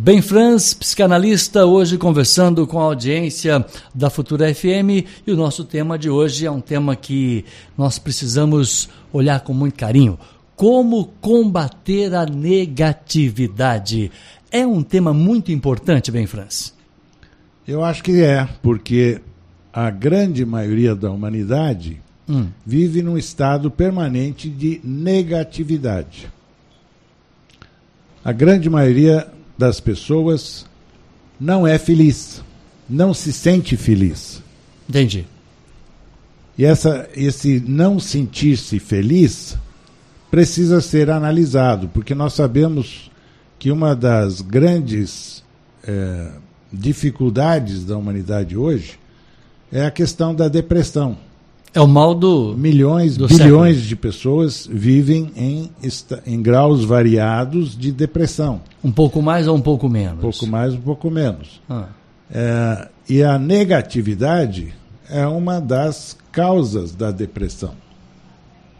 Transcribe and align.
Bem 0.00 0.22
Franz, 0.22 0.74
psicanalista, 0.74 1.66
hoje 1.66 1.98
conversando 1.98 2.64
com 2.68 2.78
a 2.78 2.84
audiência 2.84 3.66
da 3.92 4.08
Futura 4.08 4.54
FM 4.54 5.04
e 5.26 5.32
o 5.32 5.36
nosso 5.36 5.64
tema 5.64 5.98
de 5.98 6.08
hoje 6.08 6.46
é 6.46 6.50
um 6.50 6.60
tema 6.60 6.94
que 6.94 7.44
nós 7.76 7.98
precisamos 7.98 8.88
olhar 9.12 9.40
com 9.40 9.52
muito 9.52 9.74
carinho. 9.74 10.16
Como 10.54 11.06
combater 11.20 12.14
a 12.14 12.24
negatividade? 12.24 14.12
É 14.52 14.64
um 14.64 14.84
tema 14.84 15.12
muito 15.12 15.50
importante, 15.50 16.12
Bem 16.12 16.28
Franz. 16.28 16.72
Eu 17.66 17.82
acho 17.82 18.00
que 18.04 18.22
é, 18.22 18.48
porque 18.62 19.20
a 19.72 19.90
grande 19.90 20.46
maioria 20.46 20.94
da 20.94 21.10
humanidade 21.10 22.00
hum. 22.28 22.46
vive 22.64 23.02
num 23.02 23.18
estado 23.18 23.68
permanente 23.68 24.48
de 24.48 24.80
negatividade. 24.84 26.30
A 28.24 28.30
grande 28.30 28.70
maioria 28.70 29.32
das 29.58 29.80
pessoas 29.80 30.64
não 31.38 31.66
é 31.66 31.78
feliz, 31.78 32.42
não 32.88 33.12
se 33.12 33.32
sente 33.32 33.76
feliz. 33.76 34.40
Entendi. 34.88 35.26
E 36.56 36.64
essa, 36.64 37.08
esse 37.14 37.60
não 37.60 38.00
sentir-se 38.00 38.78
feliz 38.78 39.56
precisa 40.30 40.80
ser 40.80 41.10
analisado, 41.10 41.88
porque 41.88 42.14
nós 42.14 42.32
sabemos 42.34 43.10
que 43.58 43.70
uma 43.70 43.94
das 43.94 44.40
grandes 44.40 45.42
é, 45.84 46.32
dificuldades 46.72 47.84
da 47.84 47.96
humanidade 47.96 48.56
hoje 48.56 48.98
é 49.72 49.84
a 49.84 49.90
questão 49.90 50.34
da 50.34 50.48
depressão. 50.48 51.16
É 51.74 51.80
o 51.80 51.86
mal 51.86 52.14
do. 52.14 52.54
Milhões, 52.56 53.16
do 53.16 53.26
bilhões 53.26 53.76
século. 53.76 53.88
de 53.88 53.96
pessoas 53.96 54.68
vivem 54.70 55.30
em, 55.36 55.70
em 56.26 56.42
graus 56.42 56.84
variados 56.84 57.76
de 57.76 57.92
depressão. 57.92 58.60
Um 58.82 58.90
pouco 58.90 59.20
mais 59.20 59.46
ou 59.46 59.56
um 59.56 59.60
pouco 59.60 59.88
menos? 59.88 60.18
Um 60.18 60.30
pouco 60.30 60.46
mais, 60.46 60.74
um 60.74 60.80
pouco 60.80 61.10
menos. 61.10 61.60
Ah. 61.68 61.88
É, 62.30 62.88
e 63.08 63.22
a 63.22 63.38
negatividade 63.38 64.74
é 65.08 65.26
uma 65.26 65.60
das 65.60 66.16
causas 66.32 66.94
da 66.94 67.10
depressão. 67.10 67.74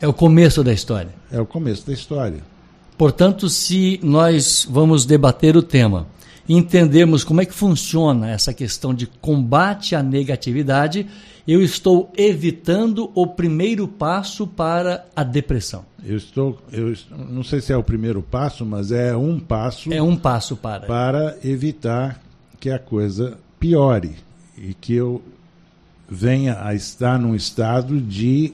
É 0.00 0.06
o 0.06 0.12
começo 0.12 0.62
da 0.62 0.73
história. 0.73 1.11
É 1.30 1.41
o 1.41 1.47
começo 1.47 1.86
da 1.86 1.92
história. 1.92 2.41
Portanto, 2.97 3.48
se 3.48 4.00
nós 4.02 4.67
vamos 4.69 5.05
debater 5.05 5.56
o 5.56 5.62
tema 5.62 6.06
entendermos 6.48 7.25
como 7.25 7.42
é 7.42 7.45
que 7.45 7.52
funciona 7.52 8.30
essa 8.30 8.55
questão 8.55 8.95
de 8.95 9.06
combate 9.06 9.95
à 9.95 10.02
negatividade, 10.02 11.06
eu 11.49 11.63
estou 11.63 12.13
evitando 12.15 13.11
o 13.15 13.27
primeiro 13.27 13.89
passo 13.89 14.47
para 14.47 15.07
a 15.17 15.25
depressão. 15.25 15.83
Eu 16.05 16.19
estou, 16.19 16.59
eu 16.71 16.95
não 17.11 17.43
sei 17.43 17.63
se 17.63 17.73
é 17.73 17.77
o 17.77 17.83
primeiro 17.83 18.21
passo, 18.21 18.67
mas 18.67 18.93
é 18.93 19.17
um 19.17 19.41
passo. 19.41 19.91
É 19.91 20.03
um 20.03 20.15
passo 20.15 20.59
para 20.59 20.87
para 20.87 21.39
evitar 21.43 22.21
que 22.61 22.69
a 22.69 22.79
coisa 22.79 23.39
piore 23.59 24.17
e 24.59 24.75
que 24.75 24.93
eu 24.93 25.23
venha 26.07 26.59
a 26.63 26.75
estar 26.75 27.19
num 27.19 27.35
estado 27.35 27.99
de 27.99 28.53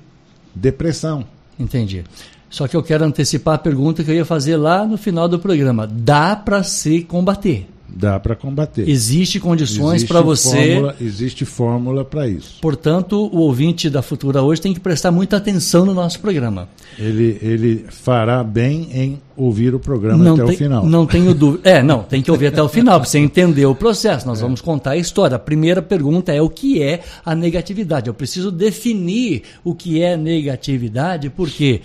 depressão. 0.54 1.26
Entendi. 1.58 2.04
Só 2.48 2.68
que 2.68 2.76
eu 2.76 2.82
quero 2.82 3.04
antecipar 3.04 3.56
a 3.56 3.58
pergunta 3.58 4.04
que 4.04 4.10
eu 4.12 4.14
ia 4.14 4.24
fazer 4.24 4.56
lá 4.56 4.86
no 4.86 4.96
final 4.96 5.28
do 5.28 5.40
programa. 5.40 5.84
Dá 5.84 6.36
para 6.36 6.62
se 6.62 7.02
combater? 7.02 7.66
Dá 7.88 8.18
para 8.18 8.34
combater. 8.34 8.88
Existe 8.88 9.38
condições 9.38 10.02
para 10.04 10.20
você. 10.20 10.72
Fórmula, 10.74 10.96
existe 11.00 11.44
fórmula 11.44 12.04
para 12.04 12.26
isso. 12.26 12.58
Portanto, 12.60 13.30
o 13.32 13.38
ouvinte 13.38 13.88
da 13.88 14.02
Futura 14.02 14.42
hoje 14.42 14.60
tem 14.60 14.74
que 14.74 14.80
prestar 14.80 15.12
muita 15.12 15.36
atenção 15.36 15.84
no 15.84 15.94
nosso 15.94 16.18
programa. 16.18 16.68
Ele, 16.98 17.38
ele 17.40 17.86
fará 17.90 18.42
bem 18.42 18.88
em 18.92 19.22
ouvir 19.36 19.74
o 19.74 19.78
programa 19.78 20.24
não 20.24 20.34
até 20.34 20.44
tem, 20.44 20.54
o 20.54 20.58
final. 20.58 20.86
Não 20.86 21.06
tenho 21.06 21.34
dúvida. 21.34 21.68
É, 21.68 21.82
não, 21.82 22.02
tem 22.02 22.22
que 22.22 22.30
ouvir 22.30 22.48
até 22.48 22.62
o 22.62 22.68
final 22.68 22.98
para 22.98 23.08
você 23.08 23.18
entender 23.18 23.66
o 23.66 23.74
processo. 23.74 24.26
Nós 24.26 24.40
é. 24.40 24.42
vamos 24.42 24.60
contar 24.60 24.92
a 24.92 24.96
história. 24.96 25.36
A 25.36 25.40
primeira 25.40 25.82
pergunta 25.82 26.32
é 26.32 26.40
o 26.42 26.48
que 26.48 26.82
é 26.82 27.00
a 27.24 27.34
negatividade. 27.34 28.08
Eu 28.08 28.14
preciso 28.14 28.50
definir 28.50 29.42
o 29.62 29.74
que 29.74 30.02
é 30.02 30.16
negatividade, 30.16 31.30
porque 31.30 31.82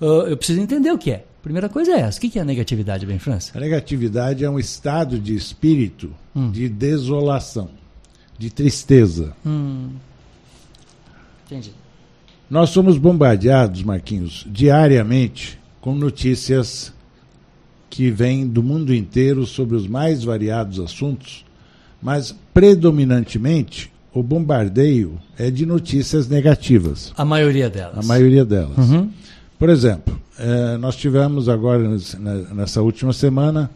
uh, 0.00 0.28
eu 0.28 0.36
preciso 0.36 0.60
entender 0.60 0.92
o 0.92 0.98
que 0.98 1.10
é. 1.10 1.24
Primeira 1.48 1.70
coisa 1.70 1.92
é 1.92 2.00
essa. 2.00 2.18
O 2.18 2.20
que 2.20 2.38
é 2.38 2.42
a 2.42 2.44
negatividade, 2.44 3.06
bem, 3.06 3.18
França? 3.18 3.56
A 3.56 3.60
negatividade 3.60 4.44
é 4.44 4.50
um 4.50 4.58
estado 4.58 5.18
de 5.18 5.34
espírito 5.34 6.10
hum. 6.36 6.50
de 6.50 6.68
desolação, 6.68 7.70
de 8.38 8.50
tristeza. 8.50 9.32
Hum. 9.46 9.92
Entendi. 11.46 11.72
Nós 12.50 12.68
somos 12.68 12.98
bombardeados, 12.98 13.82
Marquinhos, 13.82 14.46
diariamente 14.46 15.58
com 15.80 15.94
notícias 15.94 16.92
que 17.88 18.10
vêm 18.10 18.46
do 18.46 18.62
mundo 18.62 18.94
inteiro 18.94 19.46
sobre 19.46 19.74
os 19.74 19.86
mais 19.86 20.22
variados 20.22 20.78
assuntos, 20.78 21.46
mas 22.02 22.36
predominantemente 22.52 23.90
o 24.12 24.22
bombardeio 24.22 25.18
é 25.38 25.50
de 25.50 25.64
notícias 25.64 26.28
negativas. 26.28 27.10
A 27.16 27.24
maioria 27.24 27.70
delas. 27.70 28.04
A 28.04 28.06
maioria 28.06 28.44
delas. 28.44 28.76
Uhum. 28.76 29.10
Por 29.58 29.70
exemplo, 29.70 30.27
é, 30.38 30.76
nós 30.76 30.96
tivemos 30.96 31.48
agora, 31.48 31.82
nessa 32.54 32.80
última 32.80 33.12
semana, 33.12 33.70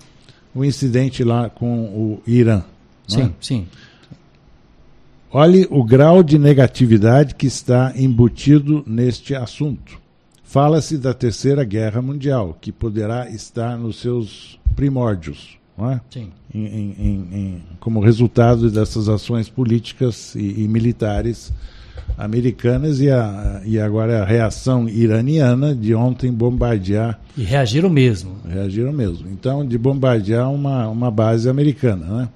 o 0.54 0.60
um 0.60 0.64
incidente 0.64 1.24
lá 1.24 1.50
com 1.50 1.84
o 1.84 2.22
Irã. 2.26 2.62
Sim, 3.08 3.22
é? 3.22 3.30
sim. 3.40 3.66
Olhe 5.30 5.66
o 5.70 5.82
grau 5.82 6.22
de 6.22 6.38
negatividade 6.38 7.34
que 7.34 7.46
está 7.46 7.92
embutido 7.96 8.84
neste 8.86 9.34
assunto. 9.34 9.98
Fala-se 10.44 10.98
da 10.98 11.14
Terceira 11.14 11.64
Guerra 11.64 12.02
Mundial, 12.02 12.56
que 12.60 12.70
poderá 12.70 13.30
estar 13.30 13.78
nos 13.78 14.00
seus 14.00 14.60
primórdios, 14.76 15.56
não 15.76 15.90
é? 15.90 16.00
Sim. 16.10 16.30
Em, 16.54 16.66
em, 16.66 17.28
em, 17.32 17.62
como 17.80 18.00
resultado 18.00 18.70
dessas 18.70 19.08
ações 19.08 19.48
políticas 19.48 20.34
e, 20.34 20.64
e 20.64 20.68
militares 20.68 21.50
americanas 22.16 23.00
e, 23.00 23.10
a, 23.10 23.62
e 23.64 23.78
agora 23.78 24.22
a 24.22 24.24
reação 24.24 24.88
iraniana 24.88 25.74
de 25.74 25.94
ontem 25.94 26.32
bombardear. 26.32 27.18
E 27.36 27.42
reagiram 27.42 27.88
mesmo. 27.88 28.36
Reagiram 28.48 28.92
mesmo. 28.92 29.28
Então, 29.30 29.66
de 29.66 29.76
bombardear 29.78 30.50
uma, 30.50 30.88
uma 30.88 31.10
base 31.10 31.48
americana 31.48 32.06
né? 32.06 32.28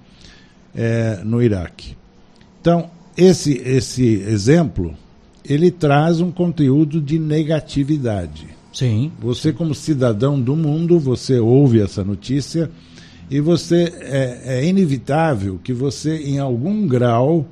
É, 0.75 1.21
no 1.25 1.43
Iraque. 1.43 1.97
Então, 2.61 2.91
esse, 3.17 3.55
esse 3.65 4.05
exemplo, 4.05 4.95
ele 5.45 5.71
traz 5.71 6.21
um 6.21 6.31
conteúdo 6.31 7.01
de 7.01 7.19
negatividade. 7.19 8.49
Sim. 8.73 9.11
Você, 9.21 9.53
como 9.53 9.75
cidadão 9.75 10.39
do 10.39 10.55
mundo, 10.55 10.99
você 10.99 11.39
ouve 11.39 11.81
essa 11.81 12.05
notícia 12.05 12.71
e 13.31 13.41
você 13.41 13.93
é, 14.01 14.59
é 14.59 14.67
inevitável 14.67 15.59
que 15.65 15.73
você, 15.73 16.19
em 16.19 16.39
algum 16.39 16.87
grau, 16.87 17.47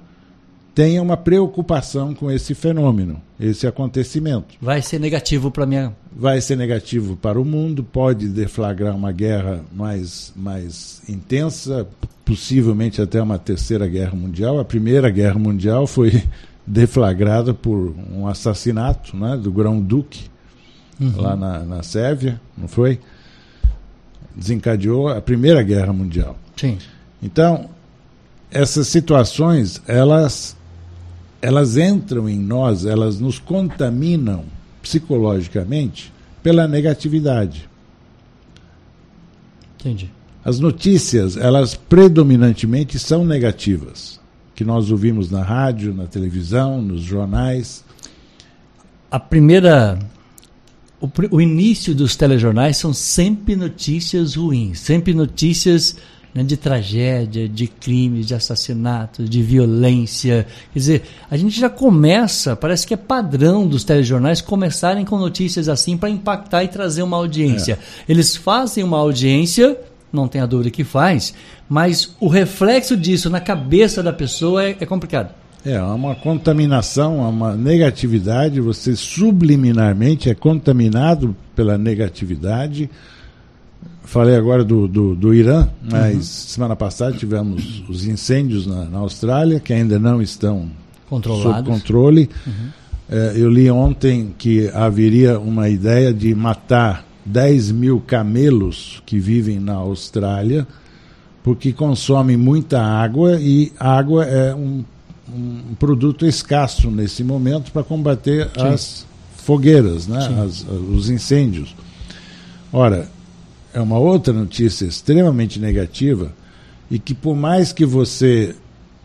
tenha 0.74 1.00
uma 1.00 1.16
preocupação 1.16 2.12
com 2.12 2.30
esse 2.30 2.52
fenômeno, 2.52 3.22
esse 3.38 3.66
acontecimento. 3.66 4.56
Vai 4.60 4.82
ser 4.82 4.98
negativo 4.98 5.50
para 5.50 5.64
minha. 5.64 5.94
Vai 6.14 6.40
ser 6.40 6.56
negativo 6.56 7.16
para 7.16 7.40
o 7.40 7.44
mundo, 7.44 7.84
pode 7.84 8.28
deflagrar 8.28 8.94
uma 8.96 9.12
guerra 9.12 9.64
mais, 9.72 10.32
mais 10.34 11.00
intensa, 11.08 11.86
possivelmente 12.24 13.00
até 13.00 13.22
uma 13.22 13.38
terceira 13.38 13.86
guerra 13.86 14.16
mundial. 14.16 14.58
A 14.58 14.64
primeira 14.64 15.10
guerra 15.10 15.38
mundial 15.38 15.86
foi 15.86 16.24
deflagrada 16.66 17.54
por 17.54 17.94
um 18.12 18.26
assassinato 18.26 19.16
né, 19.16 19.36
do 19.36 19.52
grão-duque 19.52 20.24
uhum. 21.00 21.20
lá 21.20 21.36
na, 21.36 21.60
na 21.60 21.82
Sérvia, 21.84 22.40
não 22.58 22.66
foi? 22.66 22.98
Desencadeou 24.34 25.08
a 25.08 25.20
primeira 25.20 25.62
guerra 25.62 25.92
mundial. 25.92 26.36
Sim. 26.56 26.78
Então, 27.22 27.70
essas 28.50 28.88
situações, 28.88 29.80
elas 29.86 30.56
elas 31.44 31.76
entram 31.76 32.26
em 32.26 32.38
nós, 32.38 32.86
elas 32.86 33.20
nos 33.20 33.38
contaminam 33.38 34.46
psicologicamente 34.80 36.10
pela 36.42 36.66
negatividade. 36.66 37.68
Entendi. 39.78 40.10
As 40.42 40.58
notícias, 40.58 41.36
elas 41.36 41.74
predominantemente 41.74 42.98
são 42.98 43.26
negativas, 43.26 44.18
que 44.54 44.64
nós 44.64 44.90
ouvimos 44.90 45.30
na 45.30 45.42
rádio, 45.42 45.92
na 45.92 46.06
televisão, 46.06 46.80
nos 46.80 47.02
jornais. 47.02 47.84
A 49.10 49.20
primeira 49.20 49.98
o, 50.98 51.10
o 51.30 51.40
início 51.42 51.94
dos 51.94 52.16
telejornais 52.16 52.78
são 52.78 52.94
sempre 52.94 53.54
notícias 53.54 54.34
ruins, 54.34 54.80
sempre 54.80 55.12
notícias 55.12 55.96
né, 56.34 56.42
de 56.42 56.56
tragédia, 56.56 57.48
de 57.48 57.68
crimes, 57.68 58.26
de 58.26 58.34
assassinatos, 58.34 59.30
de 59.30 59.42
violência. 59.42 60.46
Quer 60.72 60.78
dizer, 60.78 61.02
a 61.30 61.36
gente 61.36 61.58
já 61.58 61.70
começa, 61.70 62.56
parece 62.56 62.86
que 62.86 62.94
é 62.94 62.96
padrão 62.96 63.66
dos 63.66 63.84
telejornais 63.84 64.40
começarem 64.40 65.04
com 65.04 65.16
notícias 65.16 65.68
assim 65.68 65.96
para 65.96 66.10
impactar 66.10 66.64
e 66.64 66.68
trazer 66.68 67.02
uma 67.02 67.16
audiência. 67.16 67.78
É. 67.80 68.12
Eles 68.12 68.34
fazem 68.34 68.82
uma 68.82 68.98
audiência, 68.98 69.78
não 70.12 70.26
tem 70.26 70.40
a 70.40 70.46
dúvida 70.46 70.70
que 70.70 70.82
faz, 70.82 71.32
mas 71.68 72.14
o 72.18 72.28
reflexo 72.28 72.96
disso 72.96 73.30
na 73.30 73.40
cabeça 73.40 74.02
da 74.02 74.12
pessoa 74.12 74.64
é, 74.64 74.76
é 74.80 74.86
complicado. 74.86 75.32
É, 75.64 75.80
uma 75.80 76.14
contaminação, 76.14 77.26
uma 77.26 77.56
negatividade, 77.56 78.60
você 78.60 78.94
subliminarmente 78.94 80.28
é 80.28 80.34
contaminado 80.34 81.34
pela 81.56 81.78
negatividade 81.78 82.90
Falei 84.04 84.36
agora 84.36 84.62
do, 84.62 84.86
do, 84.86 85.14
do 85.14 85.34
Irã, 85.34 85.68
mas 85.82 86.14
uhum. 86.14 86.22
semana 86.22 86.76
passada 86.76 87.16
tivemos 87.16 87.82
os 87.88 88.06
incêndios 88.06 88.66
na, 88.66 88.84
na, 88.84 88.98
Austrália, 88.98 89.58
que 89.58 89.72
ainda 89.72 89.98
não 89.98 90.20
estão 90.20 90.68
sob 91.08 91.62
controle. 91.64 92.28
Uhum. 92.46 92.68
É, 93.08 93.32
eu 93.36 93.50
li 93.50 93.70
ontem 93.70 94.34
que 94.36 94.68
haveria 94.68 95.38
uma 95.38 95.68
ideia 95.70 96.12
de 96.12 96.34
matar 96.34 97.04
10 97.24 97.72
mil 97.72 98.00
camelos 98.00 99.02
que 99.06 99.18
vivem 99.18 99.58
na 99.58 99.74
Austrália, 99.74 100.66
porque 101.42 101.72
consomem 101.72 102.36
muita 102.36 102.82
água 102.82 103.38
e 103.40 103.72
água 103.80 104.24
é 104.24 104.54
um, 104.54 104.84
um 105.28 105.74
produto 105.78 106.26
escasso 106.26 106.90
nesse 106.90 107.24
momento 107.24 107.72
para 107.72 107.82
combater 107.82 108.50
Sim. 108.54 108.66
as 108.66 109.06
fogueiras, 109.36 110.06
né? 110.06 110.44
As, 110.44 110.64
os 110.68 111.08
incêndios. 111.08 111.74
Ora, 112.72 113.08
é 113.74 113.80
uma 113.80 113.98
outra 113.98 114.32
notícia 114.32 114.86
extremamente 114.86 115.58
negativa 115.58 116.32
e 116.90 116.98
que 116.98 117.12
por 117.12 117.34
mais 117.34 117.72
que 117.72 117.84
você 117.84 118.54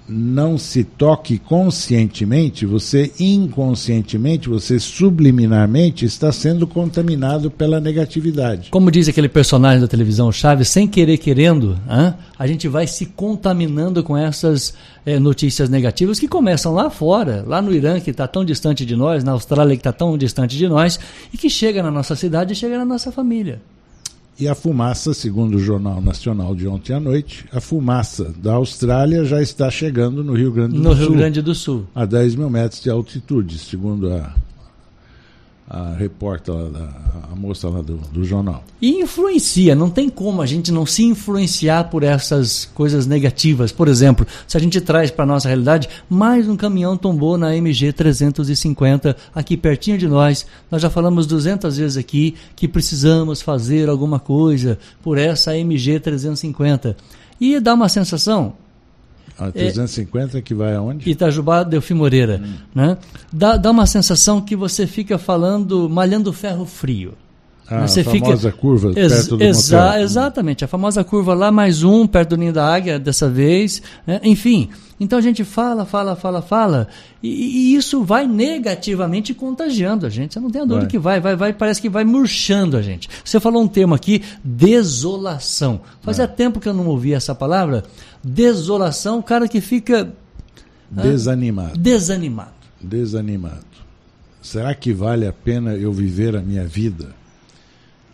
não 0.10 0.58
se 0.58 0.84
toque 0.84 1.38
conscientemente, 1.38 2.66
você 2.66 3.12
inconscientemente, 3.20 4.50
você 4.50 4.80
subliminarmente 4.80 6.04
está 6.04 6.32
sendo 6.32 6.66
contaminado 6.66 7.52
pela 7.52 7.80
negatividade. 7.80 8.72
Como 8.72 8.90
diz 8.90 9.08
aquele 9.08 9.30
personagem 9.30 9.80
da 9.80 9.88
televisão 9.88 10.32
Chaves, 10.32 10.70
sem 10.70 10.88
querer 10.88 11.18
querendo, 11.20 11.78
hein, 11.88 12.14
a 12.38 12.48
gente 12.48 12.68
vai 12.68 12.88
se 12.88 13.06
contaminando 13.06 14.04
com 14.04 14.18
essas 14.18 14.74
é, 15.06 15.20
notícias 15.20 15.70
negativas 15.70 16.20
que 16.20 16.28
começam 16.28 16.74
lá 16.74 16.90
fora, 16.90 17.44
lá 17.46 17.62
no 17.62 17.72
Irã 17.72 18.00
que 18.00 18.10
está 18.10 18.28
tão 18.28 18.44
distante 18.44 18.86
de 18.86 18.96
nós, 18.96 19.24
na 19.24 19.34
Austrália 19.34 19.76
que 19.76 19.82
está 19.82 19.94
tão 19.94 20.18
distante 20.18 20.58
de 20.58 20.68
nós 20.68 21.00
e 21.32 21.38
que 21.38 21.50
chega 21.50 21.84
na 21.84 21.92
nossa 21.92 22.16
cidade 22.16 22.54
e 22.54 22.56
chega 22.56 22.80
na 22.80 22.86
nossa 22.86 23.12
família. 23.12 23.62
E 24.40 24.48
a 24.48 24.56
fumaça, 24.56 25.14
segundo 25.14 25.56
o 25.56 25.60
Jornal 25.60 26.00
Nacional 26.00 26.56
de 26.56 26.66
ontem 26.66 26.94
à 26.94 27.00
noite, 27.00 27.46
a 27.52 27.60
fumaça 27.60 28.34
da 28.42 28.54
Austrália 28.54 29.26
já 29.26 29.42
está 29.42 29.70
chegando 29.70 30.24
no 30.24 30.34
Rio 30.34 30.50
Grande 30.50 30.78
do 30.78 30.82
no 30.82 30.92
Sul. 30.92 30.96
No 30.96 31.10
Rio 31.10 31.18
Grande 31.18 31.42
do 31.42 31.54
Sul. 31.54 31.86
A 31.94 32.06
10 32.06 32.36
mil 32.36 32.50
metros 32.50 32.82
de 32.82 32.90
altitude, 32.90 33.60
segundo 33.60 34.10
a 34.14 34.34
a 35.70 35.94
repórter, 35.94 36.56
a, 36.56 37.32
a 37.32 37.36
moça 37.36 37.70
lá 37.70 37.82
do, 37.82 37.98
do, 37.98 38.24
jornal. 38.24 38.64
E 38.82 39.02
influencia, 39.02 39.76
não 39.76 39.88
tem 39.88 40.10
como 40.10 40.42
a 40.42 40.46
gente 40.48 40.72
não 40.72 40.84
se 40.84 41.04
influenciar 41.04 41.86
por 41.86 42.02
essas 42.02 42.66
coisas 42.74 43.06
negativas. 43.06 43.72
Por 43.72 43.88
exemplo, 43.88 44.26
se 44.48 44.58
a 44.58 44.60
gente 44.60 44.82
traz 44.82 45.12
para 45.12 45.26
a 45.26 45.28
nossa 45.28 45.48
realidade, 45.48 45.88
mais 46.10 46.50
um 46.50 46.58
caminhão 46.58 46.98
tombou 46.98 47.38
na 47.38 47.56
MG 47.56 47.94
350 47.94 49.16
aqui 49.36 49.56
pertinho 49.56 50.00
de 50.00 50.08
nós. 50.08 50.44
Nós 50.72 50.82
já 50.82 50.90
falamos 50.90 51.28
200 51.28 51.78
vezes 51.78 51.98
aqui 51.98 52.34
que 52.56 52.68
precisamos 52.68 53.40
fazer 53.40 53.90
alguma 53.90 54.20
coisa 54.20 54.80
por 55.04 55.20
essa 55.20 55.56
MG 55.56 56.00
350. 56.00 56.98
E 57.40 57.60
dá 57.60 57.76
uma 57.76 57.88
sensação, 57.88 58.54
a 59.38 59.52
350 59.52 60.38
é, 60.38 60.42
que 60.42 60.54
vai 60.54 60.76
aonde? 60.76 61.10
Itajubá, 61.10 61.64
Delfim 61.64 61.94
Moreira. 61.94 62.42
Hum. 62.44 62.54
Né? 62.74 62.98
Dá, 63.32 63.58
dá 63.58 63.72
uma 63.72 63.86
sensação 63.86 64.42
que 64.42 64.56
você 64.56 64.88
fica 64.88 65.18
falando, 65.18 65.90
malhando 65.90 66.32
ferro 66.34 66.66
frio. 66.66 67.14
Ah, 67.70 67.88
você 67.88 68.02
a 68.02 68.04
famosa 68.04 68.50
fica... 68.50 68.52
curva 68.52 68.94
Ex 68.96 69.14
perto 69.14 69.38
do 69.38 69.44
exa 69.44 69.86
motel. 69.86 70.02
Exatamente, 70.02 70.66
a 70.66 70.68
famosa 70.68 71.04
curva 71.04 71.34
lá, 71.36 71.52
mais 71.52 71.84
um, 71.84 72.08
perto 72.08 72.30
do 72.30 72.38
ninho 72.38 72.52
da 72.52 72.66
águia, 72.66 72.98
dessa 72.98 73.30
vez. 73.30 73.82
Né? 74.08 74.20
Enfim, 74.24 74.70
então 75.00 75.20
a 75.20 75.22
gente 75.22 75.44
fala, 75.44 75.86
fala, 75.86 76.16
fala, 76.16 76.42
fala, 76.42 76.88
e, 77.22 77.30
e, 77.30 77.76
isso 77.76 78.04
vai 78.04 78.28
negativamente 78.28 79.34
contagiando 79.34 80.06
a 80.06 80.10
gente. 80.10 80.34
Você 80.34 80.40
não 80.40 80.50
tem 80.50 80.62
a 80.62 80.66
dúvida 80.66 80.82
vai. 80.82 80.90
que 80.90 80.98
vai, 80.98 81.20
vai, 81.20 81.36
vai, 81.36 81.54
parece 81.54 81.80
que 81.80 81.90
vai 81.90 82.04
murchando 82.04 82.76
a 82.76 82.82
gente. 82.82 83.08
Você 83.24 83.40
falou 83.40 83.62
um 83.62 83.68
termo 83.68 83.94
aqui, 83.94 84.24
desolação. 84.44 85.82
Fazia 86.02 86.26
é. 86.26 86.28
tempo 86.28 86.60
que 86.60 86.68
eu 86.68 86.74
não 86.74 86.88
ouvia 86.88 87.18
essa 87.18 87.36
palavra. 87.36 87.84
Desolação, 88.24 89.20
o 89.20 89.24
cara 89.24 89.48
que 89.48 89.62
fica. 89.62 90.12
Desanimado. 90.90 91.78
Desanimado. 91.78 92.52
Desanimado. 92.82 93.70
Será 94.42 94.74
que 94.74 94.92
vale 94.92 95.28
a 95.28 95.34
pena 95.34 95.76
eu 95.76 95.94
viver 95.94 96.36
a 96.36 96.42
minha 96.42 96.66
vida? 96.66 97.19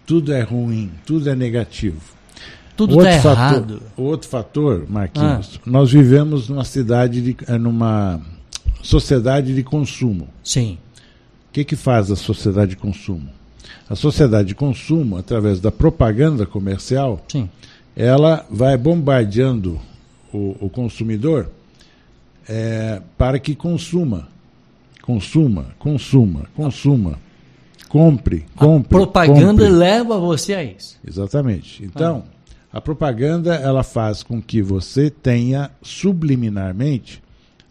Tudo 0.06 0.34
é 0.34 0.42
ruim, 0.42 0.92
tudo 1.06 1.30
é 1.30 1.36
negativo. 1.36 2.02
Tudo 2.76 2.98
está 3.00 3.32
errado. 3.32 3.82
O 3.96 4.04
outro 4.04 4.28
fator, 4.28 4.86
Marquinhos, 4.90 5.58
ah. 5.58 5.62
nós 5.66 5.92
vivemos 5.92 6.50
numa 6.50 6.66
cidade, 6.66 7.22
de, 7.22 7.38
eh, 7.48 7.58
numa 7.58 8.20
sociedade 8.82 9.56
de 9.56 9.64
consumo. 9.64 10.28
Sim. 10.44 10.78
O 11.50 11.54
que, 11.54 11.64
que 11.64 11.76
faz 11.76 12.12
a 12.12 12.16
sociedade 12.16 12.72
de 12.72 12.78
consumo? 12.78 13.30
A 13.90 13.96
sociedade 13.96 14.50
de 14.50 14.56
consumo, 14.56 15.18
através 15.18 15.60
da 15.60 15.72
propaganda 15.72 16.46
comercial, 16.46 17.24
Sim. 17.30 17.50
ela 17.96 18.46
vai 18.50 18.78
bombardeando 18.78 19.80
o, 20.34 20.58
o 20.60 20.70
consumidor 20.70 21.50
é, 22.48 23.02
para 23.18 23.40
que 23.40 23.56
consuma. 23.56 24.28
Consuma, 25.02 25.68
consuma, 25.80 26.46
consuma. 26.56 27.20
Compre, 27.96 28.46
compre. 28.58 28.88
A 28.98 29.00
propaganda 29.00 29.64
compre. 29.64 29.70
leva 29.70 30.20
você 30.20 30.54
a 30.54 30.62
isso. 30.62 31.00
Exatamente. 31.08 31.82
Então, 31.82 32.26
ah. 32.74 32.78
a 32.78 32.82
propaganda 32.82 33.56
ela 33.56 33.84
faz 33.84 34.22
com 34.22 34.42
que 34.42 34.62
você 34.62 35.10
tenha 35.10 35.72
subliminarmente 35.82 37.24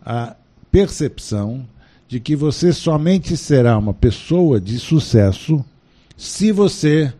a 0.03 0.35
percepção 0.71 1.67
de 2.09 2.21
que 2.21 2.35
você 2.35 2.73
somente 2.73 3.37
será 3.37 3.77
uma 3.77 3.93
pessoa 3.93 4.59
de 4.59 4.79
sucesso 4.79 5.63
se 6.17 6.51
você 6.53 7.13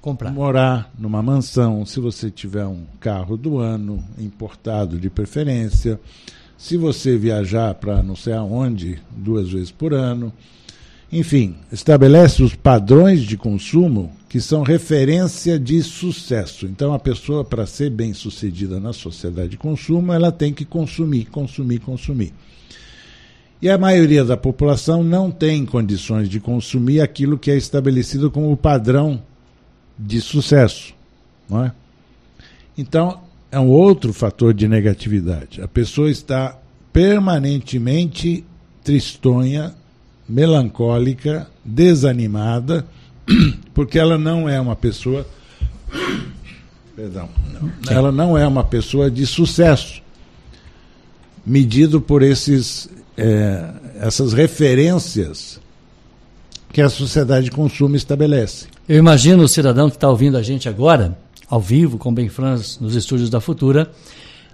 Comprar. 0.00 0.32
morar 0.32 0.92
numa 0.98 1.22
mansão, 1.22 1.86
se 1.86 2.00
você 2.00 2.32
tiver 2.32 2.66
um 2.66 2.84
carro 2.98 3.36
do 3.36 3.58
ano, 3.58 4.02
importado 4.18 4.98
de 4.98 5.08
preferência, 5.08 6.00
se 6.58 6.76
você 6.76 7.16
viajar 7.16 7.74
para 7.74 8.02
não 8.02 8.16
sei 8.16 8.32
aonde 8.32 9.00
duas 9.16 9.52
vezes 9.52 9.70
por 9.70 9.94
ano, 9.94 10.32
enfim, 11.12 11.56
estabelece 11.72 12.42
os 12.42 12.54
padrões 12.54 13.22
de 13.22 13.36
consumo 13.36 14.12
que 14.28 14.40
são 14.40 14.62
referência 14.62 15.58
de 15.58 15.82
sucesso. 15.82 16.66
Então, 16.66 16.94
a 16.94 16.98
pessoa, 17.00 17.44
para 17.44 17.66
ser 17.66 17.90
bem 17.90 18.14
sucedida 18.14 18.78
na 18.78 18.92
sociedade 18.92 19.50
de 19.50 19.56
consumo, 19.56 20.12
ela 20.12 20.30
tem 20.30 20.52
que 20.52 20.64
consumir, 20.64 21.24
consumir, 21.26 21.80
consumir. 21.80 22.32
E 23.60 23.68
a 23.68 23.76
maioria 23.76 24.24
da 24.24 24.36
população 24.36 25.02
não 25.02 25.30
tem 25.30 25.66
condições 25.66 26.28
de 26.28 26.38
consumir 26.38 27.00
aquilo 27.00 27.36
que 27.36 27.50
é 27.50 27.56
estabelecido 27.56 28.30
como 28.30 28.56
padrão 28.56 29.20
de 29.98 30.20
sucesso. 30.20 30.94
Não 31.48 31.64
é? 31.64 31.72
Então, 32.78 33.20
é 33.50 33.58
um 33.58 33.68
outro 33.68 34.12
fator 34.12 34.54
de 34.54 34.68
negatividade. 34.68 35.60
A 35.60 35.66
pessoa 35.66 36.08
está 36.08 36.56
permanentemente 36.92 38.44
tristonha, 38.82 39.74
melancólica, 40.30 41.48
desanimada, 41.64 42.86
porque 43.74 43.98
ela 43.98 44.16
não 44.16 44.48
é 44.48 44.60
uma 44.60 44.76
pessoa. 44.76 45.26
Perdão. 46.94 47.28
Ela 47.88 48.12
não 48.12 48.38
é 48.38 48.46
uma 48.46 48.62
pessoa 48.64 49.10
de 49.10 49.26
sucesso, 49.26 50.02
medido 51.44 52.00
por 52.00 52.22
esses, 52.22 52.88
é, 53.16 53.68
essas 54.00 54.32
referências 54.32 55.60
que 56.72 56.80
a 56.80 56.88
sociedade 56.88 57.46
de 57.46 57.50
consumo 57.50 57.96
estabelece. 57.96 58.66
Eu 58.88 58.98
imagino 58.98 59.42
o 59.42 59.48
cidadão 59.48 59.90
que 59.90 59.96
está 59.96 60.08
ouvindo 60.08 60.36
a 60.36 60.42
gente 60.42 60.68
agora, 60.68 61.16
ao 61.48 61.60
vivo, 61.60 61.98
com 61.98 62.14
Ben 62.14 62.28
Franz, 62.28 62.78
nos 62.80 62.94
estúdios 62.94 63.28
da 63.28 63.40
Futura, 63.40 63.90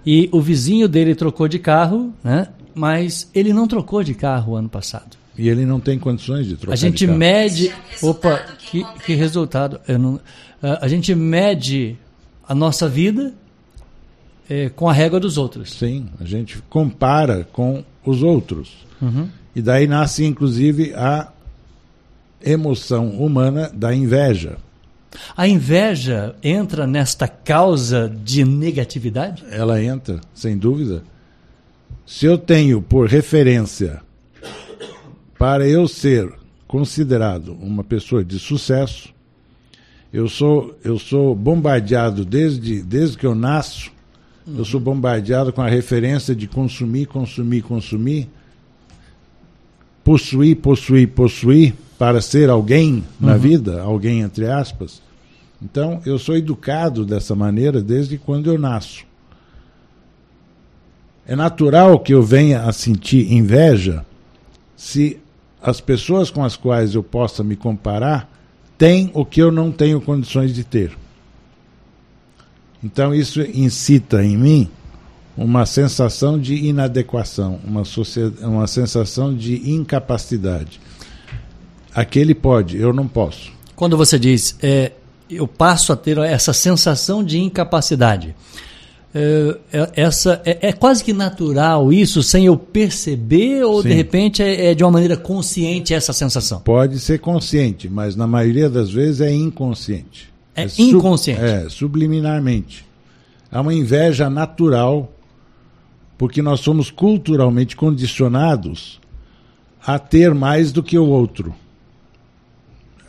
e 0.05 0.29
o 0.31 0.41
vizinho 0.41 0.87
dele 0.87 1.13
trocou 1.13 1.47
de 1.47 1.59
carro, 1.59 2.13
né? 2.23 2.47
mas 2.73 3.29
ele 3.35 3.53
não 3.53 3.67
trocou 3.67 4.03
de 4.03 4.13
carro 4.13 4.55
ano 4.55 4.69
passado. 4.69 5.17
E 5.37 5.47
ele 5.47 5.65
não 5.65 5.79
tem 5.79 5.99
condições 5.99 6.47
de 6.47 6.57
trocar. 6.57 6.73
A 6.73 6.75
gente 6.75 7.05
mede. 7.05 7.71
Opa, 8.01 8.37
que, 8.57 8.83
que 9.05 9.13
resultado. 9.13 9.79
Não, 9.87 10.19
a 10.61 10.87
gente 10.87 11.13
mede 11.13 11.95
a 12.47 12.55
nossa 12.55 12.89
vida 12.89 13.33
é, 14.49 14.69
com 14.69 14.89
a 14.89 14.93
régua 14.93 15.19
dos 15.19 15.37
outros. 15.37 15.73
Sim, 15.73 16.07
a 16.19 16.25
gente 16.25 16.57
compara 16.69 17.47
com 17.51 17.83
os 18.05 18.23
outros. 18.23 18.85
Uhum. 19.01 19.29
E 19.55 19.61
daí 19.61 19.87
nasce, 19.87 20.25
inclusive, 20.25 20.93
a 20.95 21.31
emoção 22.43 23.09
humana 23.09 23.69
da 23.73 23.93
inveja. 23.93 24.57
A 25.35 25.47
inveja 25.47 26.35
entra 26.43 26.85
nesta 26.85 27.27
causa 27.27 28.09
de 28.23 28.43
negatividade? 28.43 29.43
Ela 29.49 29.81
entra, 29.81 30.19
sem 30.33 30.57
dúvida. 30.57 31.03
Se 32.05 32.25
eu 32.25 32.37
tenho 32.37 32.81
por 32.81 33.07
referência 33.07 34.01
para 35.37 35.67
eu 35.67 35.87
ser 35.87 36.31
considerado 36.67 37.53
uma 37.61 37.83
pessoa 37.83 38.23
de 38.23 38.39
sucesso, 38.39 39.13
eu 40.11 40.27
sou, 40.27 40.77
eu 40.83 40.97
sou 40.97 41.35
bombardeado 41.35 42.25
desde, 42.25 42.81
desde 42.81 43.17
que 43.17 43.25
eu 43.25 43.35
nasço, 43.35 43.91
eu 44.47 44.63
sou 44.63 44.79
bombardeado 44.79 45.51
com 45.51 45.61
a 45.61 45.67
referência 45.67 46.33
de 46.33 46.47
consumir, 46.47 47.05
consumir, 47.05 47.61
consumir, 47.61 48.29
possuir, 50.03 50.55
possuir, 50.55 51.07
possuir, 51.09 51.73
para 51.97 52.21
ser 52.21 52.49
alguém 52.49 53.03
na 53.19 53.33
uhum. 53.33 53.39
vida, 53.39 53.81
alguém 53.81 54.21
entre 54.21 54.47
aspas. 54.47 55.01
Então, 55.61 56.01
eu 56.05 56.19
sou 56.19 56.37
educado 56.37 57.03
dessa 57.03 57.35
maneira 57.35 57.81
desde 57.81 58.17
quando 58.17 58.51
eu 58.51 58.59
nasço. 58.59 59.03
É 61.27 61.35
natural 61.35 61.99
que 61.99 62.13
eu 62.13 62.21
venha 62.21 62.61
a 62.61 62.71
sentir 62.71 63.33
inveja 63.33 64.05
se 64.75 65.19
as 65.61 65.81
pessoas 65.81 66.29
com 66.29 66.43
as 66.43 66.55
quais 66.55 66.95
eu 66.95 67.03
possa 67.03 67.43
me 67.43 67.55
comparar 67.55 68.29
têm 68.77 69.11
o 69.13 69.25
que 69.25 69.41
eu 69.41 69.51
não 69.51 69.71
tenho 69.71 69.99
condições 69.99 70.53
de 70.53 70.63
ter. 70.63 70.95
Então, 72.83 73.13
isso 73.13 73.41
incita 73.41 74.23
em 74.23 74.37
mim 74.37 74.69
uma 75.35 75.65
sensação 75.65 76.39
de 76.39 76.55
inadequação, 76.55 77.59
uma, 77.63 77.83
uma 78.41 78.67
sensação 78.67 79.35
de 79.35 79.71
incapacidade. 79.71 80.79
Aquele 81.93 82.33
pode, 82.33 82.77
eu 82.77 82.93
não 82.93 83.07
posso. 83.07 83.51
Quando 83.75 83.97
você 83.97 84.17
diz, 84.17 84.55
é, 84.61 84.91
eu 85.29 85.47
passo 85.47 85.91
a 85.91 85.95
ter 85.95 86.17
essa 86.19 86.53
sensação 86.53 87.23
de 87.23 87.39
incapacidade, 87.39 88.35
é, 89.17 89.79
é, 89.79 89.91
essa 89.95 90.41
é, 90.45 90.69
é, 90.69 90.73
quase 90.73 91.03
que 91.03 91.11
natural 91.11 91.91
isso, 91.91 92.21
sem 92.21 92.45
eu 92.45 92.55
perceber, 92.55 93.63
ou 93.63 93.81
Sim. 93.81 93.89
de 93.89 93.93
repente 93.95 94.43
é, 94.43 94.67
é, 94.67 94.75
de 94.75 94.83
uma 94.83 94.91
maneira 94.91 95.17
consciente 95.17 95.93
essa 95.93 96.13
sensação? 96.13 96.59
Pode 96.59 96.99
ser 96.99 97.19
consciente, 97.19 97.89
mas 97.89 98.15
na 98.15 98.27
maioria 98.27 98.69
das 98.69 98.91
vezes 98.91 99.21
é 99.21 99.31
inconsciente. 99.31 100.29
É, 100.55 100.63
é 100.63 100.67
inconsciente. 100.77 101.39
Sub, 101.39 101.49
é, 101.49 101.69
subliminarmente. 101.69 102.85
Há 103.51 103.61
uma 103.61 103.73
inveja 103.73 104.29
natural, 104.29 105.11
porque 106.17 106.41
nós 106.41 106.59
somos 106.59 106.91
culturalmente 106.91 107.75
condicionados 107.75 108.99
a 109.85 109.97
ter 109.97 110.33
mais 110.35 110.71
do 110.71 110.83
que 110.83 110.97
o 110.97 111.07
outro 111.07 111.55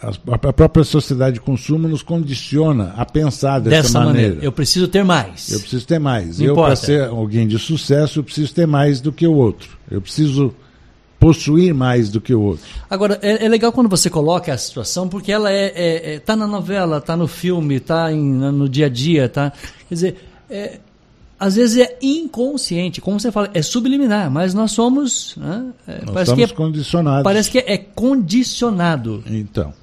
a 0.00 0.52
própria 0.52 0.84
sociedade 0.84 1.34
de 1.34 1.40
consumo 1.40 1.88
nos 1.88 2.02
condiciona 2.02 2.94
a 2.96 3.04
pensar 3.04 3.58
dessa, 3.58 3.82
dessa 3.82 4.00
maneira. 4.00 4.28
maneira. 4.28 4.44
Eu 4.44 4.52
preciso 4.52 4.86
ter 4.86 5.04
mais. 5.04 5.50
Eu 5.50 5.60
preciso 5.60 5.86
ter 5.86 5.98
mais. 5.98 6.38
Não 6.38 6.46
eu, 6.46 6.54
para 6.54 6.76
ser 6.76 7.08
alguém 7.08 7.48
de 7.48 7.58
sucesso, 7.58 8.20
eu 8.20 8.24
preciso 8.24 8.54
ter 8.54 8.66
mais 8.66 9.00
do 9.00 9.10
que 9.10 9.26
o 9.26 9.34
outro. 9.34 9.76
Eu 9.90 10.00
preciso 10.00 10.54
possuir 11.18 11.74
mais 11.74 12.10
do 12.10 12.20
que 12.20 12.32
o 12.32 12.40
outro. 12.40 12.64
Agora, 12.88 13.18
é, 13.22 13.44
é 13.44 13.48
legal 13.48 13.72
quando 13.72 13.88
você 13.88 14.08
coloca 14.08 14.52
a 14.52 14.58
situação, 14.58 15.08
porque 15.08 15.32
ela 15.32 15.50
é, 15.50 15.72
é, 15.74 16.14
é 16.14 16.18
tá 16.20 16.36
na 16.36 16.46
novela, 16.46 17.00
tá 17.00 17.16
no 17.16 17.26
filme, 17.26 17.80
tá 17.80 18.12
em, 18.12 18.22
no 18.22 18.68
dia 18.68 18.86
a 18.86 18.88
dia, 18.88 19.28
tá? 19.28 19.52
Quer 19.88 19.94
dizer, 19.94 20.16
é, 20.48 20.78
às 21.40 21.56
vezes 21.56 21.76
é 21.78 21.98
inconsciente, 22.00 23.00
como 23.00 23.18
você 23.18 23.32
fala, 23.32 23.50
é 23.52 23.62
subliminar, 23.62 24.30
mas 24.30 24.54
nós 24.54 24.70
somos. 24.70 25.34
Né, 25.36 25.72
é, 25.86 26.04
nós 26.04 26.14
parece 26.14 26.34
que 26.34 26.42
é, 26.42 26.48
condicionados. 26.48 27.22
Parece 27.24 27.50
que 27.50 27.58
é 27.58 27.78
condicionado. 27.78 29.24
Então. 29.26 29.74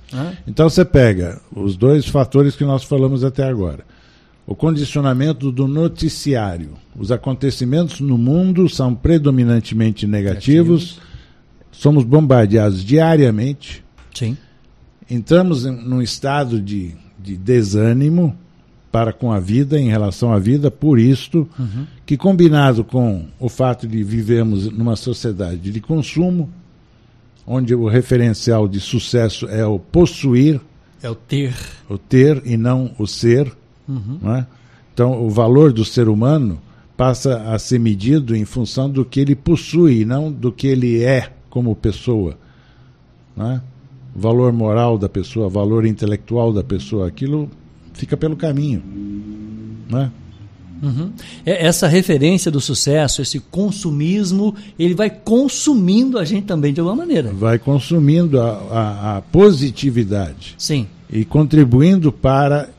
Então 0.48 0.70
você 0.70 0.86
pega 0.86 1.42
os 1.54 1.76
dois 1.76 2.06
fatores 2.08 2.56
que 2.56 2.64
nós 2.64 2.84
falamos 2.84 3.24
até 3.24 3.44
agora. 3.44 3.84
O 4.48 4.56
condicionamento 4.56 5.52
do 5.52 5.68
noticiário. 5.68 6.74
Os 6.96 7.12
acontecimentos 7.12 8.00
no 8.00 8.18
mundo 8.18 8.70
são 8.70 8.94
predominantemente 8.94 10.06
negativos. 10.06 10.98
negativos. 10.98 11.02
Somos 11.72 12.04
bombardeados 12.04 12.84
diariamente. 12.84 13.84
Sim. 14.14 14.38
Entramos 15.10 15.66
em, 15.66 15.72
num 15.72 16.02
estado 16.02 16.62
de, 16.62 16.96
de 17.20 17.36
desânimo 17.36 18.38
para 18.92 19.12
com 19.12 19.32
a 19.32 19.40
vida, 19.40 19.78
em 19.78 19.90
relação 19.90 20.32
à 20.32 20.40
vida, 20.40 20.72
por 20.72 20.98
isto, 20.98 21.50
uhum. 21.60 21.86
que 22.06 22.16
combinado 22.16 22.82
com 22.82 23.26
o 23.38 23.50
fato 23.50 23.86
de 23.86 24.02
vivemos 24.04 24.72
numa 24.72 24.96
sociedade 24.96 25.70
de 25.70 25.82
consumo, 25.82 26.50
onde 27.46 27.75
o 27.75 27.88
referencial 27.88 28.68
de 28.68 28.80
sucesso 28.80 29.48
é 29.48 29.66
o 29.66 29.78
possuir, 29.78 30.60
é 31.02 31.10
o 31.10 31.16
ter, 31.16 31.54
o 31.90 31.98
ter 31.98 32.42
e 32.46 32.58
não 32.58 32.92
o 32.98 33.06
ser, 33.06 33.52
uhum. 33.88 34.20
é? 34.36 34.46
então 34.94 35.24
o 35.24 35.30
valor 35.30 35.72
do 35.72 35.86
ser 35.86 36.10
humano 36.10 36.60
passa 36.98 37.54
a 37.54 37.60
ser 37.60 37.80
medido 37.80 38.36
em 38.36 38.46
função 38.46 38.90
do 38.90 39.06
que 39.06 39.20
ele 39.20 39.36
possui, 39.36 40.06
não 40.06 40.32
do 40.32 40.52
que 40.52 40.68
ele 40.68 41.04
é 41.04 41.32
como 41.50 41.75
pessoa, 41.75 42.38
não 43.36 43.52
é? 43.52 43.62
O 44.16 44.20
valor 44.20 44.54
moral 44.54 44.98
da 44.98 45.10
pessoa, 45.10 45.48
o 45.48 45.50
valor 45.50 45.86
intelectual 45.86 46.54
da 46.54 46.64
pessoa, 46.64 47.06
aquilo 47.06 47.50
fica 47.94 48.16
pelo 48.16 48.38
caminho. 48.38 48.82
Né? 49.90 50.10
Uhum. 50.82 51.12
Essa 51.46 51.88
referência 51.88 52.51
do 52.51 52.60
sucesso, 52.60 53.22
esse 53.22 53.39
consumismo, 53.39 54.55
ele 54.77 54.94
vai 54.94 55.10
consumindo 55.10 56.17
a 56.20 56.25
gente 56.25 56.46
também 56.46 56.74
de 56.74 56.79
alguma 56.79 56.98
maneira. 56.98 57.32
Vai 57.32 57.58
consumindo 57.58 58.39
a, 58.39 58.50
a, 58.50 59.17
a 59.17 59.22
positividade. 59.22 60.55
Sim. 60.58 60.88
E 61.10 61.24
contribuindo 61.24 62.12
para 62.12 62.70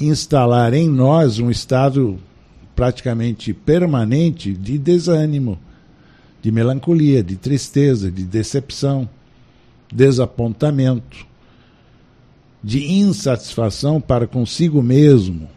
instalar 0.00 0.74
em 0.74 0.88
nós 0.88 1.38
um 1.38 1.50
estado 1.50 2.18
praticamente 2.74 3.54
permanente 3.54 4.52
de 4.52 4.76
desânimo, 4.76 5.58
de 6.42 6.52
melancolia, 6.52 7.22
de 7.22 7.36
tristeza, 7.36 8.10
de 8.10 8.22
decepção, 8.24 9.08
desapontamento 9.92 11.26
de 12.66 12.92
insatisfação 12.92 14.00
para 14.00 14.26
consigo 14.26 14.82
mesmo 14.82 15.48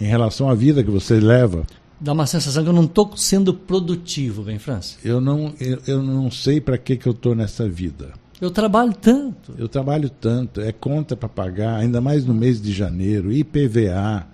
em 0.00 0.06
relação 0.06 0.48
à 0.48 0.54
vida 0.54 0.82
que 0.82 0.90
você 0.90 1.20
leva. 1.20 1.66
Dá 2.00 2.12
uma 2.12 2.26
sensação 2.26 2.62
que 2.62 2.68
eu 2.68 2.74
não 2.74 2.84
estou 2.84 3.14
sendo 3.16 3.52
produtivo, 3.52 4.42
bem, 4.42 4.58
França. 4.58 4.96
Eu 5.04 5.20
não, 5.20 5.52
eu, 5.60 5.78
eu 5.86 6.02
não 6.02 6.30
sei 6.30 6.60
para 6.60 6.78
que, 6.78 6.96
que 6.96 7.06
eu 7.06 7.12
estou 7.12 7.34
nessa 7.34 7.68
vida. 7.68 8.12
Eu 8.40 8.50
trabalho 8.50 8.94
tanto. 8.94 9.52
Eu 9.58 9.68
trabalho 9.68 10.08
tanto, 10.08 10.62
é 10.62 10.72
conta 10.72 11.14
para 11.14 11.28
pagar, 11.28 11.76
ainda 11.76 12.00
mais 12.00 12.24
no 12.24 12.32
mês 12.32 12.60
de 12.60 12.72
janeiro, 12.72 13.30
IPVA, 13.30 14.26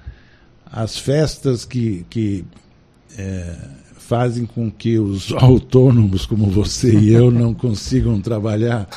as 0.70 0.96
festas 0.96 1.64
que, 1.64 2.06
que 2.08 2.44
é, 3.18 3.56
fazem 4.06 4.46
com 4.46 4.70
que 4.70 4.98
os 4.98 5.32
autônomos 5.34 6.24
como 6.24 6.46
você 6.46 6.96
e 6.96 7.12
eu 7.12 7.32
não 7.32 7.52
consigam 7.52 8.20
trabalhar 8.20 8.88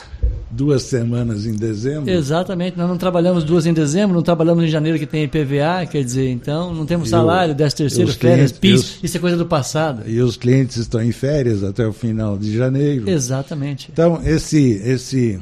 duas 0.49 0.83
semanas 0.83 1.45
em 1.45 1.55
dezembro. 1.55 2.09
Exatamente, 2.09 2.77
nós 2.77 2.87
não 2.87 2.97
trabalhamos 2.97 3.43
duas 3.43 3.65
em 3.65 3.73
dezembro, 3.73 4.15
não 4.15 4.23
trabalhamos 4.23 4.63
em 4.63 4.67
janeiro 4.67 4.97
que 4.97 5.05
tem 5.05 5.23
IPVA, 5.23 5.85
quer 5.89 6.03
dizer, 6.03 6.29
então 6.29 6.73
não 6.73 6.85
temos 6.85 7.09
salário, 7.09 7.53
décimo 7.53 7.77
terceiro, 7.77 8.13
férias, 8.13 8.51
PIS, 8.51 8.79
os, 8.79 9.03
isso 9.03 9.17
é 9.17 9.19
coisa 9.19 9.37
do 9.37 9.45
passado. 9.45 10.09
E 10.09 10.19
os 10.21 10.37
clientes 10.37 10.77
estão 10.77 11.01
em 11.01 11.11
férias 11.11 11.63
até 11.63 11.85
o 11.85 11.93
final 11.93 12.37
de 12.37 12.55
janeiro. 12.55 13.09
Exatamente. 13.09 13.89
Então, 13.91 14.21
esse, 14.23 14.81
esse, 14.83 15.39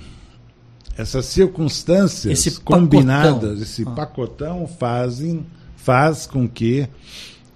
essas 0.98 1.26
circunstâncias 1.26 2.40
esse 2.40 2.60
combinadas, 2.60 3.62
esse 3.62 3.84
ah. 3.84 3.92
pacotão 3.92 4.68
fazem, 4.68 5.46
faz 5.76 6.26
com 6.26 6.48
que 6.48 6.88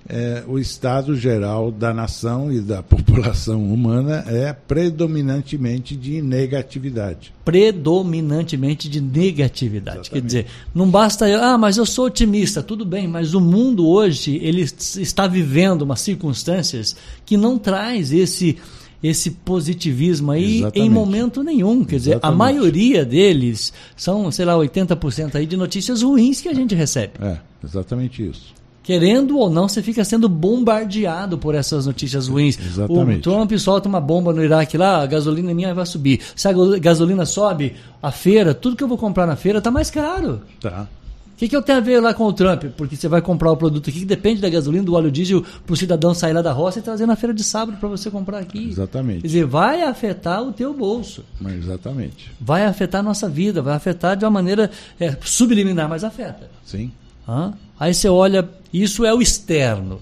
é, 0.07 0.43
o 0.47 0.59
estado 0.59 1.15
geral 1.15 1.71
da 1.71 1.93
nação 1.93 2.51
e 2.51 2.59
da 2.59 2.81
população 2.83 3.63
humana 3.71 4.23
é 4.27 4.53
predominantemente 4.53 5.95
de 5.95 6.21
negatividade. 6.21 7.33
Predominantemente 7.45 8.89
de 8.89 9.01
negatividade. 9.01 9.99
Exatamente. 9.99 10.21
Quer 10.21 10.25
dizer, 10.25 10.45
não 10.73 10.89
basta, 10.89 11.25
ah, 11.41 11.57
mas 11.57 11.77
eu 11.77 11.85
sou 11.85 12.05
otimista, 12.05 12.61
tudo 12.61 12.85
bem, 12.85 13.07
mas 13.07 13.33
o 13.33 13.41
mundo 13.41 13.87
hoje 13.87 14.39
ele 14.41 14.61
está 14.61 15.27
vivendo 15.27 15.83
umas 15.83 16.01
circunstâncias 16.01 16.95
que 17.25 17.37
não 17.37 17.57
traz 17.57 18.11
esse 18.11 18.57
esse 19.03 19.31
positivismo 19.31 20.31
aí 20.31 20.59
Exatamente. 20.59 20.79
em 20.79 20.89
momento 20.89 21.43
nenhum. 21.43 21.83
Quer 21.83 21.95
dizer, 21.95 22.19
a 22.21 22.29
maioria 22.31 23.03
deles 23.03 23.73
são, 23.95 24.31
sei 24.31 24.45
lá, 24.45 24.53
80% 24.53 25.33
aí 25.33 25.47
de 25.47 25.57
notícias 25.57 26.03
ruins 26.03 26.39
que 26.39 26.47
a 26.47 26.53
gente 26.53 26.75
recebe. 26.75 27.13
É, 27.19 27.37
exatamente 27.63 28.23
isso. 28.23 28.60
Querendo 28.83 29.37
ou 29.37 29.49
não, 29.49 29.67
você 29.67 29.81
fica 29.81 30.03
sendo 30.03 30.27
bombardeado 30.27 31.37
por 31.37 31.53
essas 31.53 31.85
notícias 31.85 32.27
ruins. 32.27 32.57
Exatamente. 32.59 33.19
O 33.19 33.31
Trump 33.31 33.51
solta 33.53 33.87
uma 33.87 34.01
bomba 34.01 34.33
no 34.33 34.43
Iraque 34.43 34.77
lá, 34.77 35.01
a 35.01 35.05
gasolina 35.05 35.53
minha 35.53 35.73
vai 35.73 35.85
subir. 35.85 36.19
Se 36.35 36.47
a 36.47 36.53
gasolina 36.79 37.25
sobe, 37.25 37.75
a 38.01 38.11
feira, 38.11 38.53
tudo 38.53 38.75
que 38.75 38.83
eu 38.83 38.87
vou 38.87 38.97
comprar 38.97 39.27
na 39.27 39.35
feira 39.35 39.59
está 39.59 39.69
mais 39.69 39.91
caro. 39.91 40.41
Tá. 40.59 40.87
O 41.33 41.37
que, 41.41 41.49
que 41.49 41.55
eu 41.55 41.61
tenho 41.61 41.79
a 41.79 41.81
ver 41.81 41.99
lá 41.99 42.13
com 42.13 42.25
o 42.25 42.33
Trump? 42.33 42.65
Porque 42.77 42.95
você 42.95 43.07
vai 43.07 43.19
comprar 43.19 43.51
o 43.51 43.57
produto 43.57 43.89
aqui 43.89 44.01
que 44.01 44.05
depende 44.05 44.39
da 44.39 44.49
gasolina, 44.49 44.83
do 44.83 44.93
óleo 44.93 45.11
diesel, 45.11 45.43
para 45.65 45.73
o 45.73 45.77
cidadão 45.77 46.13
sair 46.13 46.33
lá 46.33 46.41
da 46.41 46.51
roça 46.51 46.77
e 46.77 46.81
trazer 46.83 47.07
na 47.07 47.15
feira 47.15 47.33
de 47.33 47.43
sábado 47.43 47.77
para 47.79 47.89
você 47.89 48.11
comprar 48.11 48.37
aqui. 48.39 48.69
Exatamente. 48.69 49.21
Quer 49.21 49.27
dizer, 49.27 49.45
vai 49.45 49.81
afetar 49.81 50.43
o 50.43 50.51
teu 50.51 50.71
bolso. 50.71 51.23
Mas 51.39 51.55
exatamente. 51.55 52.31
Vai 52.39 52.65
afetar 52.65 53.01
a 53.01 53.03
nossa 53.03 53.27
vida, 53.27 53.59
vai 53.59 53.75
afetar 53.75 54.15
de 54.15 54.23
uma 54.23 54.29
maneira 54.29 54.69
é, 54.99 55.17
subliminar, 55.23 55.89
mas 55.89 56.03
afeta. 56.03 56.47
Sim. 56.63 56.91
Hã? 57.27 57.53
Aí 57.81 57.95
você 57.95 58.07
olha, 58.07 58.47
isso 58.71 59.03
é 59.03 59.11
o 59.11 59.23
externo. 59.23 59.99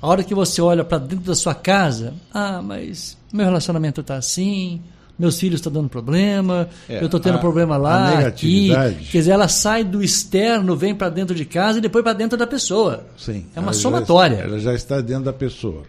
A 0.00 0.06
hora 0.06 0.24
que 0.24 0.34
você 0.34 0.62
olha 0.62 0.82
para 0.82 0.96
dentro 0.96 1.26
da 1.26 1.34
sua 1.34 1.54
casa, 1.54 2.14
ah, 2.32 2.62
mas 2.62 3.18
meu 3.30 3.44
relacionamento 3.44 4.00
está 4.00 4.16
assim, 4.16 4.80
meus 5.18 5.38
filhos 5.38 5.58
estão 5.58 5.70
dando 5.70 5.90
problema, 5.90 6.70
é, 6.88 7.02
eu 7.02 7.04
estou 7.04 7.20
tendo 7.20 7.34
a, 7.34 7.38
problema 7.38 7.76
lá, 7.76 8.20
aqui. 8.20 8.70
Quer 9.10 9.18
dizer, 9.18 9.32
ela 9.32 9.46
sai 9.46 9.84
do 9.84 10.02
externo, 10.02 10.74
vem 10.74 10.94
para 10.94 11.10
dentro 11.10 11.34
de 11.34 11.44
casa 11.44 11.76
e 11.76 11.80
depois 11.82 12.02
para 12.02 12.14
dentro 12.14 12.38
da 12.38 12.46
pessoa. 12.46 13.04
Sim. 13.18 13.44
É 13.54 13.60
uma 13.60 13.74
somatória. 13.74 14.38
Já, 14.38 14.44
ela 14.44 14.58
já 14.58 14.72
está 14.72 15.02
dentro 15.02 15.24
da 15.24 15.32
pessoa. 15.34 15.82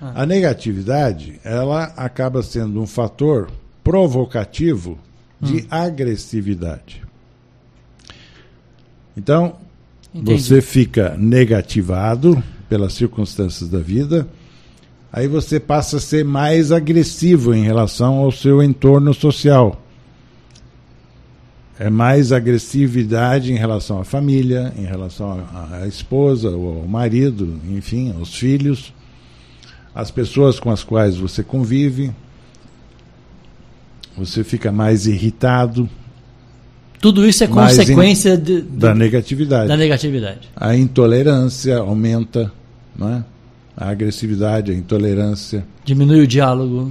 Ah. 0.00 0.22
A 0.22 0.24
negatividade, 0.24 1.38
ela 1.44 1.92
acaba 1.94 2.42
sendo 2.42 2.80
um 2.80 2.86
fator 2.86 3.50
provocativo 3.84 4.98
de 5.42 5.56
hum. 5.56 5.66
agressividade. 5.68 7.02
Então, 9.14 9.56
Entendi. 10.16 10.42
Você 10.42 10.62
fica 10.62 11.14
negativado 11.18 12.42
pelas 12.70 12.94
circunstâncias 12.94 13.68
da 13.68 13.78
vida, 13.78 14.26
aí 15.12 15.28
você 15.28 15.60
passa 15.60 15.98
a 15.98 16.00
ser 16.00 16.24
mais 16.24 16.72
agressivo 16.72 17.54
em 17.54 17.62
relação 17.62 18.14
ao 18.16 18.32
seu 18.32 18.62
entorno 18.62 19.12
social. 19.12 19.82
É 21.78 21.90
mais 21.90 22.32
agressividade 22.32 23.52
em 23.52 23.56
relação 23.56 24.00
à 24.00 24.04
família, 24.04 24.72
em 24.78 24.86
relação 24.86 25.44
à 25.70 25.86
esposa, 25.86 26.48
ao 26.48 26.88
marido, 26.88 27.60
enfim, 27.68 28.14
aos 28.18 28.34
filhos, 28.34 28.94
às 29.94 30.10
pessoas 30.10 30.58
com 30.58 30.70
as 30.70 30.82
quais 30.82 31.18
você 31.18 31.42
convive. 31.42 32.10
Você 34.16 34.42
fica 34.42 34.72
mais 34.72 35.06
irritado, 35.06 35.86
tudo 37.00 37.26
isso 37.26 37.44
é 37.44 37.46
consequência 37.46 38.36
de, 38.36 38.62
de, 38.62 38.68
da 38.68 38.94
negatividade. 38.94 39.68
Da 39.68 39.76
negatividade. 39.76 40.48
A 40.56 40.76
intolerância 40.76 41.78
aumenta, 41.78 42.50
não 42.96 43.08
é? 43.08 43.24
a 43.76 43.90
agressividade, 43.90 44.72
a 44.72 44.74
intolerância. 44.74 45.66
Diminui 45.84 46.20
o 46.20 46.26
diálogo. 46.26 46.90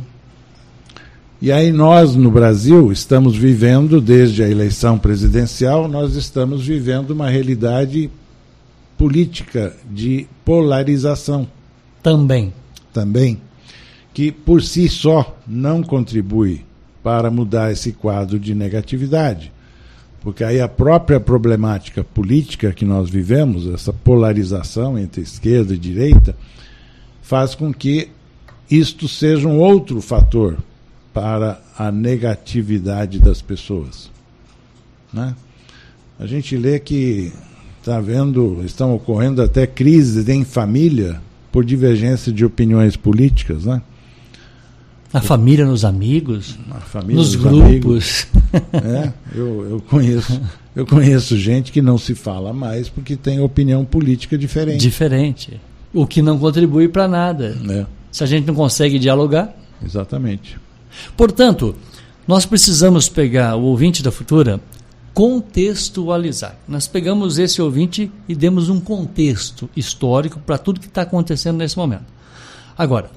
E 1.42 1.52
aí 1.52 1.72
nós 1.72 2.16
no 2.16 2.30
Brasil 2.30 2.92
estamos 2.92 3.36
vivendo, 3.36 4.00
desde 4.00 4.44
a 4.44 4.50
eleição 4.50 4.98
presidencial, 4.98 5.88
nós 5.88 6.16
estamos 6.16 6.66
vivendo 6.66 7.12
uma 7.12 7.30
realidade 7.30 8.10
política 8.98 9.76
de 9.92 10.28
polarização. 10.46 11.48
Também. 12.02 12.54
Também. 12.94 13.42
Que 14.14 14.32
por 14.32 14.62
si 14.62 14.88
só 14.88 15.38
não 15.46 15.84
contribui 15.84 16.64
para 17.04 17.30
mudar 17.30 17.72
esse 17.72 17.92
quadro 17.92 18.40
de 18.40 18.56
negatividade. 18.56 19.52
Porque 20.26 20.44
aí 20.44 20.60
a 20.60 20.68
própria 20.68 21.20
problemática 21.20 22.04
política 22.04 22.74
que 22.74 22.84
nós 22.84 23.12
vivemos, 23.12 23.68
essa 23.68 23.94
polarização 23.94 24.98
entre 24.98 25.22
esquerda 25.22 25.76
e 25.76 25.78
direita, 25.78 26.36
faz 27.22 27.54
com 27.54 27.72
que 27.72 28.10
isto 28.70 29.08
seja 29.08 29.48
um 29.48 29.60
outro 29.60 30.02
fator 30.02 30.58
para 31.14 31.62
a 31.78 31.92
negatividade 31.92 33.20
das 33.20 33.40
pessoas. 33.40 34.10
Né? 35.14 35.36
A 36.20 36.26
gente 36.26 36.58
lê 36.58 36.80
que 36.80 37.32
está 37.80 38.02
vendo, 38.02 38.64
estão 38.66 38.96
ocorrendo 38.96 39.44
até 39.44 39.68
crises 39.68 40.28
em 40.28 40.44
família 40.44 41.22
por 41.52 41.64
divergência 41.64 42.34
de 42.34 42.44
opiniões 42.44 42.98
políticas, 42.98 43.66
né? 43.66 43.80
Na 45.14 45.22
família, 45.22 45.66
nos 45.66 45.86
amigos, 45.86 46.58
família, 46.88 47.16
nos, 47.16 47.36
nos 47.36 47.42
grupos. 47.42 48.28
é, 48.74 49.14
eu, 49.34 49.70
eu, 49.70 49.84
conheço, 49.90 50.42
eu 50.76 50.86
conheço 50.86 51.38
gente 51.38 51.72
que 51.72 51.82
não 51.82 51.98
se 51.98 52.14
fala 52.14 52.52
mais 52.52 52.90
porque 52.90 53.16
tem 53.16 53.40
opinião 53.40 53.86
política 53.86 54.38
diferente. 54.38 54.82
Diferente. 54.82 55.60
O 55.94 56.06
que 56.06 56.22
não 56.22 56.38
contribui 56.38 56.90
para 56.90 57.08
nada. 57.08 57.58
É. 57.70 57.86
Se 58.12 58.24
a 58.24 58.28
gente 58.28 58.46
não 58.46 58.54
consegue 58.54 59.00
dialogar. 59.00 59.56
Exatamente. 59.84 60.58
Portanto, 61.16 61.76
nós 62.28 62.46
precisamos 62.46 63.08
pegar 63.08 63.56
o 63.56 63.64
ouvinte 63.64 64.02
da 64.02 64.12
futura, 64.12 64.60
contextualizar. 65.14 66.58
Nós 66.68 66.88
pegamos 66.88 67.38
esse 67.40 67.62
ouvinte 67.62 68.12
e 68.28 68.36
demos 68.36 68.68
um 68.68 68.82
contexto 68.82 69.70
histórico 69.76 70.40
para 70.40 70.58
tudo 70.58 70.80
que 70.80 70.88
está 70.88 71.04
acontecendo 71.04 71.58
nesse 71.58 71.78
momento. 71.78 72.06
Agora, 72.78 73.10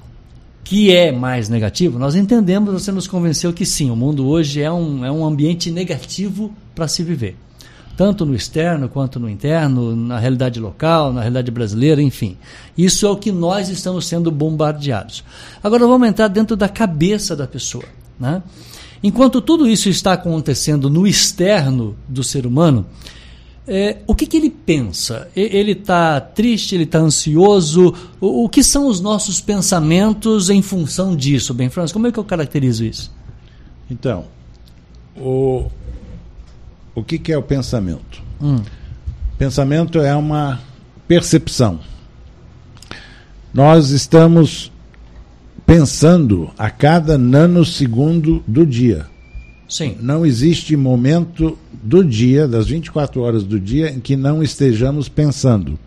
que 0.69 0.95
é 0.95 1.11
mais 1.11 1.49
negativo, 1.49 1.97
nós 1.97 2.13
entendemos, 2.13 2.71
você 2.71 2.91
nos 2.91 3.07
convenceu 3.07 3.51
que 3.51 3.65
sim, 3.65 3.89
o 3.89 3.95
mundo 3.95 4.27
hoje 4.27 4.61
é 4.61 4.71
um, 4.71 5.03
é 5.03 5.11
um 5.11 5.25
ambiente 5.25 5.71
negativo 5.71 6.53
para 6.75 6.87
se 6.87 7.01
viver. 7.01 7.35
Tanto 7.97 8.23
no 8.23 8.35
externo 8.35 8.87
quanto 8.87 9.19
no 9.19 9.27
interno, 9.27 9.95
na 9.95 10.19
realidade 10.19 10.59
local, 10.59 11.11
na 11.11 11.21
realidade 11.21 11.49
brasileira, 11.49 12.03
enfim. 12.03 12.37
Isso 12.77 13.07
é 13.07 13.09
o 13.09 13.17
que 13.17 13.31
nós 13.31 13.67
estamos 13.69 14.05
sendo 14.05 14.29
bombardeados. 14.29 15.23
Agora 15.63 15.87
vamos 15.87 16.07
entrar 16.07 16.27
dentro 16.27 16.55
da 16.55 16.69
cabeça 16.69 17.35
da 17.35 17.47
pessoa. 17.47 17.85
Né? 18.19 18.39
Enquanto 19.01 19.41
tudo 19.41 19.67
isso 19.67 19.89
está 19.89 20.13
acontecendo 20.13 20.87
no 20.87 21.07
externo 21.07 21.95
do 22.07 22.23
ser 22.23 22.45
humano, 22.45 22.85
é, 23.69 23.97
o 24.07 24.15
que, 24.15 24.25
que, 24.25 24.35
ele 24.35 24.49
pensa? 24.49 25.27
Ele 25.35 25.73
está 25.73 26.19
triste, 26.19 26.73
ele 26.73 26.85
está 26.85 26.97
ansioso? 26.97 27.93
O, 28.19 28.45
o, 28.45 28.49
que 28.49 28.63
são 28.63 28.87
os 28.87 28.99
nossos 28.99 29.39
pensamentos 29.39 30.49
em 30.49 30.61
função 30.61 31.15
disso, 31.15 31.53
Ben 31.53 31.69
Franz? 31.69 31.91
Como 31.91 32.07
é 32.07 32.11
que 32.11 32.17
eu 32.17 32.23
caracterizo 32.23 32.83
isso? 32.83 33.13
Então, 33.89 34.25
o, 35.15 35.67
o 36.95 37.03
que, 37.03 37.19
que 37.19 37.31
é 37.31 37.37
o 37.37 37.43
pensamento? 37.43 38.23
Hum. 38.41 38.61
Pensamento 39.37 39.99
é 39.99 40.15
uma 40.15 40.59
percepção. 41.07 41.79
Nós 43.53 43.91
estamos 43.91 44.71
pensando 45.63 46.49
a 46.57 46.71
cada 46.71 47.19
nanosegundo 47.19 48.43
do 48.47 48.65
dia. 48.65 49.05
Sim. 49.69 49.95
Não 50.01 50.25
existe 50.25 50.75
momento 50.75 51.57
do 51.71 52.03
dia, 52.03 52.47
das 52.47 52.67
24 52.67 53.21
horas 53.21 53.43
do 53.43 53.59
dia, 53.59 53.91
em 53.91 53.99
que 53.99 54.15
não 54.15 54.41
estejamos 54.41 55.07
pensando. 55.07 55.77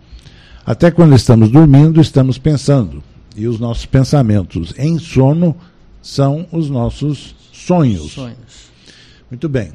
Até 0.65 0.89
quando 0.89 1.13
estamos 1.15 1.51
dormindo, 1.51 1.99
estamos 1.99 2.37
pensando. 2.37 3.03
E 3.35 3.45
os 3.45 3.59
nossos 3.59 3.85
pensamentos 3.85 4.73
em 4.77 4.97
sono 4.97 5.55
são 6.01 6.47
os 6.51 6.69
nossos 6.69 7.35
sonhos. 7.51 8.11
sonhos. 8.13 8.71
Muito 9.29 9.49
bem. 9.49 9.73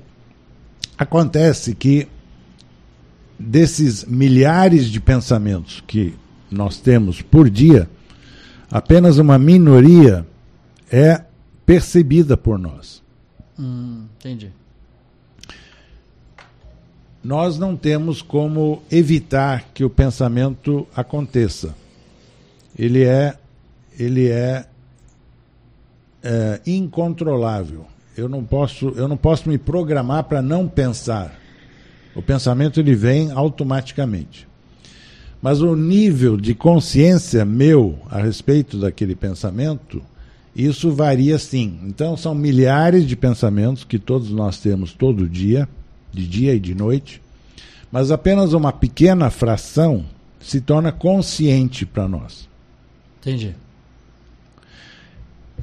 Acontece 0.97 1.75
que 1.75 2.09
desses 3.39 4.05
milhares 4.05 4.87
de 4.87 5.01
pensamentos 5.01 5.83
que 5.87 6.15
nós 6.51 6.79
temos 6.79 7.21
por 7.21 7.49
dia, 7.49 7.89
apenas 8.71 9.19
uma 9.19 9.39
minoria 9.39 10.27
é 10.91 11.23
percebida 11.67 12.37
por 12.37 12.59
nós. 12.59 13.03
Hum, 13.59 14.07
entendi. 14.19 14.53
Nós 17.23 17.59
não 17.59 17.77
temos 17.77 18.23
como 18.23 18.83
evitar 18.91 19.65
que 19.75 19.85
o 19.85 19.91
pensamento 19.91 20.87
aconteça. 20.95 21.75
Ele 22.79 23.05
é, 23.05 23.37
ele 23.99 24.29
é, 24.29 24.67
é 26.23 26.61
incontrolável. 26.67 27.87
Eu 28.17 28.29
não 28.29 28.45
posso, 28.45 28.91
eu 28.91 29.09
não 29.09 29.17
posso 29.17 29.49
me 29.49 29.59
programar 29.59 30.25
para 30.25 30.41
não 30.41 30.69
pensar. 30.69 31.39
O 32.15 32.23
pensamento 32.23 32.79
ele 32.79 32.95
vem 32.95 33.31
automaticamente. 33.33 34.47
Mas 35.43 35.61
o 35.61 35.77
nível 35.77 36.37
de 36.37 36.55
consciência 36.55 37.45
meu 37.45 37.99
a 38.11 38.21
respeito 38.21 38.79
daquele 38.79 39.15
pensamento 39.15 40.03
isso 40.59 40.91
varia 40.91 41.39
sim. 41.39 41.79
Então, 41.85 42.17
são 42.17 42.35
milhares 42.35 43.07
de 43.07 43.15
pensamentos 43.15 43.85
que 43.85 43.97
todos 43.97 44.31
nós 44.31 44.59
temos 44.59 44.93
todo 44.93 45.29
dia, 45.29 45.69
de 46.13 46.27
dia 46.27 46.53
e 46.53 46.59
de 46.59 46.75
noite, 46.75 47.23
mas 47.93 48.11
apenas 48.11 48.53
uma 48.53 48.73
pequena 48.73 49.31
fração 49.31 50.05
se 50.41 50.61
torna 50.61 50.91
consciente 50.91 51.87
para 51.87 52.09
nós. 52.09 52.49
Entendi. 53.21 53.55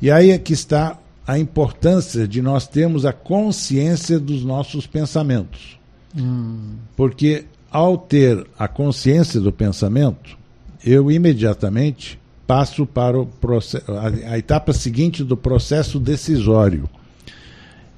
E 0.02 0.10
aí 0.10 0.32
é 0.32 0.38
que 0.38 0.54
está 0.54 0.98
a 1.28 1.38
importância 1.38 2.26
de 2.26 2.42
nós 2.42 2.66
termos 2.66 3.06
a 3.06 3.12
consciência 3.12 4.18
dos 4.18 4.46
nossos 4.46 4.88
pensamentos. 4.88 5.78
Hum. 6.16 6.76
Porque 6.96 7.46
ao 7.70 7.98
ter 7.98 8.48
a 8.58 8.68
consciência 8.68 9.42
do 9.42 9.52
pensamento, 9.52 10.38
eu 10.86 11.12
imediatamente 11.12 12.18
passo 12.46 12.86
para 12.86 13.20
o 13.20 13.26
processo, 13.26 13.92
a, 13.92 14.34
a 14.34 14.38
etapa 14.38 14.74
seguinte 14.74 15.24
do 15.24 15.36
processo 15.36 16.00
decisório. 16.00 16.90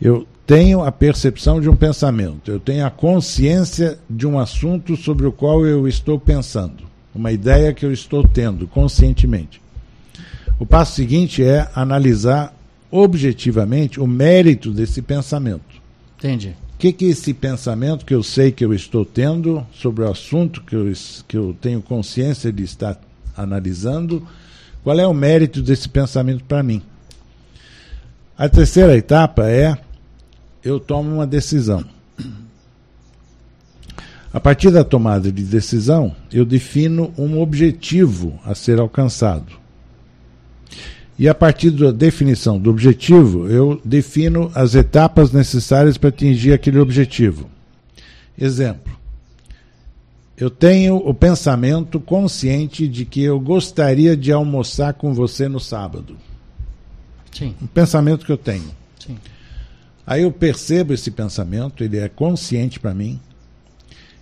Eu 0.01 0.27
tenho 0.45 0.83
a 0.83 0.91
percepção 0.91 1.59
de 1.59 1.69
um 1.69 1.75
pensamento, 1.75 2.49
eu 2.49 2.59
tenho 2.59 2.85
a 2.85 2.89
consciência 2.89 3.99
de 4.09 4.25
um 4.25 4.39
assunto 4.39 4.95
sobre 4.95 5.25
o 5.25 5.31
qual 5.31 5.65
eu 5.65 5.87
estou 5.87 6.19
pensando, 6.19 6.83
uma 7.13 7.31
ideia 7.31 7.73
que 7.73 7.85
eu 7.85 7.91
estou 7.91 8.25
tendo 8.25 8.67
conscientemente. 8.67 9.61
O 10.59 10.65
passo 10.65 10.95
seguinte 10.95 11.43
é 11.43 11.69
analisar 11.75 12.55
objetivamente 12.89 13.99
o 13.99 14.07
mérito 14.07 14.71
desse 14.71 15.01
pensamento. 15.01 15.81
Entendi. 16.17 16.55
O 16.75 16.77
que, 16.79 16.93
que 16.93 17.05
esse 17.05 17.33
pensamento 17.33 18.05
que 18.05 18.13
eu 18.13 18.23
sei 18.23 18.51
que 18.51 18.63
eu 18.63 18.73
estou 18.73 19.03
tendo 19.03 19.65
sobre 19.73 20.03
o 20.03 20.09
assunto 20.09 20.61
que 20.61 20.75
eu, 20.75 20.93
que 21.27 21.37
eu 21.37 21.55
tenho 21.59 21.81
consciência 21.81 22.51
de 22.51 22.63
estar 22.63 22.99
analisando 23.37 24.27
qual 24.83 24.99
é 24.99 25.07
o 25.07 25.13
mérito 25.13 25.61
desse 25.61 25.87
pensamento 25.87 26.43
para 26.43 26.63
mim. 26.63 26.81
A 28.37 28.49
terceira 28.49 28.97
etapa 28.97 29.47
é 29.47 29.77
eu 30.63 30.79
tomo 30.79 31.13
uma 31.13 31.27
decisão. 31.27 31.83
A 34.33 34.39
partir 34.39 34.71
da 34.71 34.83
tomada 34.83 35.31
de 35.31 35.43
decisão, 35.43 36.15
eu 36.31 36.45
defino 36.45 37.13
um 37.17 37.39
objetivo 37.39 38.39
a 38.43 38.53
ser 38.53 38.79
alcançado. 38.79 39.53
E 41.17 41.27
a 41.27 41.33
partir 41.33 41.71
da 41.71 41.91
definição 41.91 42.59
do 42.59 42.69
objetivo, 42.69 43.47
eu 43.47 43.81
defino 43.83 44.51
as 44.53 44.75
etapas 44.75 45.31
necessárias 45.31 45.97
para 45.97 46.09
atingir 46.09 46.53
aquele 46.53 46.77
objetivo. 46.77 47.49
Exemplo: 48.37 48.96
eu 50.37 50.51
tenho 50.51 50.97
o 50.97 51.15
pensamento 51.15 51.99
consciente 51.99 52.87
de 52.87 53.05
que 53.05 53.23
eu 53.23 53.39
gostaria 53.39 54.15
de 54.15 54.31
almoçar 54.31 54.93
com 54.93 55.11
você 55.11 55.47
no 55.47 55.59
sábado. 55.59 56.15
Sim. 57.31 57.55
Um 57.59 57.65
pensamento 57.65 58.23
que 58.23 58.31
eu 58.31 58.37
tenho. 58.37 58.69
Sim. 58.99 59.17
Aí 60.05 60.21
eu 60.21 60.31
percebo 60.31 60.93
esse 60.93 61.09
pensamento, 61.09 61.83
ele 61.83 61.97
é 61.97 62.07
consciente 62.07 62.79
para 62.79 62.93
mim. 62.93 63.19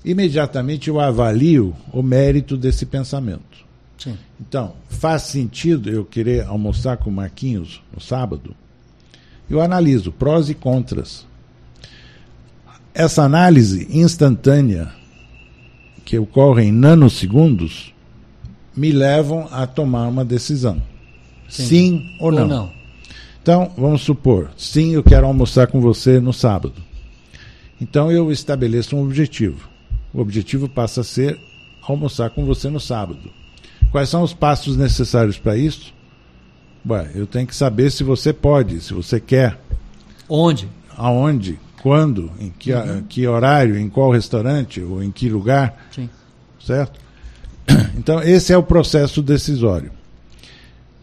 Imediatamente 0.05 0.87
eu 0.87 1.01
avalio 1.01 1.75
o 1.91 2.01
mérito 2.01 2.55
desse 2.55 2.85
pensamento. 2.85 3.65
Sim. 3.97 4.17
Então, 4.39 4.73
faz 4.87 5.23
sentido 5.23 5.89
eu 5.89 6.05
querer 6.05 6.45
almoçar 6.45 6.95
com 6.95 7.09
o 7.09 7.13
Marquinhos 7.13 7.81
no 7.93 7.99
sábado? 7.99 8.55
Eu 9.49 9.61
analiso 9.61 10.13
prós 10.13 10.49
e 10.49 10.53
contras. 10.53 11.25
Essa 12.93 13.23
análise 13.23 13.87
instantânea 13.91 14.91
que 16.05 16.19
ocorrem 16.19 16.69
em 16.69 16.71
nanosegundos 16.71 17.93
me 18.75 18.91
levam 18.91 19.47
a 19.51 19.65
tomar 19.65 20.07
uma 20.07 20.23
decisão. 20.23 20.81
Sim. 21.49 21.65
Sim, 21.65 22.17
ou, 22.19 22.31
não. 22.31 22.41
Ou 22.43 22.47
não. 22.47 22.71
Então, 23.41 23.71
vamos 23.77 24.01
supor, 24.01 24.49
sim, 24.57 24.93
eu 24.93 25.03
quero 25.03 25.27
almoçar 25.27 25.67
com 25.67 25.81
você 25.81 26.19
no 26.19 26.33
sábado. 26.33 26.81
Então 27.79 28.11
eu 28.11 28.31
estabeleço 28.31 28.95
um 28.95 29.03
objetivo. 29.03 29.69
O 30.13 30.21
objetivo 30.21 30.69
passa 30.69 31.01
a 31.01 31.03
ser 31.03 31.37
almoçar 31.87 32.29
com 32.29 32.45
você 32.45 32.69
no 32.69 32.79
sábado. 32.79 33.31
Quais 33.91 34.09
são 34.09 34.23
os 34.23 34.33
passos 34.33 34.75
necessários 34.77 35.37
para 35.37 35.57
isso? 35.57 35.93
Ué, 36.87 37.11
eu 37.15 37.27
tenho 37.27 37.47
que 37.47 37.55
saber 37.55 37.91
se 37.91 38.03
você 38.03 38.31
pode, 38.31 38.79
se 38.81 38.93
você 38.93 39.19
quer, 39.19 39.59
Onde? 40.29 40.67
aonde, 40.97 41.59
quando, 41.85 42.31
em 42.39 42.49
que, 42.49 42.71
que 43.07 43.27
horário, 43.27 43.77
em 43.77 43.87
qual 43.87 44.09
restaurante 44.09 44.81
ou 44.81 45.03
em 45.03 45.11
que 45.11 45.29
lugar 45.29 45.85
Sim. 45.91 46.09
certo? 46.59 46.99
Então, 47.95 48.23
esse 48.23 48.51
é 48.51 48.57
o 48.57 48.63
processo 48.63 49.21
decisório. 49.21 49.91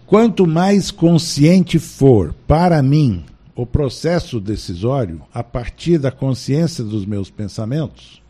Quanto 0.05 0.45
mais 0.45 0.91
consciente 0.91 1.79
for 1.79 2.35
para 2.49 2.83
mim 2.83 3.25
o 3.55 3.65
processo 3.65 4.41
decisório, 4.41 5.23
a 5.33 5.45
partir 5.45 5.99
da 5.99 6.11
consciência 6.11 6.83
dos 6.83 7.07
meus 7.07 7.31
pensamentos, 7.31 8.21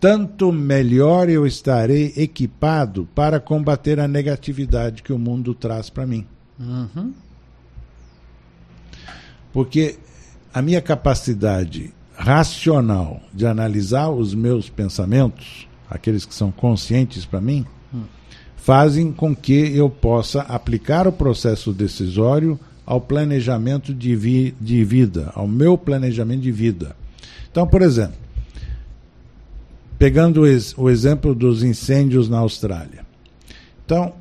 tanto 0.00 0.50
melhor 0.50 1.28
eu 1.28 1.46
estarei 1.46 2.14
equipado 2.16 3.06
para 3.14 3.38
combater 3.38 4.00
a 4.00 4.08
negatividade 4.08 5.02
que 5.02 5.12
o 5.12 5.18
mundo 5.18 5.54
traz 5.54 5.90
para 5.90 6.06
mim. 6.06 6.26
Uhum. 6.58 7.12
Porque 9.52 9.98
a 10.54 10.62
minha 10.62 10.80
capacidade 10.80 11.92
racional 12.16 13.20
de 13.32 13.44
analisar 13.44 14.08
os 14.10 14.32
meus 14.32 14.70
pensamentos, 14.70 15.66
aqueles 15.90 16.24
que 16.24 16.32
são 16.32 16.52
conscientes 16.52 17.24
para 17.24 17.40
mim, 17.40 17.66
fazem 18.56 19.10
com 19.10 19.34
que 19.34 19.76
eu 19.76 19.90
possa 19.90 20.42
aplicar 20.42 21.08
o 21.08 21.12
processo 21.12 21.72
decisório 21.72 22.58
ao 22.86 23.00
planejamento 23.00 23.92
de, 23.92 24.14
vi 24.14 24.54
de 24.60 24.84
vida, 24.84 25.32
ao 25.34 25.48
meu 25.48 25.76
planejamento 25.76 26.42
de 26.42 26.52
vida. 26.52 26.94
Então, 27.50 27.66
por 27.66 27.82
exemplo, 27.82 28.16
pegando 29.98 30.42
o, 30.42 30.46
ex 30.46 30.72
o 30.78 30.88
exemplo 30.88 31.34
dos 31.34 31.64
incêndios 31.64 32.28
na 32.28 32.38
Austrália. 32.38 33.04
Então, 33.84 34.14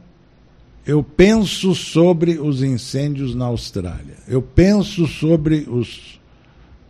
eu 0.85 1.03
penso 1.03 1.75
sobre 1.75 2.39
os 2.39 2.63
incêndios 2.63 3.35
na 3.35 3.45
Austrália. 3.45 4.17
Eu 4.27 4.41
penso 4.41 5.07
sobre 5.07 5.67
os 5.69 6.19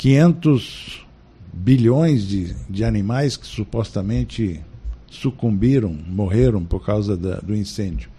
500 0.03 1.05
bilhões 1.53 2.27
de, 2.27 2.53
de 2.69 2.83
animais 2.83 3.37
que 3.37 3.47
supostamente 3.47 4.59
sucumbiram, 5.07 5.97
morreram 6.09 6.61
por 6.61 6.85
causa 6.85 7.15
da, 7.15 7.35
do 7.35 7.55
incêndio. 7.55 8.09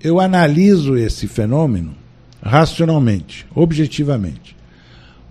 Eu 0.00 0.20
analiso 0.20 0.96
esse 0.96 1.26
fenômeno 1.26 1.96
racionalmente, 2.40 3.44
objetivamente. 3.52 4.56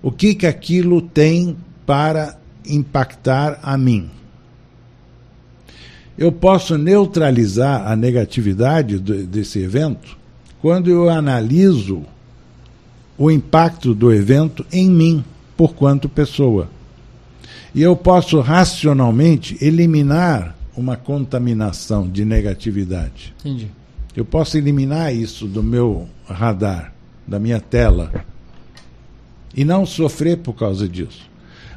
O 0.04 0.12
que 0.12 0.36
que 0.36 0.46
aquilo 0.46 1.02
tem 1.02 1.56
para 1.86 2.38
impactar 2.67 3.58
a 3.63 3.78
mim? 3.78 4.10
Eu 6.17 6.34
posso 6.34 6.78
neutralizar 6.78 7.89
a 7.89 7.96
negatividade 7.96 9.00
do, 9.00 9.26
desse 9.26 9.60
evento 9.60 10.17
quando 10.60 10.89
eu 10.89 11.10
analiso 11.10 12.04
o 13.21 13.29
impacto 13.29 13.93
do 13.93 14.12
evento 14.12 14.65
em 14.73 14.89
mim, 14.89 15.23
por 15.55 15.75
quanto 15.75 16.10
pessoa. 16.10 16.67
E 17.73 17.79
eu 17.79 17.95
posso 17.95 18.39
racionalmente 18.39 19.55
eliminar 19.62 20.55
uma 20.75 20.97
contaminação 20.97 22.10
de 22.10 22.25
negatividade. 22.25 23.31
Entendi. 23.41 23.69
Eu 24.15 24.25
posso 24.25 24.57
eliminar 24.57 25.15
isso 25.15 25.45
do 25.45 25.62
meu 25.62 26.10
radar, 26.27 26.95
da 27.27 27.38
minha 27.38 27.60
tela, 27.60 28.12
e 29.55 29.63
não 29.63 29.86
sofrer 29.86 30.38
por 30.38 30.53
causa 30.53 30.89
disso. 30.89 31.29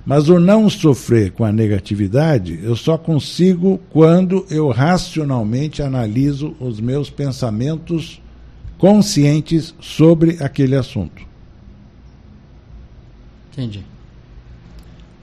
Mas 0.07 0.31
o 0.31 0.41
não 0.41 0.71
sofrer 0.71 1.33
com 1.33 1.45
a 1.45 1.53
negatividade, 1.53 2.59
eu 2.63 2.75
só 2.75 2.97
consigo 2.97 3.79
quando 3.91 4.47
eu 4.49 4.69
racionalmente 4.71 5.83
analiso 5.83 6.57
os 6.59 6.81
meus 6.81 7.11
pensamentos 7.11 8.19
conscientes 8.79 9.75
sobre 9.79 10.39
aquele 10.41 10.75
assunto. 10.75 11.34
Entendi. 13.55 13.85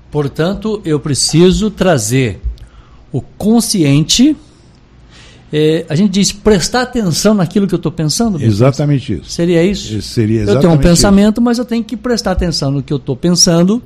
Portanto, 0.09 0.81
eu 0.83 0.99
preciso 0.99 1.69
trazer 1.69 2.41
o 3.11 3.21
consciente. 3.21 4.35
eh, 5.51 5.85
a 5.89 5.95
gente 5.95 6.11
diz 6.11 6.31
prestar 6.31 6.83
atenção 6.83 7.33
naquilo 7.33 7.67
que 7.67 7.73
eu 7.73 7.77
estou 7.77 7.91
pensando. 7.91 8.41
Exatamente 8.41 9.13
isso. 9.13 9.29
Seria 9.29 9.61
isso? 9.63 9.97
Esse 9.97 10.07
seria 10.07 10.43
eu 10.43 10.59
tenho 10.59 10.71
um 10.71 10.75
isso. 10.75 10.83
pensamento, 10.83 11.41
mas 11.41 11.57
eu 11.57 11.65
tenho 11.65 11.83
que 11.83 11.97
prestar 11.97 12.31
atenção 12.31 12.71
no 12.71 12.81
que 12.81 12.93
eu 12.93 12.97
estou 12.97 13.17
pensando, 13.17 13.81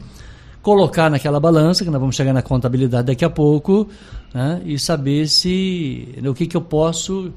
colocar 0.62 1.10
naquela 1.10 1.40
balança, 1.40 1.84
que 1.84 1.90
nós 1.90 2.00
vamos 2.00 2.16
chegar 2.16 2.34
na 2.34 2.44
contabilidade 2.44 3.08
daqui 3.08 3.26
a 3.26 3.30
pouco, 3.30 3.88
né, 4.34 4.62
e 4.64 4.78
saber 4.78 5.28
se 5.28 6.10
no 6.22 6.36
que, 6.36 6.46
que 6.46 6.58
eu 6.58 6.62
posso, 6.62 7.32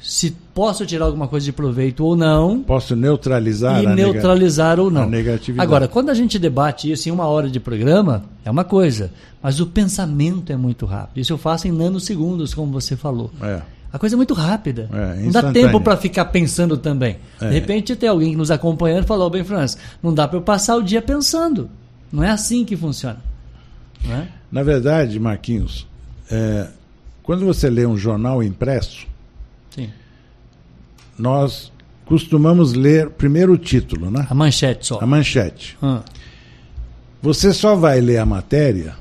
se 0.00 0.30
posso 0.54 0.86
tirar 0.86 1.06
alguma 1.06 1.26
coisa 1.26 1.44
de 1.44 1.52
proveito 1.52 2.04
ou 2.04 2.16
não, 2.16 2.62
Posso 2.62 2.94
neutralizar 2.94 3.82
e 3.82 3.86
a 3.86 3.94
neutralizar 3.94 4.78
ou 4.78 4.90
não. 4.90 5.02
a 5.02 5.06
negatividade. 5.06 5.66
Agora, 5.66 5.88
quando 5.88 6.10
a 6.10 6.14
gente 6.14 6.38
debate 6.38 6.90
isso 6.90 7.08
em 7.08 7.12
uma 7.12 7.26
hora 7.26 7.50
de 7.50 7.58
programa, 7.58 8.24
é 8.44 8.50
uma 8.50 8.64
coisa, 8.64 9.10
mas 9.42 9.60
o 9.60 9.66
pensamento 9.66 10.52
é 10.52 10.56
muito 10.56 10.86
rápido. 10.86 11.18
Isso 11.18 11.32
eu 11.32 11.38
faço 11.38 11.66
em 11.66 11.72
nanosegundos, 11.72 12.54
como 12.54 12.72
você 12.72 12.96
falou. 12.96 13.30
É. 13.42 13.60
A 13.92 13.98
coisa 13.98 14.14
é 14.14 14.18
muito 14.18 14.34
rápida. 14.34 14.88
É, 14.92 15.22
não 15.22 15.30
dá 15.30 15.50
tempo 15.52 15.80
para 15.80 15.96
ficar 15.96 16.26
pensando 16.26 16.76
também. 16.76 17.16
É. 17.40 17.48
De 17.48 17.54
repente 17.54 17.96
tem 17.96 18.08
alguém 18.08 18.30
que 18.32 18.36
nos 18.36 18.50
acompanhando 18.50 19.04
e 19.04 19.06
falou, 19.06 19.30
bem, 19.30 19.42
Franz, 19.42 19.78
não 20.02 20.12
dá 20.12 20.28
para 20.28 20.38
eu 20.38 20.42
passar 20.42 20.76
o 20.76 20.82
dia 20.82 21.00
pensando. 21.00 21.70
Não 22.12 22.22
é 22.22 22.30
assim 22.30 22.64
que 22.64 22.76
funciona. 22.76 23.18
É? 24.08 24.26
Na 24.52 24.62
verdade, 24.62 25.18
Marquinhos, 25.18 25.86
é, 26.30 26.68
quando 27.22 27.44
você 27.44 27.68
lê 27.68 27.86
um 27.86 27.96
jornal 27.96 28.42
impresso, 28.42 29.06
Sim. 29.70 29.90
nós 31.18 31.72
costumamos 32.06 32.72
ler 32.72 33.10
primeiro 33.10 33.52
o 33.52 33.58
título, 33.58 34.10
né? 34.10 34.26
A 34.30 34.34
manchete 34.34 34.86
só. 34.86 34.98
A 35.00 35.06
manchete. 35.06 35.76
Ah, 35.82 36.02
Você 37.20 37.52
só 37.52 37.74
vai 37.74 38.00
ler 38.00 38.18
a 38.18 38.24
matéria 38.26 38.94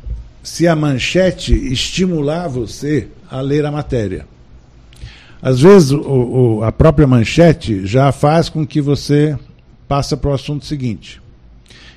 se 0.44 0.68
a 0.68 0.76
manchete 0.76 1.54
estimular 1.54 2.48
você 2.48 3.08
a 3.30 3.40
ler 3.42 3.66
a 3.66 3.72
matéria. 3.72 4.26
Às 5.42 5.60
vezes, 5.62 5.92
o- 5.92 6.00
o- 6.58 6.64
a 6.64 6.72
própria 6.72 7.06
manchete 7.06 7.86
já 7.86 8.12
faz 8.12 8.50
com 8.50 8.66
que 8.66 8.82
você 8.82 9.38
passe 9.88 10.16
para 10.18 10.32
o 10.32 10.34
assunto 10.34 10.66
seguinte. 10.66 11.22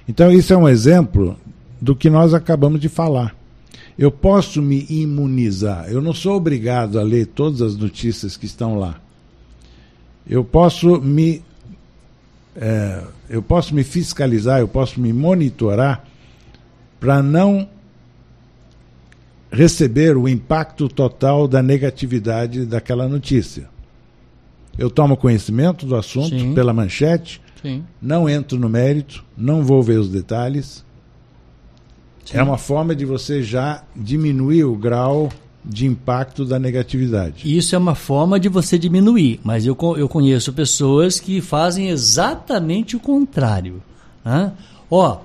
Então, 0.07 0.31
isso 0.31 0.53
é 0.53 0.57
um 0.57 0.69
exemplo 0.69 1.39
do 1.81 1.97
que 1.97 2.11
nós 2.11 2.35
acabamos 2.35 2.81
de 2.81 2.89
falar. 2.91 3.35
Eu 4.01 4.11
posso 4.11 4.63
me 4.63 4.87
imunizar. 4.89 5.93
Eu 5.93 6.01
não 6.01 6.15
sou 6.15 6.35
obrigado 6.35 6.99
a 6.99 7.03
ler 7.03 7.27
todas 7.27 7.61
as 7.61 7.77
notícias 7.77 8.35
que 8.35 8.47
estão 8.47 8.79
lá. 8.79 8.99
Eu 10.27 10.43
posso 10.43 10.99
me 11.03 11.43
é, 12.57 13.05
eu 13.29 13.43
posso 13.43 13.75
me 13.75 13.85
fiscalizar, 13.85 14.59
eu 14.59 14.67
posso 14.67 14.99
me 14.99 15.13
monitorar 15.13 16.03
para 16.99 17.23
não 17.23 17.69
receber 19.53 20.17
o 20.17 20.27
impacto 20.27 20.89
total 20.89 21.47
da 21.47 21.63
negatividade 21.63 22.65
daquela 22.65 23.07
notícia. 23.07 23.69
Eu 24.79 24.89
tomo 24.89 25.15
conhecimento 25.15 25.85
do 25.85 25.95
assunto 25.95 26.39
Sim. 26.39 26.55
pela 26.55 26.73
manchete, 26.73 27.39
sim. 27.61 27.85
não 28.01 28.27
entro 28.27 28.59
no 28.59 28.71
mérito, 28.71 29.23
não 29.37 29.63
vou 29.63 29.83
ver 29.83 29.99
os 29.99 30.09
detalhes. 30.09 30.83
Sim. 32.25 32.39
É 32.39 32.43
uma 32.43 32.59
forma 32.59 32.95
de 32.95 33.05
você 33.05 33.43
já 33.43 33.83
diminuir 33.95 34.65
o 34.65 34.77
grau 34.77 35.31
de 35.65 35.87
impacto 35.87 36.45
da 36.45 36.59
negatividade. 36.59 37.57
Isso 37.57 37.75
é 37.75 37.79
uma 37.79 37.95
forma 37.95 38.41
de 38.41 38.49
você 38.49 38.79
diminuir, 38.79 39.41
mas 39.45 39.67
eu, 39.67 39.77
eu 39.97 40.09
conheço 40.09 40.53
pessoas 40.53 41.21
que 41.21 41.41
fazem 41.41 41.89
exatamente 41.89 42.97
o 42.97 43.01
contrário. 43.01 43.83
né? 44.25 44.53
Ó, 44.91 45.19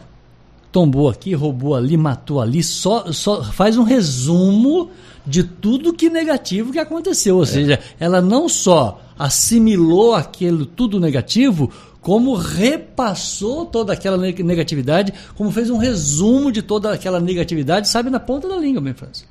tombou 0.72 1.10
aqui, 1.10 1.34
roubou 1.34 1.74
ali, 1.74 1.96
matou 1.96 2.42
ali, 2.42 2.62
só, 2.62 3.12
só 3.14 3.44
faz 3.44 3.78
um 3.78 3.84
resumo 3.84 4.90
de 5.26 5.44
tudo 5.44 5.94
que 5.94 6.10
negativo 6.10 6.74
que 6.74 6.80
aconteceu. 6.80 7.38
Ou 7.38 7.44
é. 7.44 7.46
seja, 7.46 7.80
ela 8.00 8.22
não 8.22 8.50
só 8.50 9.02
assimilou 9.18 10.14
aquele 10.14 10.66
tudo 10.66 11.00
negativo, 11.00 11.72
como 12.06 12.36
repassou 12.36 13.66
toda 13.66 13.92
aquela 13.92 14.16
negatividade, 14.16 15.12
como 15.34 15.50
fez 15.50 15.72
um 15.72 15.78
resumo 15.78 16.52
de 16.52 16.62
toda 16.62 16.94
aquela 16.94 17.20
negatividade, 17.20 17.88
sabe, 17.90 18.12
na 18.12 18.20
ponta 18.20 18.48
da 18.48 18.58
língua, 18.58 18.80
meu 18.80 18.94
França. 18.94 19.26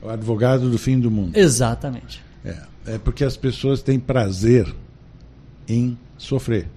O 0.00 0.08
advogado 0.08 0.70
do 0.70 0.78
fim 0.78 1.00
do 1.00 1.10
mundo. 1.10 1.36
Exatamente. 1.36 2.22
É, 2.44 2.56
é 2.86 2.98
porque 2.98 3.24
as 3.24 3.36
pessoas 3.36 3.82
têm 3.82 3.98
prazer 3.98 4.72
em 5.68 5.98
sofrer. 6.16 6.68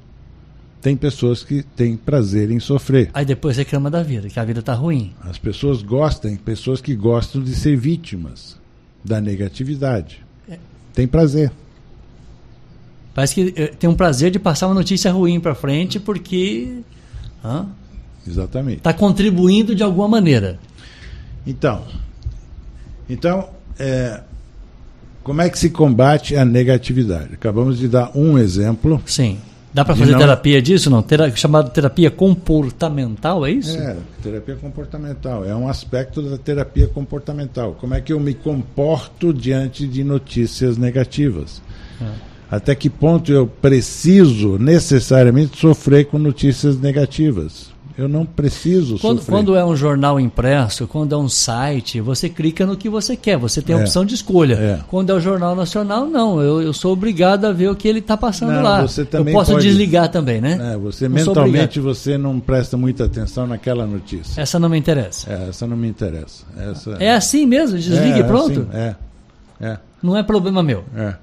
Tem 0.81 0.97
pessoas 0.97 1.43
que 1.43 1.61
têm 1.61 1.95
prazer 1.97 2.49
em 2.49 2.59
sofrer. 2.59 3.11
Aí 3.13 3.23
depois 3.23 3.55
reclama 3.55 3.91
da 3.91 4.01
vida, 4.01 4.29
que 4.29 4.39
a 4.39 4.43
vida 4.43 4.59
está 4.59 4.73
ruim. 4.73 5.13
As 5.21 5.37
pessoas 5.37 5.83
gostam, 5.83 6.35
pessoas 6.35 6.81
que 6.81 6.95
gostam 6.95 7.43
de 7.43 7.53
ser 7.53 7.77
vítimas 7.77 8.59
da 9.05 9.21
negatividade. 9.21 10.25
É. 10.49 10.57
Tem 10.95 11.07
prazer. 11.07 11.51
Parece 13.13 13.35
que 13.35 13.61
eh, 13.61 13.67
tem 13.67 13.89
um 13.89 13.95
prazer 13.95 14.31
de 14.31 14.39
passar 14.39 14.67
uma 14.67 14.73
notícia 14.73 15.11
ruim 15.11 15.39
para 15.39 15.53
frente 15.53 15.99
porque. 15.99 16.79
Hã? 17.43 17.67
Exatamente. 18.27 18.77
Está 18.77 18.93
contribuindo 18.93 19.75
de 19.75 19.83
alguma 19.83 20.07
maneira. 20.07 20.57
Então, 21.45 21.83
então 23.09 23.49
é, 23.77 24.21
como 25.23 25.41
é 25.41 25.49
que 25.49 25.59
se 25.59 25.69
combate 25.69 26.35
a 26.35 26.45
negatividade? 26.45 27.33
Acabamos 27.33 27.77
de 27.77 27.87
dar 27.87 28.11
um 28.15 28.37
exemplo. 28.37 29.01
Sim. 29.05 29.37
Dá 29.73 29.83
para 29.83 29.95
fazer 29.95 30.11
não... 30.11 30.19
terapia 30.19 30.61
disso, 30.61 30.89
não? 30.89 31.01
Tera... 31.01 31.35
Chamado 31.35 31.69
terapia 31.71 32.11
comportamental, 32.11 33.45
é 33.45 33.51
isso? 33.51 33.75
É, 33.75 33.97
terapia 34.21 34.55
comportamental. 34.55 35.43
É 35.43 35.55
um 35.55 35.67
aspecto 35.67 36.21
da 36.21 36.37
terapia 36.37 36.87
comportamental. 36.87 37.75
Como 37.79 37.93
é 37.93 37.99
que 37.99 38.13
eu 38.13 38.19
me 38.19 38.35
comporto 38.35 39.33
diante 39.33 39.87
de 39.87 40.03
notícias 40.03 40.77
negativas? 40.77 41.61
É 41.99 42.32
até 42.55 42.75
que 42.75 42.87
ponto 42.87 43.31
eu 43.31 43.47
preciso 43.47 44.59
necessariamente 44.59 45.57
sofrer 45.57 46.05
com 46.05 46.19
notícias 46.19 46.77
negativas. 46.77 47.73
Eu 47.97 48.07
não 48.07 48.25
preciso 48.25 48.99
quando, 48.99 49.19
sofrer. 49.19 49.31
Quando 49.31 49.55
é 49.55 49.65
um 49.65 49.75
jornal 49.75 50.19
impresso, 50.19 50.87
quando 50.87 51.13
é 51.13 51.17
um 51.17 51.27
site, 51.27 51.99
você 51.99 52.29
clica 52.29 52.63
no 52.65 52.77
que 52.77 52.89
você 52.89 53.15
quer, 53.15 53.37
você 53.37 53.59
tem 53.59 53.75
a 53.75 53.79
é. 53.79 53.81
opção 53.81 54.05
de 54.05 54.13
escolha. 54.13 54.53
É. 54.53 54.79
Quando 54.87 55.11
é 55.11 55.13
o 55.15 55.19
Jornal 55.19 55.55
Nacional, 55.55 56.05
não, 56.05 56.41
eu, 56.41 56.61
eu 56.61 56.73
sou 56.73 56.93
obrigado 56.93 57.45
a 57.45 57.51
ver 57.51 57.69
o 57.69 57.75
que 57.75 57.87
ele 57.87 57.99
está 57.99 58.15
passando 58.15 58.53
não, 58.53 58.61
lá. 58.61 58.81
Você 58.81 59.03
também 59.03 59.33
eu 59.33 59.39
posso 59.39 59.53
pode... 59.53 59.67
desligar 59.67 60.09
também, 60.09 60.39
né? 60.39 60.73
É, 60.73 60.77
você 60.77 61.07
não 61.07 61.15
mentalmente 61.15 61.79
você 61.79 62.19
não 62.19 62.39
presta 62.39 62.77
muita 62.77 63.05
atenção 63.05 63.47
naquela 63.47 63.87
notícia. 63.87 64.39
Essa 64.39 64.59
não 64.59 64.69
me 64.69 64.77
interessa. 64.77 65.31
É, 65.31 65.49
essa 65.49 65.65
não 65.65 65.77
me 65.77 65.87
interessa. 65.87 66.45
Essa... 66.57 66.91
É 66.99 67.13
assim 67.13 67.47
mesmo, 67.47 67.77
desliga 67.79 68.17
e 68.17 68.21
é, 68.21 68.23
pronto? 68.23 68.67
Assim, 68.69 68.77
é, 68.77 68.95
é. 69.59 69.77
Não 70.03 70.15
é 70.15 70.21
problema 70.21 70.61
meu. 70.61 70.83
É. 70.95 71.15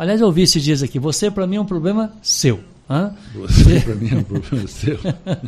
Aliás, 0.00 0.18
eu 0.18 0.28
ouvi 0.28 0.40
esses 0.40 0.64
dias 0.64 0.82
aqui, 0.82 0.98
você 0.98 1.30
para 1.30 1.46
mim 1.46 1.56
é 1.56 1.60
um 1.60 1.66
problema 1.66 2.10
seu. 2.22 2.60
Hã? 2.88 3.12
Você 3.34 3.80
para 3.84 3.94
mim 3.94 4.08
é 4.10 4.16
um 4.16 4.22
problema 4.22 4.66
seu. 4.66 4.98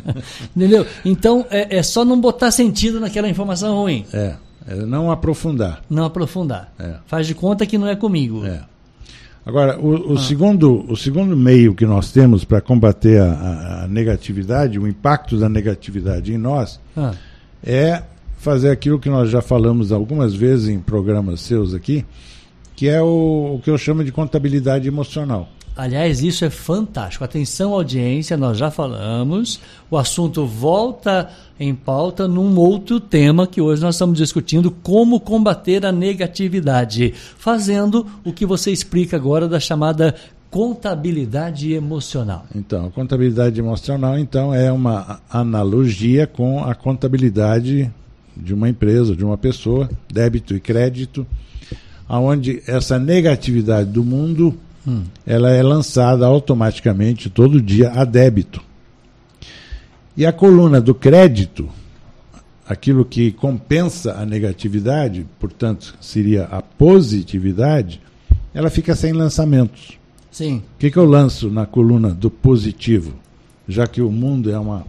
Entendeu? 0.55 0.85
Então 1.03 1.43
é, 1.49 1.77
é, 1.77 1.81
só 1.81 2.05
não 2.05 2.21
botar 2.21 2.51
sentido 2.51 2.99
naquela 2.99 3.27
informação 3.27 3.75
ruim. 3.75 4.05
É, 4.13 4.35
é 4.67 4.75
não 4.75 5.09
aprofundar. 5.09 5.81
Não 5.89 6.05
aprofundar. 6.05 6.71
É. 6.77 6.97
Faz 7.07 7.25
de 7.25 7.33
conta 7.33 7.65
que 7.65 7.79
não 7.79 7.87
é 7.87 7.95
comigo. 7.95 8.45
É. 8.45 8.61
Agora, 9.43 9.79
o, 9.79 10.11
o 10.11 10.17
ah. 10.17 10.19
segundo, 10.19 10.85
o 10.87 10.95
segundo 10.95 11.35
meio 11.35 11.73
que 11.73 11.87
nós 11.87 12.11
temos 12.11 12.45
para 12.45 12.61
combater 12.61 13.19
a, 13.23 13.85
a, 13.85 13.87
negatividade, 13.87 14.77
o 14.77 14.87
impacto 14.87 15.35
da 15.35 15.49
negatividade 15.49 16.31
em 16.31 16.37
nós, 16.37 16.79
ah. 16.95 17.15
é 17.63 18.03
fazer 18.37 18.69
aquilo 18.69 18.99
que 18.99 19.09
nós 19.09 19.31
já 19.31 19.41
falamos 19.41 19.91
algumas 19.91 20.35
vezes 20.35 20.69
em 20.69 20.79
programas 20.79 21.41
seus 21.41 21.73
aqui, 21.73 22.05
que 22.75 22.87
é 22.87 23.01
o, 23.01 23.55
o 23.55 23.61
que 23.63 23.69
eu 23.69 23.77
chamo 23.77 24.03
de 24.03 24.11
contabilidade 24.11 24.87
emocional. 24.87 25.47
Aliás, 25.75 26.21
isso 26.21 26.45
é 26.45 26.51
fantástico. 26.51 27.23
Atenção, 27.23 27.73
audiência, 27.73 28.37
nós 28.37 28.57
já 28.57 28.69
falamos. 28.69 29.59
O 29.89 29.97
assunto 29.97 30.45
volta 30.45 31.29
em 31.59 31.73
pauta 31.73 32.27
num 32.27 32.55
outro 32.59 32.99
tema 32.99 33.47
que 33.47 33.59
hoje 33.59 33.81
nós 33.81 33.95
estamos 33.95 34.17
discutindo: 34.17 34.69
como 34.69 35.19
combater 35.19 35.83
a 35.83 35.91
negatividade, 35.91 37.13
fazendo 37.37 38.05
o 38.23 38.31
que 38.31 38.45
você 38.45 38.71
explica 38.71 39.17
agora 39.17 39.47
da 39.47 39.59
chamada 39.59 40.13
contabilidade 40.51 41.73
emocional. 41.73 42.45
Então, 42.53 42.85
a 42.85 42.91
contabilidade 42.91 43.59
emocional 43.59 44.19
então 44.19 44.53
é 44.53 44.71
uma 44.71 45.19
analogia 45.27 46.27
com 46.27 46.63
a 46.63 46.75
contabilidade 46.75 47.91
de 48.37 48.53
uma 48.53 48.69
empresa, 48.69 49.15
de 49.15 49.25
uma 49.25 49.37
pessoa, 49.37 49.89
débito 50.11 50.55
e 50.55 50.59
crédito 50.59 51.25
onde 52.19 52.61
essa 52.67 52.99
negatividade 52.99 53.89
do 53.89 54.03
mundo 54.03 54.57
hum. 54.87 55.03
ela 55.25 55.49
é 55.51 55.63
lançada 55.63 56.25
automaticamente 56.25 57.29
todo 57.29 57.61
dia 57.61 57.91
a 57.91 58.05
débito. 58.05 58.61
E 60.15 60.25
a 60.25 60.31
coluna 60.31 60.79
do 60.79 60.93
crédito, 60.93 61.67
aquilo 62.67 63.03
que 63.03 63.31
compensa 63.31 64.13
a 64.13 64.25
negatividade, 64.25 65.25
portanto, 65.39 65.95
seria 65.99 66.43
a 66.45 66.61
positividade, 66.61 67.99
ela 68.53 68.69
fica 68.69 68.95
sem 68.95 69.11
lançamentos. 69.11 69.97
Sim. 70.31 70.57
O 70.57 70.79
que, 70.79 70.91
que 70.91 70.97
eu 70.97 71.05
lanço 71.05 71.49
na 71.49 71.65
coluna 71.65 72.09
do 72.09 72.29
positivo? 72.29 73.13
Já 73.67 73.87
que 73.87 74.01
o 74.01 74.11
mundo 74.11 74.51
é 74.51 74.59
uma 74.59 74.85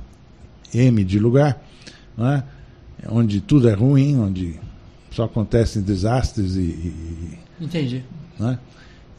M 0.73 1.05
de 1.05 1.19
lugar, 1.19 1.63
é? 2.19 2.43
onde 3.09 3.41
tudo 3.41 3.69
é 3.69 3.73
ruim, 3.73 4.19
onde 4.19 4.59
só 5.15 5.25
acontecem 5.25 5.83
desastres 5.83 6.57
e. 6.57 6.61
e 6.61 7.39
Entendi. 7.61 8.05
Né? 8.39 8.59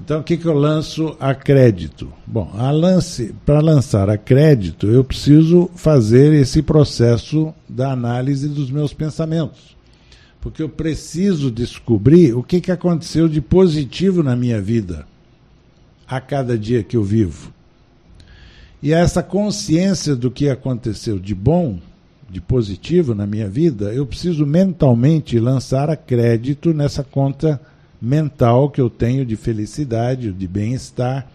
Então, 0.03 0.19
o 0.19 0.23
que, 0.23 0.35
que 0.35 0.45
eu 0.45 0.53
lanço 0.53 1.15
a 1.21 1.33
crédito? 1.33 2.11
Bom, 2.27 2.51
lance, 2.53 3.33
para 3.45 3.61
lançar 3.61 4.09
a 4.09 4.17
crédito, 4.17 4.87
eu 4.87 5.05
preciso 5.05 5.69
fazer 5.73 6.33
esse 6.33 6.61
processo 6.61 7.53
da 7.67 7.93
análise 7.93 8.49
dos 8.49 8.69
meus 8.69 8.93
pensamentos. 8.93 9.75
Porque 10.41 10.61
eu 10.61 10.67
preciso 10.67 11.49
descobrir 11.49 12.35
o 12.35 12.43
que, 12.43 12.59
que 12.59 12.71
aconteceu 12.71 13.29
de 13.29 13.39
positivo 13.39 14.21
na 14.21 14.35
minha 14.35 14.61
vida 14.61 15.07
a 16.05 16.19
cada 16.19 16.57
dia 16.57 16.83
que 16.83 16.97
eu 16.97 17.03
vivo. 17.03 17.53
E 18.83 18.91
essa 18.91 19.23
consciência 19.23 20.15
do 20.15 20.29
que 20.29 20.49
aconteceu 20.49 21.17
de 21.17 21.33
bom 21.33 21.79
de 22.29 22.41
positivo 22.41 23.13
na 23.13 23.27
minha 23.27 23.47
vida, 23.47 23.93
eu 23.93 24.05
preciso 24.05 24.45
mentalmente 24.45 25.39
lançar 25.39 25.89
a 25.89 25.95
crédito 25.95 26.73
nessa 26.73 27.03
conta 27.03 27.61
mental 28.01 28.69
que 28.69 28.81
eu 28.81 28.89
tenho 28.89 29.25
de 29.25 29.35
felicidade, 29.35 30.31
de 30.31 30.47
bem-estar, 30.47 31.27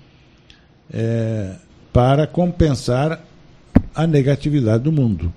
é, 0.93 1.55
para 1.93 2.27
compensar 2.27 3.25
a 3.95 4.07
negatividade 4.07 4.85
do 4.85 4.93
mundo. 4.93 5.33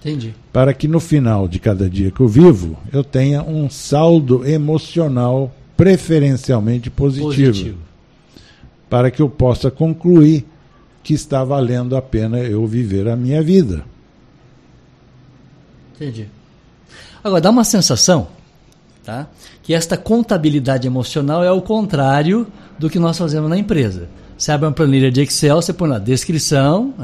Entendi. 0.00 0.34
Para 0.52 0.72
que 0.72 0.88
no 0.88 0.98
final 0.98 1.46
de 1.46 1.58
cada 1.58 1.88
dia 1.88 2.10
que 2.10 2.20
eu 2.20 2.28
vivo, 2.28 2.78
eu 2.92 3.04
tenha 3.04 3.42
um 3.42 3.68
saldo 3.68 4.46
emocional 4.46 5.54
preferencialmente 5.76 6.90
positivo. 6.90 7.28
positivo. 7.28 7.78
Para 8.88 9.10
que 9.10 9.20
eu 9.20 9.28
possa 9.28 9.70
concluir 9.70 10.46
que 11.02 11.14
está 11.14 11.44
valendo 11.44 11.96
a 11.96 12.02
pena 12.02 12.38
eu 12.38 12.66
viver 12.66 13.08
a 13.08 13.16
minha 13.16 13.42
vida. 13.42 13.84
Entendi. 16.00 16.26
Agora, 17.22 17.42
dá 17.42 17.50
uma 17.50 17.64
sensação 17.64 18.28
tá? 19.04 19.26
que 19.62 19.74
esta 19.74 19.96
contabilidade 19.96 20.86
emocional 20.86 21.44
é 21.44 21.52
o 21.52 21.60
contrário 21.60 22.46
do 22.78 22.88
que 22.88 22.98
nós 22.98 23.18
fazemos 23.18 23.50
na 23.50 23.58
empresa. 23.58 24.08
Você 24.36 24.50
abre 24.50 24.66
uma 24.66 24.72
planilha 24.72 25.10
de 25.10 25.20
Excel, 25.20 25.60
você 25.60 25.72
põe 25.72 25.90
lá 25.90 25.98
descrição, 25.98 26.94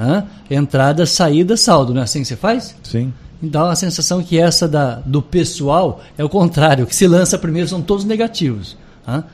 entrada, 0.50 1.04
saída, 1.04 1.54
saldo. 1.54 1.92
Não 1.92 2.00
é 2.00 2.04
assim 2.04 2.22
que 2.22 2.28
você 2.28 2.36
faz? 2.36 2.74
Sim. 2.82 3.12
Então 3.42 3.66
a 3.66 3.76
sensação 3.76 4.22
que 4.22 4.38
essa 4.38 4.66
da, 4.66 4.94
do 5.04 5.20
pessoal 5.20 6.00
é 6.16 6.24
o 6.24 6.28
contrário. 6.30 6.84
O 6.84 6.86
que 6.86 6.96
se 6.96 7.06
lança 7.06 7.36
primeiro 7.36 7.68
são 7.68 7.82
todos 7.82 8.06
negativos. 8.06 8.78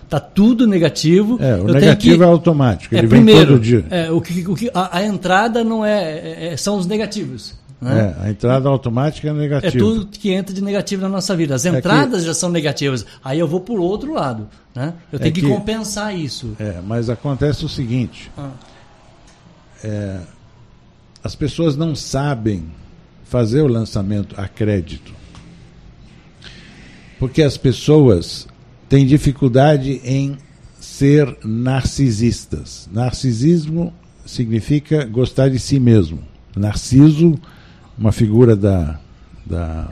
Está 0.05 0.21
tudo 0.21 0.67
negativo. 0.67 1.39
É, 1.41 1.55
o 1.55 1.65
negativo 1.65 2.19
que, 2.19 2.23
é 2.23 2.27
automático. 2.27 2.95
Ele 2.95 3.07
é, 3.07 3.09
primeiro, 3.09 3.53
É, 3.89 4.11
o 4.11 4.21
que, 4.21 4.47
o 4.47 4.55
que, 4.55 4.71
a, 4.75 4.99
a 4.99 5.05
entrada 5.05 5.65
não 5.65 5.85
é, 5.85 6.03
é, 6.03 6.53
é 6.53 6.57
são 6.57 6.77
os 6.77 6.87
negativos. 6.87 7.55
Né? 7.83 8.15
É, 8.17 8.27
a 8.27 8.31
entrada 8.31 8.69
automática 8.69 9.29
é 9.29 9.33
negativa. 9.33 9.77
É 9.77 9.79
tudo 9.79 10.07
que 10.07 10.31
entra 10.31 10.55
de 10.55 10.63
negativo 10.63 11.03
na 11.03 11.09
nossa 11.09 11.35
vida. 11.35 11.57
As 11.57 11.65
entradas 11.65 12.19
é 12.19 12.21
que... 12.21 12.27
já 12.27 12.35
são 12.35 12.49
negativas. 12.49 13.05
Aí 13.25 13.41
eu 13.41 13.49
vou 13.49 13.61
por 13.61 13.81
outro 13.81 14.15
lado. 14.15 14.49
Né? 14.73 14.95
Eu 15.11 15.19
tenho 15.19 15.31
é 15.31 15.33
que, 15.33 15.41
que, 15.41 15.49
compensar 15.49 16.17
isso. 16.17 16.55
É, 16.61 16.81
mas 16.87 17.11
acontece 17.11 17.65
o 17.65 17.69
seguinte: 17.69 18.31
ah. 18.39 18.51
é, 19.83 20.21
as 21.25 21.35
pessoas 21.35 21.77
não 21.77 21.97
sabem 21.97 22.71
fazer 23.25 23.63
o 23.63 23.67
lançamento 23.67 24.41
a 24.41 24.47
crédito. 24.47 25.13
Porque 27.19 27.43
as 27.43 27.57
pessoas 27.57 28.47
têm 28.89 29.05
dificuldade 29.05 30.01
em 30.05 30.39
ser 30.79 31.37
narcisistas. 31.45 32.89
Narcisismo 32.93 33.93
significa 34.25 35.05
gostar 35.05 35.49
de 35.49 35.59
si 35.59 35.81
mesmo. 35.81 36.21
Narciso 36.55 37.41
uma 37.99 38.13
figura 38.13 38.57
da, 38.57 38.99
da 39.45 39.89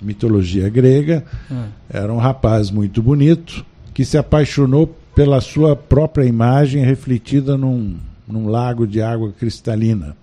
mitologia 0.00 0.68
grega. 0.68 1.24
Hum. 1.50 1.66
Era 1.88 2.12
um 2.12 2.18
rapaz 2.18 2.70
muito 2.70 3.02
bonito 3.02 3.64
que 3.94 4.04
se 4.04 4.16
apaixonou 4.16 4.94
pela 5.14 5.40
sua 5.40 5.74
própria 5.74 6.24
imagem 6.24 6.84
refletida 6.84 7.56
num, 7.56 7.96
num 8.26 8.48
lago 8.48 8.86
de 8.86 9.02
água 9.02 9.32
cristalina. 9.32 10.16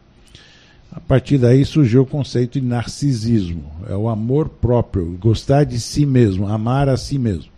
A 0.91 0.99
partir 1.01 1.37
daí 1.37 1.65
surgiu 1.65 2.03
o 2.03 2.05
conceito 2.05 2.59
de 2.59 2.65
narcisismo. 2.65 3.65
É 3.89 3.95
o 3.95 4.07
amor 4.07 4.47
próprio, 4.47 5.17
gostar 5.19 5.65
de 5.65 5.77
si 5.77 6.05
mesmo, 6.05 6.47
amar 6.47 6.87
a 6.87 6.95
si 6.95 7.19
mesmo. 7.19 7.51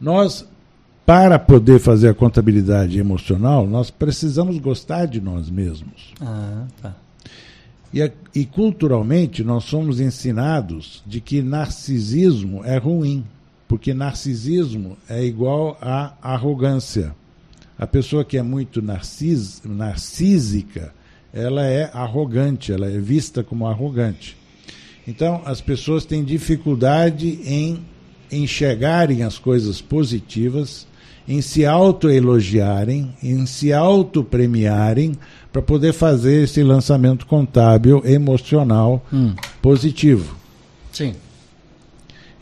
Nós, 0.00 0.46
para 1.04 1.40
poder 1.40 1.80
fazer 1.80 2.10
a 2.10 2.14
contabilidade 2.14 2.98
emocional, 2.98 3.66
nós 3.66 3.90
precisamos 3.90 4.58
gostar 4.58 5.06
de 5.06 5.20
nós 5.20 5.50
mesmos. 5.50 6.12
Ah, 6.20 6.66
tá. 6.80 6.94
E, 7.92 8.10
e 8.34 8.46
culturalmente 8.46 9.44
nós 9.44 9.64
somos 9.64 10.00
ensinados 10.00 11.02
de 11.06 11.20
que 11.20 11.42
narcisismo 11.42 12.64
é 12.64 12.78
ruim, 12.78 13.24
porque 13.68 13.92
narcisismo 13.92 14.96
é 15.08 15.22
igual 15.24 15.76
a 15.80 16.14
arrogância. 16.22 17.14
A 17.78 17.86
pessoa 17.86 18.24
que 18.24 18.38
é 18.38 18.42
muito 18.42 18.80
narcis, 18.80 19.62
narcísica, 19.64 20.94
ela 21.32 21.66
é 21.66 21.90
arrogante, 21.92 22.72
ela 22.72 22.86
é 22.86 22.98
vista 22.98 23.42
como 23.42 23.66
arrogante. 23.66 24.36
Então, 25.06 25.42
as 25.44 25.60
pessoas 25.60 26.04
têm 26.04 26.22
dificuldade 26.22 27.40
em 27.44 27.84
enxergarem 28.30 29.22
as 29.22 29.38
coisas 29.38 29.80
positivas, 29.80 30.86
em 31.26 31.40
se 31.40 31.64
autoelogiarem, 31.64 33.14
em 33.22 33.46
se 33.46 33.72
autopremiarem, 33.72 35.16
para 35.52 35.62
poder 35.62 35.92
fazer 35.92 36.44
esse 36.44 36.62
lançamento 36.62 37.26
contábil 37.26 38.02
emocional 38.04 39.04
hum. 39.12 39.34
positivo. 39.60 40.34
Sim. 40.90 41.14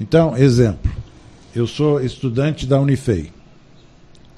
Então, 0.01 0.37
exemplo, 0.37 0.91
eu 1.55 1.67
sou 1.67 2.01
estudante 2.01 2.67
da 2.67 2.81
Unifei. 2.81 3.31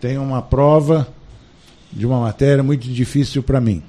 Tenho 0.01 0.23
uma 0.23 0.43
prova 0.43 1.07
de 1.93 2.07
uma 2.07 2.21
matéria 2.21 2.63
muito 2.63 2.89
difícil 2.89 3.43
para 3.43 3.61
mim. 3.61 3.83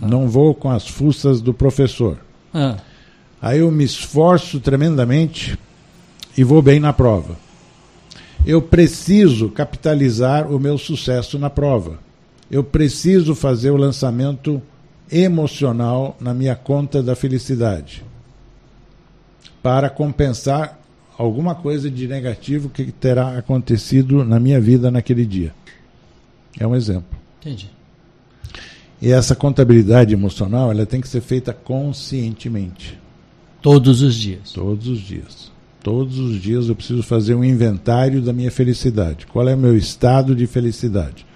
Não 0.00 0.28
vou 0.28 0.54
com 0.54 0.70
as 0.70 0.88
fuças 0.88 1.40
do 1.40 1.54
professor. 1.54 2.16
Ah. 2.52 2.76
Aí 3.40 3.60
eu 3.60 3.70
me 3.70 3.84
esforço 3.84 4.58
tremendamente 4.58 5.58
e 6.36 6.42
vou 6.42 6.62
bem 6.62 6.80
na 6.80 6.92
prova. 6.92 7.36
Eu 8.44 8.60
preciso 8.60 9.48
capitalizar 9.50 10.50
o 10.50 10.58
meu 10.58 10.76
sucesso 10.76 11.38
na 11.38 11.48
prova. 11.48 11.98
Eu 12.50 12.64
preciso 12.64 13.34
fazer 13.34 13.70
o 13.70 13.76
lançamento 13.76 14.60
emocional 15.10 16.16
na 16.20 16.34
minha 16.34 16.56
conta 16.56 17.02
da 17.02 17.14
felicidade 17.14 18.04
para 19.62 19.88
compensar 19.88 20.80
alguma 21.16 21.54
coisa 21.54 21.88
de 21.88 22.08
negativo 22.08 22.68
que 22.68 22.90
terá 22.90 23.38
acontecido 23.38 24.24
na 24.24 24.40
minha 24.40 24.60
vida 24.60 24.90
naquele 24.90 25.24
dia. 25.24 25.54
É 26.58 26.66
um 26.66 26.74
exemplo. 26.74 27.16
Entendi. 27.40 27.70
E 29.00 29.10
essa 29.10 29.36
contabilidade 29.36 30.12
emocional, 30.12 30.70
ela 30.70 30.84
tem 30.84 31.00
que 31.00 31.08
ser 31.08 31.20
feita 31.20 31.52
conscientemente. 31.52 32.98
Todos 33.60 34.02
os 34.02 34.16
dias. 34.16 34.52
Todos 34.52 34.88
os 34.88 34.98
dias. 34.98 35.51
Todos 35.82 36.18
os 36.18 36.40
dias 36.40 36.68
eu 36.68 36.76
preciso 36.76 37.02
fazer 37.02 37.34
um 37.34 37.42
inventário 37.42 38.20
da 38.22 38.32
minha 38.32 38.52
felicidade. 38.52 39.26
Qual 39.26 39.48
é 39.48 39.54
o 39.54 39.58
meu 39.58 39.76
estado 39.76 40.34
de 40.34 40.46
felicidade? 40.46 41.26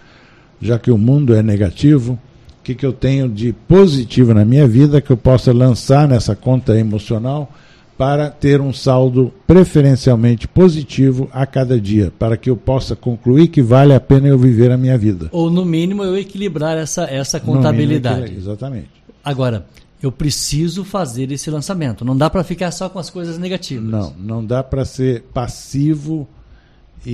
Já 0.62 0.78
que 0.78 0.90
o 0.90 0.96
mundo 0.96 1.34
é 1.34 1.42
negativo, 1.42 2.12
o 2.12 2.62
que, 2.62 2.74
que 2.74 2.86
eu 2.86 2.92
tenho 2.92 3.28
de 3.28 3.52
positivo 3.52 4.32
na 4.32 4.44
minha 4.44 4.66
vida 4.68 5.00
que 5.00 5.10
eu 5.10 5.16
possa 5.16 5.52
lançar 5.52 6.06
nessa 6.06 6.36
conta 6.36 6.78
emocional 6.78 7.52
para 7.98 8.30
ter 8.30 8.60
um 8.60 8.72
saldo 8.72 9.32
preferencialmente 9.46 10.46
positivo 10.46 11.28
a 11.32 11.44
cada 11.44 11.80
dia, 11.80 12.12
para 12.16 12.36
que 12.36 12.48
eu 12.48 12.56
possa 12.56 12.94
concluir 12.94 13.48
que 13.48 13.62
vale 13.62 13.94
a 13.94 14.00
pena 14.00 14.28
eu 14.28 14.38
viver 14.38 14.70
a 14.70 14.76
minha 14.76 14.98
vida. 14.98 15.28
Ou, 15.32 15.50
no 15.50 15.64
mínimo, 15.64 16.04
eu 16.04 16.16
equilibrar 16.16 16.76
essa, 16.76 17.04
essa 17.04 17.40
contabilidade. 17.40 18.22
Mínimo, 18.22 18.38
exatamente. 18.38 18.90
Agora, 19.24 19.66
eu 20.02 20.12
preciso 20.12 20.84
fazer 20.84 21.32
esse 21.32 21.50
lançamento. 21.50 22.04
Não 22.04 22.16
dá 22.16 22.28
para 22.28 22.44
ficar 22.44 22.70
só 22.70 22.88
com 22.88 22.98
as 22.98 23.10
coisas 23.10 23.38
negativas. 23.38 23.84
Não, 23.84 24.14
não 24.18 24.44
dá 24.44 24.62
para 24.62 24.84
ser 24.84 25.22
passivo 25.32 26.28
e, 27.04 27.10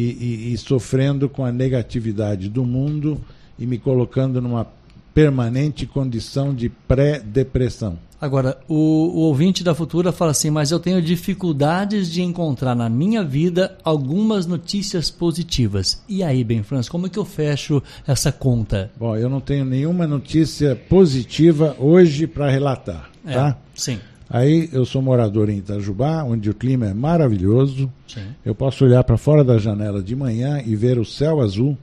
e, 0.50 0.52
e 0.52 0.58
sofrendo 0.58 1.28
com 1.28 1.44
a 1.44 1.52
negatividade 1.52 2.48
do 2.48 2.64
mundo 2.64 3.20
e 3.58 3.66
me 3.66 3.78
colocando 3.78 4.40
numa 4.40 4.66
permanente 5.14 5.86
condição 5.86 6.54
de 6.54 6.68
pré-depressão. 6.68 7.98
Agora, 8.22 8.56
o, 8.68 8.74
o, 8.74 9.18
ouvinte 9.22 9.64
da 9.64 9.74
Futura 9.74 10.12
fala 10.12 10.30
assim, 10.30 10.48
mas 10.48 10.70
eu 10.70 10.78
tenho 10.78 11.02
dificuldades 11.02 12.08
de 12.08 12.22
encontrar 12.22 12.72
na 12.72 12.88
minha 12.88 13.24
vida 13.24 13.76
algumas 13.82 14.46
notícias 14.46 15.10
positivas. 15.10 16.00
E 16.08 16.22
aí, 16.22 16.44
Ben 16.44 16.62
Franz, 16.62 16.88
como 16.88 17.08
é 17.08 17.10
que 17.10 17.18
eu 17.18 17.24
fecho 17.24 17.82
essa 18.06 18.30
conta? 18.30 18.92
Bom, 18.96 19.16
eu 19.16 19.28
não 19.28 19.40
tenho 19.40 19.64
nenhuma 19.64 20.06
notícia 20.06 20.76
positiva 20.76 21.74
hoje 21.80 22.28
para 22.28 22.48
relatar, 22.48 23.10
é, 23.26 23.32
tá? 23.32 23.58
Sim. 23.74 23.98
Aí 24.30 24.70
eu 24.72 24.84
sou 24.84 25.02
morador 25.02 25.50
em 25.50 25.58
Itajubá, 25.58 26.22
onde 26.22 26.48
o 26.48 26.54
clima 26.54 26.86
é 26.86 26.94
maravilhoso. 26.94 27.92
Sim. 28.06 28.26
Eu 28.44 28.54
posso 28.54 28.84
olhar 28.84 29.02
para 29.02 29.16
fora 29.16 29.42
da 29.42 29.58
janela 29.58 30.00
de 30.00 30.14
manhã 30.14 30.62
e 30.64 30.76
ver 30.76 30.96
o 30.96 31.04
céu 31.04 31.40
azul, 31.40 31.76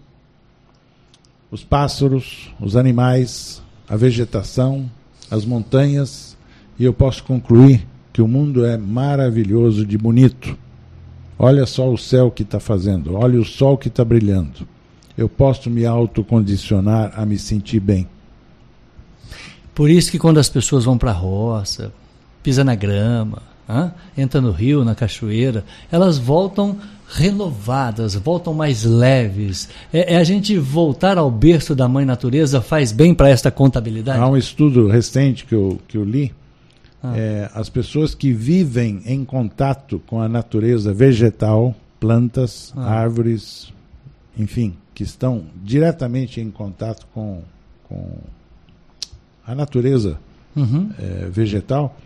os 1.52 1.65
pássaros, 1.65 2.49
os 2.62 2.78
animais, 2.78 3.62
a 3.89 3.97
vegetação, 3.97 4.89
as 5.30 5.43
montanhas 5.45 6.29
e 6.80 6.86
eu 6.86 6.94
posso 6.94 7.24
concluir 7.24 7.86
que 8.13 8.22
o 8.22 8.28
mundo 8.28 8.65
é 8.65 8.78
maravilhoso 8.78 9.86
de 9.86 9.98
bonito. 9.98 10.58
Olha 11.38 11.65
só 11.65 11.89
o 11.92 11.98
céu 11.98 12.32
que 12.32 12.44
está 12.44 12.60
fazendo, 12.60 13.15
olha 13.15 13.39
o 13.39 13.46
sol 13.46 13.78
que 13.78 13.89
está 13.89 14.04
brilhando. 14.04 14.68
Eu 15.18 15.28
posso 15.28 15.70
me 15.70 15.86
autocondicionar 15.86 17.12
a 17.15 17.26
me 17.26 17.38
sentir 17.38 17.80
bem. 17.80 18.08
Por 19.76 19.89
isso 19.89 20.12
que 20.12 20.20
quando 20.20 20.38
as 20.38 20.50
pessoas 20.50 20.86
vão 20.86 20.98
para 20.98 21.12
a 21.12 21.13
roça, 21.13 21.92
pisa 22.42 22.63
na 22.63 22.76
grama, 22.76 23.42
hein? 23.70 23.92
entra 24.18 24.42
no 24.42 24.52
rio, 24.52 24.84
na 24.84 24.96
cachoeira, 24.96 25.65
elas 25.92 26.18
voltam 26.18 26.78
renovadas, 27.10 28.15
voltam 28.15 28.54
mais 28.54 28.84
leves. 28.84 29.70
É, 29.92 30.13
é, 30.13 30.18
a 30.18 30.24
gente 30.24 30.58
voltar 30.58 31.18
ao 31.18 31.32
berço 31.32 31.76
da 31.76 31.88
mãe 31.88 32.06
natureza 32.06 32.62
faz 32.62 32.92
bem 32.92 33.13
para 33.13 33.30
esta 33.30 33.50
contabilidade? 33.50 34.20
Há 34.20 34.28
um 34.28 34.38
estudo 34.38 34.88
recente 34.88 35.46
que 35.46 35.56
eu, 35.56 35.80
que 35.88 35.98
eu 35.98 36.04
li 36.04 36.34
ah. 37.04 37.18
É, 37.18 37.50
as 37.54 37.70
pessoas 37.70 38.14
que 38.14 38.34
vivem 38.34 39.02
em 39.06 39.24
contato 39.24 40.02
com 40.06 40.22
a 40.22 40.28
natureza 40.28 40.94
vegetal, 40.94 41.74
plantas, 42.00 42.74
ah. 42.76 42.84
árvores, 42.84 43.74
enfim, 44.38 44.76
que 44.94 45.04
estão 45.04 45.46
diretamente 45.64 46.42
em 46.42 46.52
contato 46.52 47.08
com, 47.14 47.42
com 47.88 48.18
a 49.46 49.56
natureza 49.56 50.20
uhum. 50.56 50.92
é, 51.00 51.30
vegetal, 51.30 51.98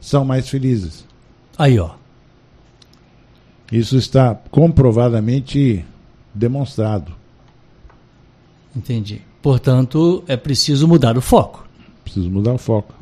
são 0.00 0.24
mais 0.24 0.48
felizes. 0.48 1.06
Aí, 1.58 1.78
ó. 1.78 1.90
Isso 3.72 3.96
está 3.96 4.34
comprovadamente 4.50 5.84
demonstrado. 6.34 7.12
Entendi. 8.74 9.22
Portanto, 9.42 10.22
é 10.26 10.36
preciso 10.36 10.86
mudar 10.86 11.16
o 11.16 11.20
foco. 11.20 11.66
Preciso 12.04 12.30
mudar 12.30 12.52
o 12.52 12.58
foco. 12.58 12.94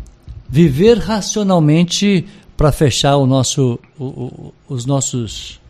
Viver 0.48 0.98
racionalmente 0.98 2.26
para 2.56 2.72
fechar 2.72 3.16
o 3.16 3.26
nosso, 3.26 3.78
o, 3.98 4.04
o, 4.04 4.54
os 4.68 4.87
nossos 4.87 5.61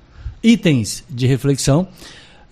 itens 0.43 1.05
de 1.11 1.27
reflexão 1.27 1.89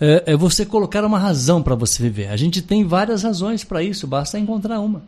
é, 0.01 0.25
é 0.27 0.37
você 0.37 0.67
colocar 0.67 1.05
uma 1.05 1.19
razão 1.19 1.63
para 1.63 1.75
você 1.75 2.03
viver. 2.03 2.29
A 2.29 2.37
gente 2.37 2.61
tem 2.61 2.85
várias 2.85 3.23
razões 3.23 3.65
para 3.65 3.83
isso, 3.83 4.07
basta 4.07 4.39
encontrar 4.39 4.81
uma. 4.81 5.03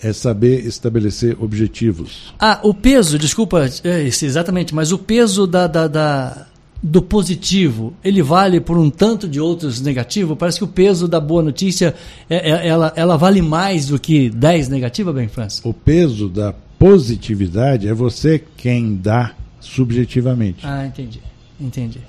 É 0.00 0.12
saber 0.12 0.64
estabelecer 0.64 1.36
objetivos. 1.42 2.32
Ah, 2.38 2.60
o 2.62 2.72
peso, 2.72 3.18
desculpa, 3.18 3.68
é, 3.82 4.02
exatamente, 4.04 4.74
mas 4.74 4.92
o 4.92 4.98
peso 4.98 5.46
da, 5.46 5.66
da, 5.66 5.88
da 5.88 6.46
do 6.82 7.02
positivo, 7.02 7.92
ele 8.04 8.22
vale 8.22 8.60
por 8.60 8.78
um 8.78 8.88
tanto 8.88 9.28
de 9.28 9.40
outros 9.40 9.80
negativos? 9.80 10.36
Parece 10.38 10.58
que 10.58 10.64
o 10.64 10.68
peso 10.68 11.08
da 11.08 11.20
boa 11.20 11.42
notícia, 11.42 11.94
é, 12.30 12.50
é, 12.50 12.68
ela, 12.68 12.92
ela 12.94 13.16
vale 13.16 13.42
mais 13.42 13.86
do 13.86 13.98
que 13.98 14.30
10 14.30 14.68
negativas, 14.68 15.14
bem, 15.14 15.28
França? 15.28 15.60
O 15.64 15.74
peso 15.74 16.28
da 16.28 16.54
positividade 16.78 17.88
é 17.88 17.94
você 17.94 18.42
quem 18.56 18.94
dá 18.94 19.32
subjetivamente. 19.60 20.64
Ah, 20.64 20.86
entendi. 20.86 21.20
Entendi. 21.60 22.00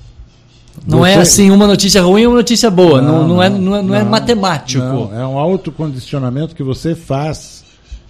Não 0.87 1.05
é 1.05 1.13
você... 1.13 1.17
é 1.17 1.21
assim 1.21 1.51
uma 1.51 1.65
notícia 1.65 2.01
ruim 2.01 2.21
e 2.21 2.27
uma 2.27 2.37
notícia 2.37 2.69
boa. 2.69 3.01
Não, 3.01 3.21
não, 3.21 3.27
não, 3.27 3.43
é, 3.43 3.49
não, 3.49 3.75
é, 3.75 3.81
não, 3.81 3.95
é 3.95 4.03
matemático. 4.03 4.83
Não, 4.83 5.13
é 5.13 5.25
um 5.25 5.37
autocondicionamento 5.37 6.55
que 6.55 6.63
você 6.63 6.93
faz 6.93 7.63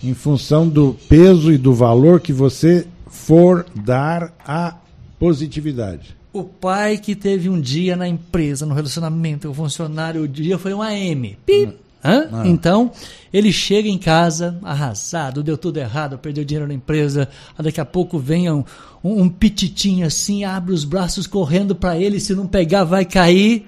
em 0.03 0.13
função 0.13 0.67
do 0.67 0.95
peso 1.07 1.51
e 1.51 1.57
do 1.57 1.73
valor 1.73 2.19
que 2.19 2.33
você 2.33 2.85
for 3.07 3.65
dar 3.73 4.33
à 4.45 4.75
positividade. 5.17 6.18
O 6.31 6.43
pai 6.43 6.97
que 6.97 7.15
teve 7.15 7.49
um 7.49 7.59
dia 7.59 7.95
na 7.95 8.07
empresa, 8.07 8.65
no 8.65 8.75
relacionamento 8.75 9.47
com 9.47 9.51
o 9.51 9.55
funcionário, 9.55 10.21
o 10.21 10.27
dia 10.27 10.57
foi 10.57 10.73
um 10.73 10.81
AM. 10.81 11.37
Pi, 11.45 11.73
Ah. 12.03 12.43
Então, 12.45 12.91
ele 13.33 13.51
chega 13.51 13.89
em 13.89 13.97
casa 13.97 14.57
arrasado, 14.63 15.43
deu 15.43 15.57
tudo 15.57 15.77
errado, 15.77 16.17
perdeu 16.17 16.45
dinheiro 16.45 16.67
na 16.67 16.73
empresa. 16.73 17.27
Daqui 17.57 17.81
a 17.81 17.85
pouco 17.85 18.17
vem 18.17 18.49
um, 18.49 18.63
um, 19.03 19.23
um 19.23 19.29
pititinho 19.29 20.05
assim, 20.05 20.43
abre 20.43 20.73
os 20.73 20.85
braços 20.85 21.27
correndo 21.27 21.75
para 21.75 21.97
ele, 21.97 22.19
se 22.19 22.33
não 22.33 22.47
pegar 22.47 22.83
vai 22.83 23.03
cair. 23.03 23.65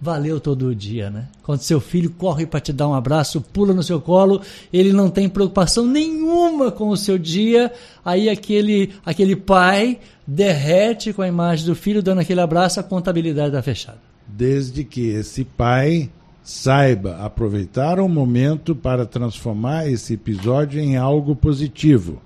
Valeu 0.00 0.40
todo 0.40 0.74
dia, 0.74 1.10
né? 1.10 1.28
Quando 1.42 1.60
seu 1.60 1.78
filho 1.78 2.10
corre 2.10 2.46
para 2.46 2.58
te 2.58 2.72
dar 2.72 2.88
um 2.88 2.94
abraço, 2.94 3.40
pula 3.40 3.74
no 3.74 3.82
seu 3.82 4.00
colo, 4.00 4.40
ele 4.72 4.94
não 4.94 5.10
tem 5.10 5.28
preocupação 5.28 5.86
nenhuma 5.86 6.70
com 6.70 6.88
o 6.88 6.96
seu 6.96 7.18
dia, 7.18 7.70
aí 8.02 8.30
aquele, 8.30 8.94
aquele 9.04 9.36
pai 9.36 9.98
derrete 10.26 11.12
com 11.12 11.20
a 11.20 11.28
imagem 11.28 11.66
do 11.66 11.74
filho 11.74 12.02
dando 12.02 12.20
aquele 12.20 12.40
abraço, 12.40 12.80
a 12.80 12.82
contabilidade 12.82 13.48
está 13.48 13.62
fechada. 13.62 13.98
Desde 14.26 14.84
que 14.84 15.08
esse 15.08 15.44
pai 15.44 16.08
saiba 16.42 17.18
aproveitar 17.18 18.00
o 18.00 18.08
momento 18.08 18.74
para 18.74 19.04
transformar 19.04 19.86
esse 19.86 20.14
episódio 20.14 20.80
em 20.80 20.96
algo 20.96 21.36
positivo. 21.36 22.22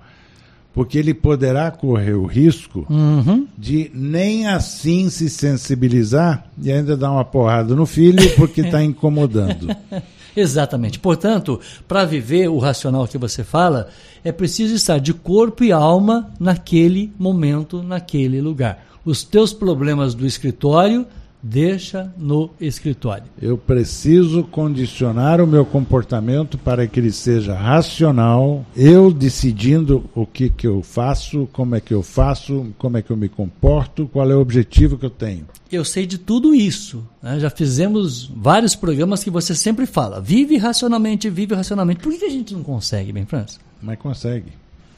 Porque 0.75 0.99
ele 0.99 1.13
poderá 1.13 1.71
correr 1.71 2.13
o 2.13 2.25
risco 2.25 2.85
uhum. 2.89 3.47
de 3.57 3.89
nem 3.93 4.45
assim 4.45 5.09
se 5.09 5.29
sensibilizar 5.29 6.45
e 6.61 6.71
ainda 6.71 6.97
dar 6.97 7.11
uma 7.11 7.23
porrada 7.23 7.73
no 7.73 7.85
filho 7.85 8.29
porque 8.35 8.61
está 8.61 8.83
incomodando. 8.85 9.73
Exatamente. 10.35 10.99
Portanto, 10.99 11.61
para 11.87 12.03
viver 12.03 12.49
o 12.49 12.57
racional 12.57 13.07
que 13.07 13.17
você 13.17 13.41
fala, 13.41 13.87
é 14.21 14.31
preciso 14.33 14.75
estar 14.75 14.99
de 14.99 15.13
corpo 15.13 15.63
e 15.63 15.71
alma 15.71 16.29
naquele 16.37 17.13
momento, 17.17 17.81
naquele 17.81 18.41
lugar. 18.41 18.85
Os 19.05 19.23
teus 19.23 19.53
problemas 19.53 20.13
do 20.13 20.25
escritório 20.25 21.07
deixa 21.47 22.11
no 22.17 22.49
escritório. 22.59 23.25
Eu 23.39 23.55
preciso 23.55 24.43
condicionar 24.45 25.39
o 25.39 25.45
meu 25.45 25.63
comportamento 25.63 26.57
para 26.57 26.87
que 26.87 26.99
ele 26.99 27.11
seja 27.11 27.53
racional, 27.53 28.65
eu 28.75 29.13
decidindo 29.13 30.09
o 30.15 30.25
que, 30.25 30.49
que 30.49 30.65
eu 30.65 30.81
faço, 30.81 31.47
como 31.53 31.75
é 31.75 31.79
que 31.79 31.93
eu 31.93 32.01
faço, 32.01 32.73
como 32.79 32.97
é 32.97 33.01
que 33.03 33.11
eu 33.11 33.17
me 33.17 33.29
comporto, 33.29 34.09
qual 34.11 34.29
é 34.31 34.35
o 34.35 34.39
objetivo 34.39 34.97
que 34.97 35.05
eu 35.05 35.09
tenho. 35.09 35.45
Eu 35.71 35.85
sei 35.85 36.07
de 36.07 36.17
tudo 36.17 36.55
isso. 36.55 37.07
Né? 37.21 37.39
Já 37.39 37.51
fizemos 37.51 38.25
vários 38.35 38.75
programas 38.75 39.23
que 39.23 39.29
você 39.29 39.53
sempre 39.53 39.85
fala: 39.85 40.19
vive 40.19 40.57
racionalmente, 40.57 41.29
vive 41.29 41.53
racionalmente. 41.53 41.99
Por 41.99 42.11
que 42.17 42.25
a 42.25 42.29
gente 42.29 42.55
não 42.55 42.63
consegue, 42.63 43.11
bem, 43.11 43.25
França? 43.25 43.59
Mas 43.81 43.99
consegue. 43.99 44.51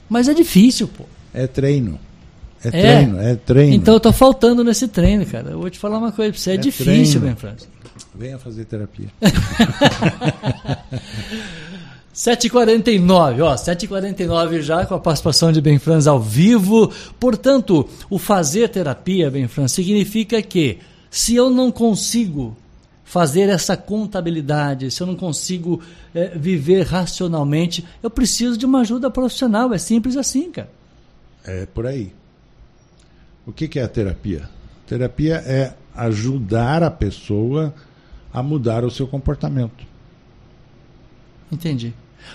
Mas 0.09 0.29
é 0.29 0.33
difícil, 0.33 0.87
pô. 0.87 1.03
É 1.33 1.45
treino. 1.45 1.99
É, 2.64 2.68
é, 2.68 2.72
treino, 2.72 3.22
é 3.22 3.36
treino. 3.36 3.76
Então 3.76 3.93
eu 3.93 3.99
tô 3.99 4.12
faltando 4.12 4.64
nesse 4.64 4.88
treino, 4.88 5.26
cara. 5.26 5.51
Eu 5.51 5.60
vou 5.60 5.70
te 5.70 5.78
falar 5.78 5.97
uma 5.97 6.12
coisa 6.12 6.32
pra 6.32 6.39
você, 6.39 6.51
é, 6.51 6.53
é 6.55 6.58
difícil, 6.58 7.22
Ben 7.22 7.36
França. 7.36 7.68
Venha 8.16 8.38
fazer 8.38 8.66
terapia. 8.66 9.08
7h49, 12.18 13.43
ó, 13.43 13.53
7h49 13.53 14.62
já 14.62 14.84
com 14.88 14.95
a 14.95 14.99
participação 14.99 15.51
de 15.51 15.62
Ben 15.62 15.78
Franz 15.78 16.08
ao 16.08 16.20
vivo. 16.20 16.91
Portanto, 17.20 17.88
o 18.10 18.18
fazer 18.18 18.70
terapia, 18.70 19.30
Ben 19.30 19.47
Franz, 19.47 19.72
significa 19.72 20.41
que 20.41 20.80
se 21.12 21.36
eu 21.36 21.51
não 21.51 21.72
consigo 21.72 22.58
fazer 23.03 23.49
essa 23.49 23.78
contabilidade, 23.78 24.89
se 24.89 25.01
eu 25.01 25.05
não 25.05 25.16
consigo 25.16 25.80
é, 26.14 26.30
viver 26.36 26.88
racionalmente, 26.88 27.86
eu 28.01 28.10
preciso 28.10 28.58
de 28.58 28.66
uma 28.66 28.82
ajuda 28.82 29.12
profissional. 29.12 29.72
É 29.72 29.78
simples 29.78 30.18
assim, 30.18 30.51
cara. 30.51 30.70
É 31.45 31.68
por 31.68 31.86
aí. 31.86 32.12
O 33.47 33.53
que, 33.53 33.67
que 33.69 33.79
é 33.79 33.83
a 33.83 33.87
terapia? 33.87 34.49
Terapia 34.85 35.35
é 35.37 35.73
ajudar 35.95 36.83
a 36.83 36.91
pessoa 36.91 37.73
a 38.31 38.43
mudar 38.43 38.83
o 38.83 38.91
seu 38.91 39.07
comportamento. 39.07 39.85
Entendi. 41.49 41.93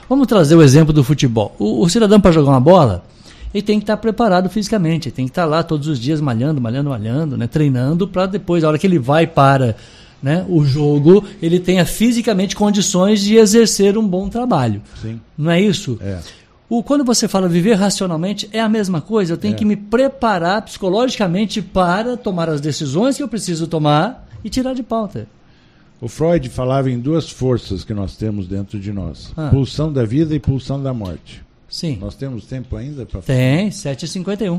Vamos 0.08 0.26
trazer 0.26 0.56
o 0.56 0.62
exemplo 0.62 0.90
do 0.92 1.04
futebol. 1.04 1.54
O, 1.58 1.82
o 1.82 1.88
cidadão 1.90 2.18
para 2.18 2.32
jogar 2.32 2.50
uma 2.50 2.60
bola, 2.60 3.04
ele 3.52 3.62
tem 3.62 3.78
que 3.78 3.82
estar 3.82 3.98
preparado 3.98 4.48
fisicamente, 4.48 5.08
ele 5.08 5.14
tem 5.14 5.26
que 5.26 5.30
estar 5.30 5.44
lá 5.44 5.62
todos 5.62 5.86
os 5.86 6.00
dias 6.00 6.18
malhando, 6.18 6.62
malhando, 6.62 6.88
malhando, 6.88 7.36
né, 7.36 7.46
treinando 7.46 8.08
para 8.08 8.24
depois, 8.24 8.64
a 8.64 8.68
hora 8.68 8.78
que 8.78 8.86
ele 8.86 8.98
vai 8.98 9.26
para 9.26 9.76
né, 10.22 10.46
o 10.48 10.64
jogo, 10.64 11.24
ele 11.42 11.60
tenha 11.60 11.84
fisicamente 11.84 12.56
condições 12.56 13.20
de 13.20 13.36
exercer 13.36 13.98
um 13.98 14.08
bom 14.08 14.30
trabalho. 14.30 14.80
Sim. 15.02 15.20
Não 15.36 15.50
é 15.50 15.60
isso? 15.60 15.98
É. 16.00 16.20
O, 16.72 16.82
quando 16.82 17.04
você 17.04 17.28
fala 17.28 17.50
viver 17.50 17.74
racionalmente, 17.74 18.48
é 18.50 18.58
a 18.58 18.66
mesma 18.66 19.02
coisa. 19.02 19.34
Eu 19.34 19.36
tenho 19.36 19.52
é. 19.52 19.58
que 19.58 19.62
me 19.62 19.76
preparar 19.76 20.62
psicologicamente 20.62 21.60
para 21.60 22.16
tomar 22.16 22.48
as 22.48 22.62
decisões 22.62 23.14
que 23.14 23.22
eu 23.22 23.28
preciso 23.28 23.66
tomar 23.66 24.26
e 24.42 24.48
tirar 24.48 24.72
de 24.72 24.82
pauta. 24.82 25.28
O 26.00 26.08
Freud 26.08 26.48
falava 26.48 26.90
em 26.90 26.98
duas 26.98 27.28
forças 27.28 27.84
que 27.84 27.92
nós 27.92 28.16
temos 28.16 28.48
dentro 28.48 28.80
de 28.80 28.90
nós: 28.90 29.34
ah. 29.36 29.50
pulsão 29.50 29.92
da 29.92 30.06
vida 30.06 30.34
e 30.34 30.40
pulsão 30.40 30.82
da 30.82 30.94
morte. 30.94 31.44
Sim. 31.68 31.98
Nós 32.00 32.14
temos 32.14 32.46
tempo 32.46 32.74
ainda 32.74 33.04
para 33.04 33.20
Tem, 33.20 33.68
7h51. 33.68 34.58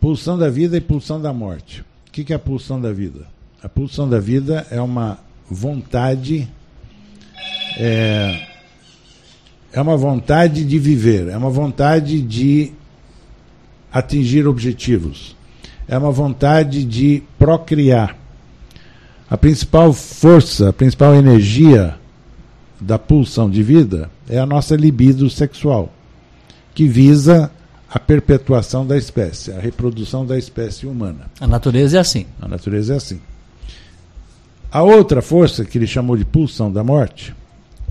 Pulsão 0.00 0.38
da 0.38 0.48
vida 0.48 0.76
e 0.76 0.80
pulsão 0.80 1.20
da 1.20 1.32
morte. 1.32 1.80
O 2.06 2.12
que 2.12 2.32
é 2.32 2.36
a 2.36 2.38
pulsão 2.38 2.80
da 2.80 2.92
vida? 2.92 3.26
A 3.60 3.68
pulsão 3.68 4.08
da 4.08 4.20
vida 4.20 4.68
é 4.70 4.80
uma 4.80 5.18
vontade 5.50 6.48
é, 7.76 8.47
é 9.72 9.80
uma 9.80 9.96
vontade 9.96 10.64
de 10.64 10.78
viver, 10.78 11.28
é 11.28 11.36
uma 11.36 11.50
vontade 11.50 12.20
de 12.20 12.72
atingir 13.92 14.46
objetivos, 14.46 15.36
é 15.86 15.96
uma 15.96 16.10
vontade 16.10 16.84
de 16.84 17.22
procriar. 17.38 18.16
A 19.30 19.36
principal 19.36 19.92
força, 19.92 20.70
a 20.70 20.72
principal 20.72 21.14
energia 21.14 21.96
da 22.80 22.98
pulsão 22.98 23.50
de 23.50 23.62
vida 23.62 24.10
é 24.28 24.38
a 24.38 24.46
nossa 24.46 24.74
libido 24.74 25.28
sexual, 25.28 25.92
que 26.74 26.86
visa 26.86 27.50
a 27.90 27.98
perpetuação 27.98 28.86
da 28.86 28.96
espécie, 28.96 29.50
a 29.50 29.58
reprodução 29.58 30.24
da 30.24 30.38
espécie 30.38 30.86
humana. 30.86 31.30
A 31.40 31.46
natureza 31.46 31.96
é 31.96 32.00
assim. 32.00 32.26
A 32.40 32.46
natureza 32.46 32.94
é 32.94 32.96
assim. 32.96 33.20
A 34.70 34.82
outra 34.82 35.22
força, 35.22 35.64
que 35.64 35.78
ele 35.78 35.86
chamou 35.86 36.16
de 36.16 36.24
pulsão 36.24 36.70
da 36.70 36.84
morte, 36.84 37.34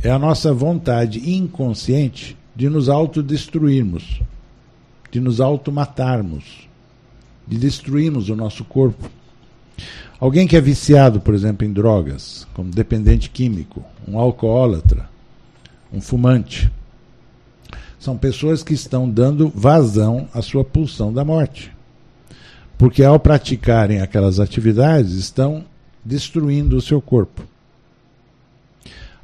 é 0.04 0.10
a 0.10 0.20
nossa 0.20 0.54
vontade 0.54 1.30
inconsciente 1.30 2.38
de 2.56 2.70
nos 2.70 2.90
autodestruirmos, 2.90 4.22
de 5.12 5.20
nos 5.20 5.42
automatarmos, 5.42 6.68
de 7.48 7.58
destruirmos 7.58 8.30
o 8.30 8.36
nosso 8.36 8.64
corpo. 8.64 9.10
Alguém 10.20 10.48
que 10.48 10.56
é 10.56 10.62
viciado, 10.62 11.20
por 11.20 11.34
exemplo, 11.34 11.66
em 11.66 11.72
drogas, 11.72 12.48
como 12.54 12.72
dependente 12.72 13.30
químico, 13.30 13.84
um 14.08 14.18
alcoólatra, 14.18 15.10
um 15.94 16.02
fumante, 16.02 16.72
são 18.00 18.18
pessoas 18.18 18.64
que 18.64 18.74
estão 18.74 19.10
dando 19.10 19.52
vazão 19.54 20.28
à 20.34 20.42
sua 20.42 20.64
pulsão 20.64 21.12
da 21.12 21.24
morte. 21.24 21.72
Porque 22.78 23.04
ao 23.04 23.20
praticarem 23.20 24.02
aquelas 24.02 24.40
atividades, 24.40 25.14
estão 25.14 25.66
destruindo 26.06 26.78
o 26.78 26.82
seu 26.82 27.02
corpo. 27.02 27.44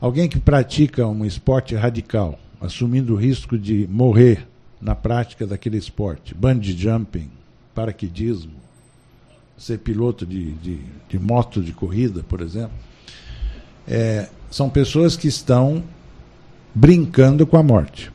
Alguém 0.04 0.28
que 0.28 0.38
pratica 0.38 1.08
um 1.08 1.24
esporte 1.24 1.76
radical, 1.76 2.38
assumindo 2.60 3.14
o 3.14 3.16
risco 3.16 3.58
de 3.58 3.88
morrer 3.89 4.45
na 4.82 4.93
prática 4.93 5.47
daquele 5.47 5.78
esporte, 5.78 6.36
bungee 6.36 6.78
jumping, 6.78 7.30
paraquedismo, 7.74 8.51
ser 9.58 9.78
piloto 9.78 10.26
de, 10.26 10.51
de, 10.56 10.80
de 11.08 11.18
moto 11.18 11.62
de 11.62 11.72
corrida, 11.72 12.22
por 12.22 12.41
exemplo, 12.41 12.76
é, 13.88 14.28
são 14.51 14.70
pessoas 14.70 15.16
que 15.16 15.30
estão 15.30 15.82
brincando 16.76 17.47
com 17.47 17.56
a 17.56 17.64
morte, 17.64 18.12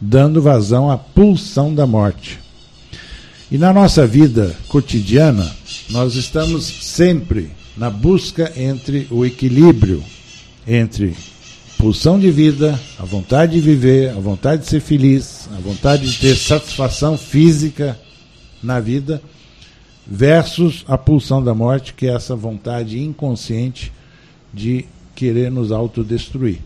dando 0.00 0.42
vazão 0.42 0.90
à 0.90 0.98
pulsão 0.98 1.72
da 1.72 1.86
morte. 1.86 2.40
E 3.48 3.56
na 3.56 3.72
nossa 3.72 4.04
vida 4.04 4.56
cotidiana, 4.66 5.48
nós 5.90 6.16
estamos 6.16 6.64
sempre 6.64 7.52
na 7.76 7.88
busca 7.88 8.52
entre 8.60 9.06
o 9.12 9.24
equilíbrio 9.24 10.02
entre 10.70 11.16
pulsão 11.76 12.16
de 12.16 12.30
vida, 12.30 12.78
a 12.96 13.04
vontade 13.04 13.54
de 13.54 13.60
viver, 13.60 14.10
a 14.10 14.20
vontade 14.20 14.62
de 14.62 14.68
ser 14.68 14.80
feliz, 14.80 15.48
a 15.56 15.60
vontade 15.60 16.08
de 16.08 16.20
ter 16.20 16.36
satisfação 16.36 17.18
física 17.18 17.98
na 18.62 18.78
vida, 18.78 19.20
versus 20.06 20.84
a 20.86 20.96
pulsão 20.96 21.42
da 21.42 21.52
morte, 21.54 21.92
que 21.92 22.06
é 22.06 22.14
essa 22.14 22.36
vontade 22.36 23.00
inconsciente 23.00 23.92
de 24.54 24.84
querer 25.14 25.50
nos 25.50 25.72
autodestruir. 25.72 26.58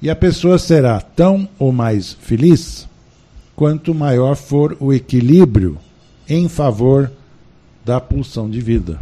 E 0.00 0.08
a 0.08 0.16
pessoa 0.16 0.58
será 0.58 0.98
tão 1.00 1.46
ou 1.58 1.70
mais 1.72 2.16
feliz 2.18 2.88
quanto 3.54 3.94
maior 3.94 4.36
for 4.36 4.74
o 4.80 4.92
equilíbrio 4.92 5.78
em 6.26 6.48
favor 6.48 7.10
da 7.84 8.00
pulsão 8.00 8.48
de 8.48 8.60
vida. 8.60 9.00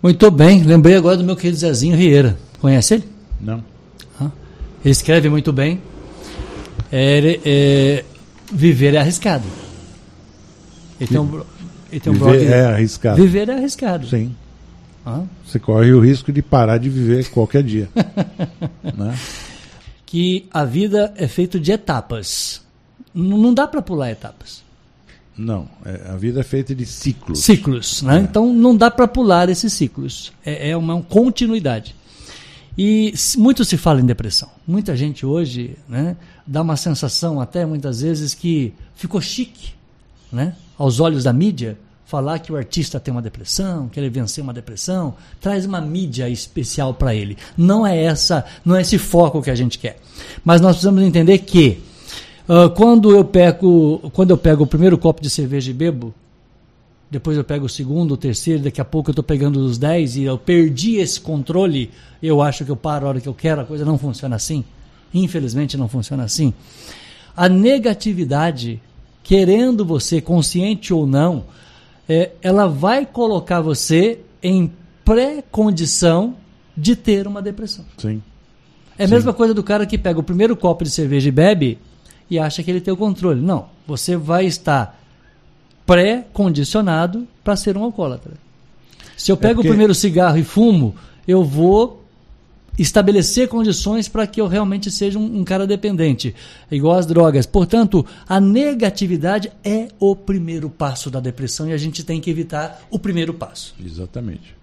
Muito 0.00 0.30
bem, 0.30 0.62
lembrei 0.62 0.94
agora 0.94 1.16
do 1.16 1.24
meu 1.24 1.34
querido 1.34 1.58
Zezinho 1.58 1.96
Rieira. 1.96 2.47
Conhece 2.60 2.94
ele? 2.94 3.08
Não. 3.40 3.62
Ah, 4.20 4.30
ele 4.84 4.92
escreve 4.92 5.28
muito 5.28 5.52
bem. 5.52 5.80
É, 6.90 7.40
é, 7.44 8.04
viver 8.52 8.94
é 8.94 8.98
arriscado. 8.98 9.44
Ele 11.00 11.08
tem 11.08 11.18
um, 11.18 11.42
ele 11.90 12.00
tem 12.00 12.12
um 12.12 12.16
viver 12.16 12.38
blog, 12.38 12.46
é 12.46 12.64
arriscado. 12.64 13.22
Viver 13.22 13.48
é 13.48 13.54
arriscado. 13.54 14.06
Sim. 14.08 14.34
ah. 15.06 15.24
você 15.44 15.58
corre 15.58 15.92
o 15.92 16.00
risco 16.00 16.32
de 16.32 16.42
parar 16.42 16.78
de 16.78 16.88
viver 16.88 17.28
qualquer 17.30 17.62
dia. 17.62 17.88
né? 18.96 19.16
Que 20.04 20.46
a 20.50 20.64
vida 20.64 21.12
é 21.16 21.28
feita 21.28 21.60
de 21.60 21.70
etapas. 21.70 22.62
Não 23.14 23.52
dá 23.52 23.66
para 23.66 23.82
pular 23.82 24.10
etapas. 24.10 24.62
Não, 25.36 25.68
é, 25.84 26.10
a 26.10 26.16
vida 26.16 26.40
é 26.40 26.42
feita 26.42 26.74
de 26.74 26.84
ciclos. 26.84 27.38
Ciclos, 27.38 28.02
né? 28.02 28.16
É. 28.16 28.20
Então 28.20 28.52
não 28.52 28.76
dá 28.76 28.90
para 28.90 29.06
pular 29.06 29.48
esses 29.48 29.72
ciclos. 29.72 30.32
É, 30.44 30.70
é 30.70 30.76
uma 30.76 31.00
continuidade. 31.02 31.94
E 32.78 33.12
muito 33.36 33.64
se 33.64 33.76
fala 33.76 34.00
em 34.00 34.06
depressão. 34.06 34.48
Muita 34.64 34.96
gente 34.96 35.26
hoje 35.26 35.76
né, 35.88 36.16
dá 36.46 36.62
uma 36.62 36.76
sensação, 36.76 37.40
até 37.40 37.66
muitas 37.66 38.02
vezes, 38.02 38.34
que 38.34 38.72
ficou 38.94 39.20
chique, 39.20 39.72
né, 40.30 40.54
aos 40.78 41.00
olhos 41.00 41.24
da 41.24 41.32
mídia, 41.32 41.76
falar 42.06 42.38
que 42.38 42.52
o 42.52 42.56
artista 42.56 43.00
tem 43.00 43.10
uma 43.10 43.20
depressão, 43.20 43.88
que 43.88 43.98
ele 43.98 44.08
venceu 44.08 44.44
uma 44.44 44.54
depressão, 44.54 45.14
traz 45.40 45.66
uma 45.66 45.80
mídia 45.80 46.28
especial 46.28 46.94
para 46.94 47.12
ele. 47.12 47.36
Não 47.56 47.84
é 47.84 48.00
essa, 48.00 48.44
não 48.64 48.76
é 48.76 48.82
esse 48.82 48.96
foco 48.96 49.42
que 49.42 49.50
a 49.50 49.56
gente 49.56 49.76
quer. 49.76 49.98
Mas 50.44 50.60
nós 50.60 50.76
precisamos 50.76 51.02
entender 51.02 51.38
que 51.38 51.82
uh, 52.48 52.70
quando 52.70 53.10
eu 53.10 53.24
pego, 53.24 54.08
quando 54.12 54.30
eu 54.30 54.38
pego 54.38 54.62
o 54.62 54.66
primeiro 54.68 54.96
copo 54.96 55.20
de 55.20 55.28
cerveja 55.28 55.72
e 55.72 55.74
bebo, 55.74 56.14
depois 57.10 57.36
eu 57.36 57.44
pego 57.44 57.66
o 57.66 57.68
segundo, 57.68 58.12
o 58.12 58.16
terceiro, 58.16 58.62
daqui 58.62 58.80
a 58.80 58.84
pouco 58.84 59.10
eu 59.10 59.12
estou 59.12 59.24
pegando 59.24 59.58
os 59.60 59.78
dez 59.78 60.16
e 60.16 60.24
eu 60.24 60.36
perdi 60.36 60.96
esse 60.96 61.20
controle, 61.20 61.90
eu 62.22 62.42
acho 62.42 62.64
que 62.64 62.70
eu 62.70 62.76
paro 62.76 63.06
a 63.06 63.08
hora 63.08 63.20
que 63.20 63.28
eu 63.28 63.34
quero, 63.34 63.62
a 63.62 63.64
coisa 63.64 63.84
não 63.84 63.96
funciona 63.96 64.36
assim. 64.36 64.64
Infelizmente 65.12 65.76
não 65.76 65.88
funciona 65.88 66.24
assim. 66.24 66.52
A 67.34 67.48
negatividade, 67.48 68.80
querendo 69.22 69.84
você, 69.84 70.20
consciente 70.20 70.92
ou 70.92 71.06
não, 71.06 71.44
é, 72.08 72.32
ela 72.42 72.66
vai 72.66 73.06
colocar 73.06 73.60
você 73.60 74.20
em 74.42 74.70
pré-condição 75.04 76.36
de 76.76 76.94
ter 76.94 77.26
uma 77.26 77.40
depressão. 77.40 77.84
Sim. 77.96 78.22
É 78.98 79.04
a 79.04 79.08
Sim. 79.08 79.14
mesma 79.14 79.32
coisa 79.32 79.54
do 79.54 79.62
cara 79.62 79.86
que 79.86 79.96
pega 79.96 80.20
o 80.20 80.22
primeiro 80.22 80.54
copo 80.56 80.84
de 80.84 80.90
cerveja 80.90 81.28
e 81.28 81.32
bebe 81.32 81.78
e 82.30 82.38
acha 82.38 82.62
que 82.62 82.70
ele 82.70 82.80
tem 82.80 82.92
o 82.92 82.96
controle. 82.96 83.40
Não, 83.40 83.66
você 83.86 84.16
vai 84.16 84.44
estar 84.44 84.98
pré-condicionado 85.88 87.26
para 87.42 87.56
ser 87.56 87.78
um 87.78 87.82
alcoólatra. 87.82 88.34
Se 89.16 89.32
eu 89.32 89.36
é 89.36 89.38
pego 89.38 89.52
é 89.52 89.54
porque... 89.54 89.68
o 89.68 89.70
primeiro 89.70 89.94
cigarro 89.94 90.36
e 90.36 90.44
fumo, 90.44 90.94
eu 91.26 91.42
vou 91.42 92.04
estabelecer 92.78 93.48
condições 93.48 94.06
para 94.06 94.26
que 94.26 94.38
eu 94.38 94.46
realmente 94.46 94.90
seja 94.90 95.18
um, 95.18 95.40
um, 95.40 95.44
cara 95.44 95.66
dependente, 95.66 96.34
igual 96.70 96.98
as 96.98 97.06
drogas. 97.06 97.46
Portanto, 97.46 98.04
a 98.28 98.38
negatividade 98.38 99.50
é 99.64 99.88
o 99.98 100.14
primeiro 100.14 100.68
passo 100.68 101.10
da 101.10 101.20
depressão 101.20 101.66
e 101.66 101.72
a 101.72 101.78
gente 101.78 102.04
tem 102.04 102.20
que 102.20 102.30
evitar 102.30 102.82
o 102.90 102.98
primeiro 102.98 103.32
passo. 103.32 103.74
Exatamente. 103.82 104.57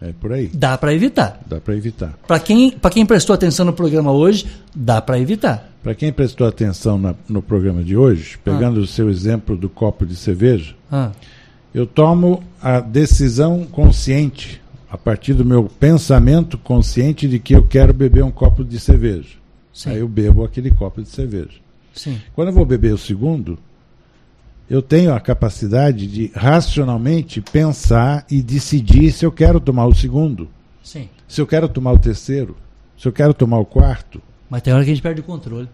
É 0.00 0.12
por 0.12 0.32
aí. 0.32 0.50
Dá 0.54 0.78
para 0.78 0.94
evitar. 0.94 1.40
Dá 1.46 1.60
para 1.60 1.76
evitar. 1.76 2.18
Para 2.26 2.40
quem, 2.40 2.70
quem 2.90 3.04
prestou 3.04 3.34
atenção 3.34 3.66
no 3.66 3.72
programa 3.72 4.10
hoje, 4.10 4.46
dá 4.74 5.00
para 5.00 5.18
evitar. 5.18 5.70
Para 5.82 5.94
quem 5.94 6.10
prestou 6.12 6.46
atenção 6.46 6.98
na, 6.98 7.14
no 7.28 7.42
programa 7.42 7.82
de 7.82 7.96
hoje, 7.96 8.38
pegando 8.42 8.80
ah. 8.80 8.82
o 8.82 8.86
seu 8.86 9.10
exemplo 9.10 9.56
do 9.56 9.68
copo 9.68 10.06
de 10.06 10.16
cerveja, 10.16 10.74
ah. 10.90 11.10
eu 11.74 11.86
tomo 11.86 12.42
a 12.62 12.80
decisão 12.80 13.64
consciente, 13.64 14.60
a 14.90 14.96
partir 14.96 15.34
do 15.34 15.44
meu 15.44 15.64
pensamento 15.64 16.56
consciente 16.56 17.28
de 17.28 17.38
que 17.38 17.54
eu 17.54 17.62
quero 17.62 17.92
beber 17.92 18.24
um 18.24 18.30
copo 18.30 18.64
de 18.64 18.80
cerveja. 18.80 19.38
Sim. 19.72 19.90
Aí 19.90 19.98
eu 19.98 20.08
bebo 20.08 20.44
aquele 20.44 20.70
copo 20.70 21.02
de 21.02 21.08
cerveja. 21.08 21.60
Sim. 21.94 22.18
Quando 22.34 22.48
eu 22.48 22.54
vou 22.54 22.64
beber 22.64 22.94
o 22.94 22.98
segundo, 22.98 23.58
eu 24.70 24.80
tenho 24.80 25.12
a 25.12 25.18
capacidade 25.18 26.06
de 26.06 26.30
racionalmente 26.32 27.40
pensar 27.40 28.24
e 28.30 28.40
decidir 28.40 29.10
se 29.10 29.26
eu 29.26 29.32
quero 29.32 29.58
tomar 29.58 29.86
o 29.86 29.94
segundo, 29.94 30.48
Sim. 30.80 31.08
se 31.26 31.40
eu 31.40 31.46
quero 31.46 31.68
tomar 31.68 31.90
o 31.92 31.98
terceiro, 31.98 32.56
se 32.96 33.08
eu 33.08 33.12
quero 33.12 33.34
tomar 33.34 33.58
o 33.58 33.66
quarto. 33.66 34.22
Mas 34.48 34.62
tem 34.62 34.72
hora 34.72 34.84
que 34.84 34.90
a 34.92 34.94
gente 34.94 35.02
perde 35.02 35.20
o 35.20 35.24
controle. 35.24 35.68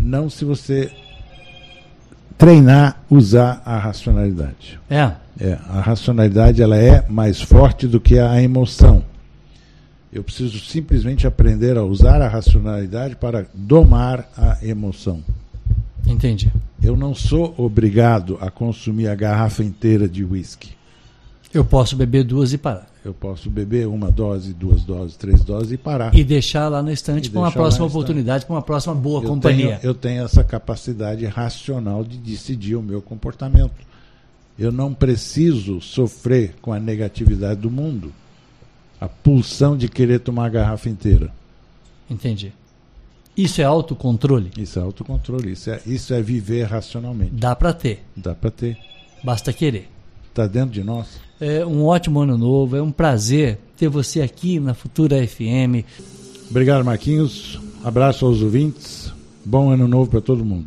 Não 0.00 0.28
se 0.28 0.44
você 0.44 0.90
treinar, 2.36 3.00
usar 3.08 3.62
a 3.64 3.78
racionalidade. 3.78 4.80
É. 4.90 5.12
É, 5.38 5.52
a 5.68 5.80
racionalidade 5.80 6.60
ela 6.60 6.76
é 6.76 7.08
mais 7.08 7.40
forte 7.40 7.86
do 7.86 8.00
que 8.00 8.18
a 8.18 8.42
emoção. 8.42 9.04
Eu 10.12 10.24
preciso 10.24 10.58
simplesmente 10.58 11.24
aprender 11.24 11.76
a 11.76 11.84
usar 11.84 12.20
a 12.20 12.28
racionalidade 12.28 13.14
para 13.14 13.46
domar 13.54 14.28
a 14.36 14.58
emoção. 14.60 15.22
Entendi. 16.06 16.52
Eu 16.82 16.96
não 16.96 17.14
sou 17.14 17.54
obrigado 17.56 18.36
a 18.40 18.50
consumir 18.50 19.08
a 19.08 19.14
garrafa 19.14 19.62
inteira 19.62 20.08
de 20.08 20.24
whisky. 20.24 20.72
Eu 21.52 21.64
posso 21.64 21.96
beber 21.96 22.24
duas 22.24 22.52
e 22.52 22.58
parar. 22.58 22.88
Eu 23.04 23.14
posso 23.14 23.48
beber 23.48 23.86
uma 23.86 24.10
dose, 24.10 24.52
duas 24.52 24.82
doses, 24.82 25.16
três 25.16 25.44
doses 25.44 25.72
e 25.72 25.76
parar. 25.76 26.14
E 26.14 26.24
deixar 26.24 26.68
lá 26.68 26.82
no 26.82 26.90
estante 26.90 27.30
para 27.30 27.40
uma 27.40 27.52
próxima 27.52 27.86
oportunidade, 27.86 28.44
para 28.44 28.54
uma 28.54 28.62
próxima 28.62 28.94
boa 28.94 29.22
eu 29.22 29.28
companhia. 29.28 29.76
Tenho, 29.76 29.90
eu 29.90 29.94
tenho 29.94 30.24
essa 30.24 30.42
capacidade 30.42 31.24
racional 31.26 32.02
de 32.02 32.16
decidir 32.16 32.74
o 32.76 32.82
meu 32.82 33.00
comportamento. 33.00 33.74
Eu 34.58 34.72
não 34.72 34.94
preciso 34.94 35.80
sofrer 35.80 36.54
com 36.62 36.72
a 36.72 36.80
negatividade 36.80 37.60
do 37.60 37.70
mundo, 37.70 38.12
a 39.00 39.08
pulsão 39.08 39.76
de 39.76 39.88
querer 39.88 40.20
tomar 40.20 40.46
a 40.46 40.50
garrafa 40.50 40.88
inteira. 40.88 41.30
Entendi. 42.08 42.52
Isso 43.36 43.60
é 43.60 43.64
autocontrole? 43.64 44.50
Isso 44.56 44.78
é 44.78 44.82
autocontrole, 44.82 45.52
isso 45.52 45.70
é, 45.70 45.80
isso 45.86 46.14
é 46.14 46.22
viver 46.22 46.64
racionalmente. 46.64 47.32
Dá 47.32 47.56
para 47.56 47.72
ter. 47.72 48.02
Dá 48.16 48.34
para 48.34 48.50
ter. 48.50 48.78
Basta 49.22 49.52
querer. 49.52 49.88
Está 50.30 50.46
dentro 50.46 50.70
de 50.70 50.84
nós. 50.84 51.18
É 51.40 51.66
um 51.66 51.84
ótimo 51.84 52.20
ano 52.20 52.38
novo, 52.38 52.76
é 52.76 52.82
um 52.82 52.92
prazer 52.92 53.58
ter 53.76 53.88
você 53.88 54.20
aqui 54.20 54.60
na 54.60 54.72
Futura 54.72 55.26
FM. 55.26 55.84
Obrigado, 56.48 56.84
Marquinhos. 56.84 57.60
Abraço 57.82 58.24
aos 58.24 58.40
ouvintes. 58.40 59.12
Bom 59.44 59.70
ano 59.70 59.88
novo 59.88 60.10
para 60.10 60.20
todo 60.20 60.44
mundo. 60.44 60.62